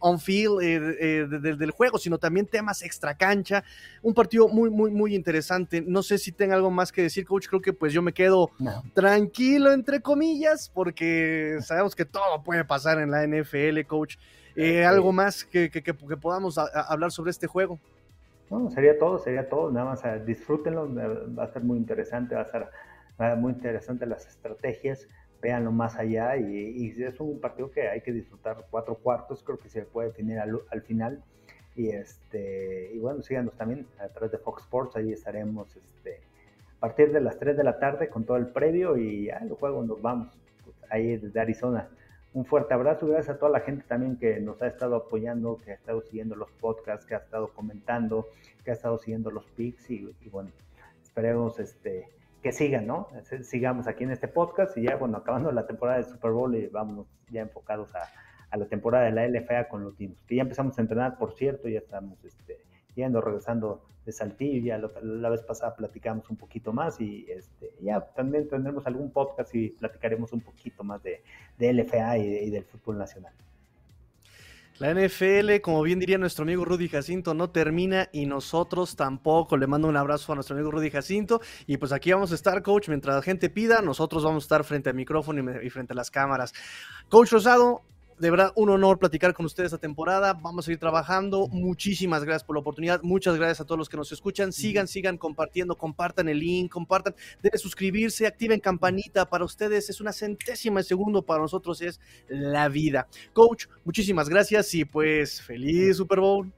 on-field, 0.00 0.63
eh, 0.64 1.26
del 1.28 1.70
juego, 1.70 1.98
sino 1.98 2.18
también 2.18 2.46
temas 2.46 2.82
extra 2.82 3.16
cancha. 3.16 3.62
Un 4.02 4.14
partido 4.14 4.48
muy, 4.48 4.70
muy, 4.70 4.90
muy 4.90 5.14
interesante. 5.14 5.82
No 5.82 6.02
sé 6.02 6.18
si 6.18 6.32
tenga 6.32 6.54
algo 6.54 6.70
más 6.70 6.92
que 6.92 7.02
decir, 7.02 7.24
coach. 7.26 7.48
Creo 7.48 7.60
que 7.60 7.72
pues 7.72 7.92
yo 7.92 8.02
me 8.02 8.12
quedo 8.12 8.50
tranquilo, 8.94 9.72
entre 9.72 10.00
comillas, 10.00 10.70
porque 10.72 11.58
sabemos 11.60 11.94
que 11.94 12.04
todo 12.04 12.42
puede 12.42 12.64
pasar 12.64 12.98
en 12.98 13.10
la 13.10 13.26
NFL, 13.26 13.80
coach. 13.86 14.16
Eh, 14.56 14.84
¿Algo 14.84 15.12
más 15.12 15.44
que, 15.44 15.70
que, 15.70 15.94
podamos 15.94 16.58
hablar 16.58 17.10
sobre 17.10 17.30
este 17.30 17.46
juego? 17.46 17.78
No, 18.50 18.70
sería 18.70 18.98
todo, 18.98 19.18
sería 19.18 19.48
todo. 19.48 19.70
Nada 19.70 19.86
más 19.86 20.04
uh, 20.04 20.24
disfrútenlo, 20.24 20.88
va 20.94 21.44
a 21.44 21.52
ser 21.52 21.62
muy 21.62 21.78
interesante, 21.78 22.34
va 22.34 22.42
a 22.42 22.50
ser 22.50 22.68
muy 23.36 23.52
interesante 23.52 24.06
las 24.06 24.26
estrategias 24.26 25.08
véanlo 25.44 25.72
más 25.72 25.96
allá 25.96 26.38
y, 26.38 26.94
es 26.98 27.20
un 27.20 27.38
partido 27.38 27.70
que 27.70 27.86
hay 27.86 28.00
que 28.00 28.12
disfrutar 28.12 28.64
cuatro 28.70 28.94
cuartos, 28.94 29.42
creo 29.42 29.58
que 29.58 29.68
se 29.68 29.82
puede 29.82 30.08
definir 30.08 30.38
al, 30.38 30.82
final. 30.82 31.22
Y, 31.76 31.90
este, 31.90 32.90
y 32.94 32.98
bueno, 32.98 33.20
síganos 33.20 33.54
también 33.54 33.86
a 33.98 34.08
través 34.08 34.32
de 34.32 34.38
Fox 34.38 34.62
Sports, 34.62 34.96
ahí 34.96 35.12
estaremos 35.12 35.76
este, 35.76 36.20
a 36.78 36.80
partir 36.80 37.12
de 37.12 37.20
las 37.20 37.38
3 37.38 37.58
de 37.58 37.64
la 37.64 37.78
tarde 37.78 38.08
con 38.08 38.24
todo 38.24 38.38
el 38.38 38.46
previo 38.46 38.96
y 38.96 39.26
ya 39.26 39.36
el 39.36 39.50
juego 39.50 39.82
nos 39.84 40.00
vamos, 40.00 40.32
ahí 40.88 41.18
desde 41.18 41.38
Arizona. 41.38 41.90
Un 42.32 42.46
fuerte 42.46 42.72
abrazo, 42.72 43.06
gracias 43.06 43.36
a 43.36 43.38
toda 43.38 43.52
la 43.52 43.60
gente 43.60 43.84
también 43.86 44.16
que 44.16 44.40
nos 44.40 44.62
ha 44.62 44.66
estado 44.66 44.96
apoyando, 44.96 45.58
que 45.62 45.72
ha 45.72 45.74
estado 45.74 46.00
siguiendo 46.00 46.36
los 46.36 46.50
podcasts, 46.52 47.04
que 47.04 47.16
ha 47.16 47.18
estado 47.18 47.48
comentando, 47.48 48.28
que 48.64 48.70
ha 48.70 48.74
estado 48.74 48.98
siguiendo 48.98 49.30
los 49.30 49.44
pics 49.50 49.90
y, 49.90 50.10
y 50.22 50.28
bueno, 50.30 50.50
esperemos 51.02 51.60
este, 51.60 52.08
que 52.44 52.52
sigan, 52.52 52.86
¿no? 52.86 53.08
Sigamos 53.40 53.86
aquí 53.86 54.04
en 54.04 54.10
este 54.10 54.28
podcast 54.28 54.76
y 54.76 54.82
ya, 54.82 54.96
bueno, 54.96 55.16
acabando 55.16 55.50
la 55.50 55.66
temporada 55.66 55.96
del 55.96 56.06
Super 56.06 56.32
Bowl 56.32 56.54
y 56.54 56.66
vamos 56.66 57.06
ya 57.30 57.40
enfocados 57.40 57.90
a, 57.94 58.06
la 58.54 58.66
temporada 58.66 59.06
de 59.06 59.12
la 59.12 59.26
LFA 59.26 59.66
con 59.66 59.82
los 59.82 59.96
Dinos, 59.96 60.18
que 60.26 60.36
ya 60.36 60.42
empezamos 60.42 60.76
a 60.76 60.82
entrenar, 60.82 61.16
por 61.16 61.32
cierto, 61.32 61.70
ya 61.70 61.78
estamos 61.78 62.22
este, 62.22 62.58
yendo, 62.94 63.22
regresando 63.22 63.82
de 64.04 64.12
Saltillo, 64.12 64.76
la, 65.02 65.30
vez 65.30 65.42
pasada 65.42 65.74
platicamos 65.74 66.28
un 66.28 66.36
poquito 66.36 66.70
más 66.74 67.00
y 67.00 67.24
este, 67.30 67.72
ya 67.80 68.02
también 68.14 68.46
tendremos 68.46 68.86
algún 68.86 69.10
podcast 69.10 69.54
y 69.54 69.70
platicaremos 69.70 70.30
un 70.34 70.42
poquito 70.42 70.84
más 70.84 71.02
de, 71.02 71.22
de 71.56 71.72
LFA 71.72 72.18
y 72.18 72.50
del 72.50 72.64
fútbol 72.64 72.98
nacional. 72.98 73.32
La 74.78 74.92
NFL, 74.92 75.60
como 75.62 75.82
bien 75.82 76.00
diría 76.00 76.18
nuestro 76.18 76.42
amigo 76.42 76.64
Rudy 76.64 76.88
Jacinto, 76.88 77.32
no 77.32 77.48
termina 77.50 78.08
y 78.10 78.26
nosotros 78.26 78.96
tampoco. 78.96 79.56
Le 79.56 79.68
mando 79.68 79.86
un 79.86 79.96
abrazo 79.96 80.32
a 80.32 80.34
nuestro 80.34 80.56
amigo 80.56 80.72
Rudy 80.72 80.90
Jacinto. 80.90 81.40
Y 81.68 81.76
pues 81.76 81.92
aquí 81.92 82.12
vamos 82.12 82.32
a 82.32 82.34
estar, 82.34 82.60
coach, 82.60 82.88
mientras 82.88 83.14
la 83.14 83.22
gente 83.22 83.50
pida, 83.50 83.82
nosotros 83.82 84.24
vamos 84.24 84.42
a 84.42 84.46
estar 84.46 84.64
frente 84.64 84.90
al 84.90 84.96
micrófono 84.96 85.62
y, 85.62 85.70
frente 85.70 85.92
a 85.92 85.96
las 85.96 86.10
cámaras. 86.10 86.52
Coach 87.08 87.30
Rosado, 87.30 87.82
de 88.18 88.30
verdad, 88.30 88.52
un 88.54 88.70
honor 88.70 88.98
platicar 88.98 89.34
con 89.34 89.46
ustedes 89.46 89.72
esta 89.72 89.78
temporada. 89.78 90.34
Vamos 90.34 90.68
a 90.68 90.72
ir 90.72 90.78
trabajando. 90.78 91.48
Muchísimas 91.48 92.24
gracias 92.24 92.44
por 92.44 92.56
la 92.56 92.60
oportunidad. 92.60 93.02
Muchas 93.02 93.36
gracias 93.36 93.60
a 93.60 93.64
todos 93.64 93.78
los 93.78 93.88
que 93.88 93.96
nos 93.96 94.12
escuchan. 94.12 94.52
Sigan, 94.52 94.86
sigan 94.86 95.18
compartiendo, 95.18 95.76
compartan 95.76 96.28
el 96.28 96.38
link, 96.38 96.70
compartan, 96.70 97.14
deben 97.42 97.58
suscribirse, 97.58 98.26
activen 98.26 98.60
campanita. 98.60 99.26
Para 99.26 99.44
ustedes 99.44 99.90
es 99.90 100.00
una 100.00 100.12
centésima 100.12 100.80
de 100.80 100.84
segundo, 100.84 101.22
para 101.22 101.40
nosotros 101.40 101.82
es 101.82 102.00
la 102.28 102.68
vida. 102.68 103.08
Coach, 103.32 103.66
muchísimas 103.84 104.28
gracias 104.28 104.74
y 104.74 104.84
pues 104.84 105.42
feliz 105.42 105.96
Super 105.96 106.20
Bowl. 106.20 106.52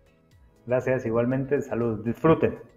Gracias, 0.67 1.07
igualmente. 1.07 1.63
Salud, 1.63 2.05
disfruten. 2.05 2.76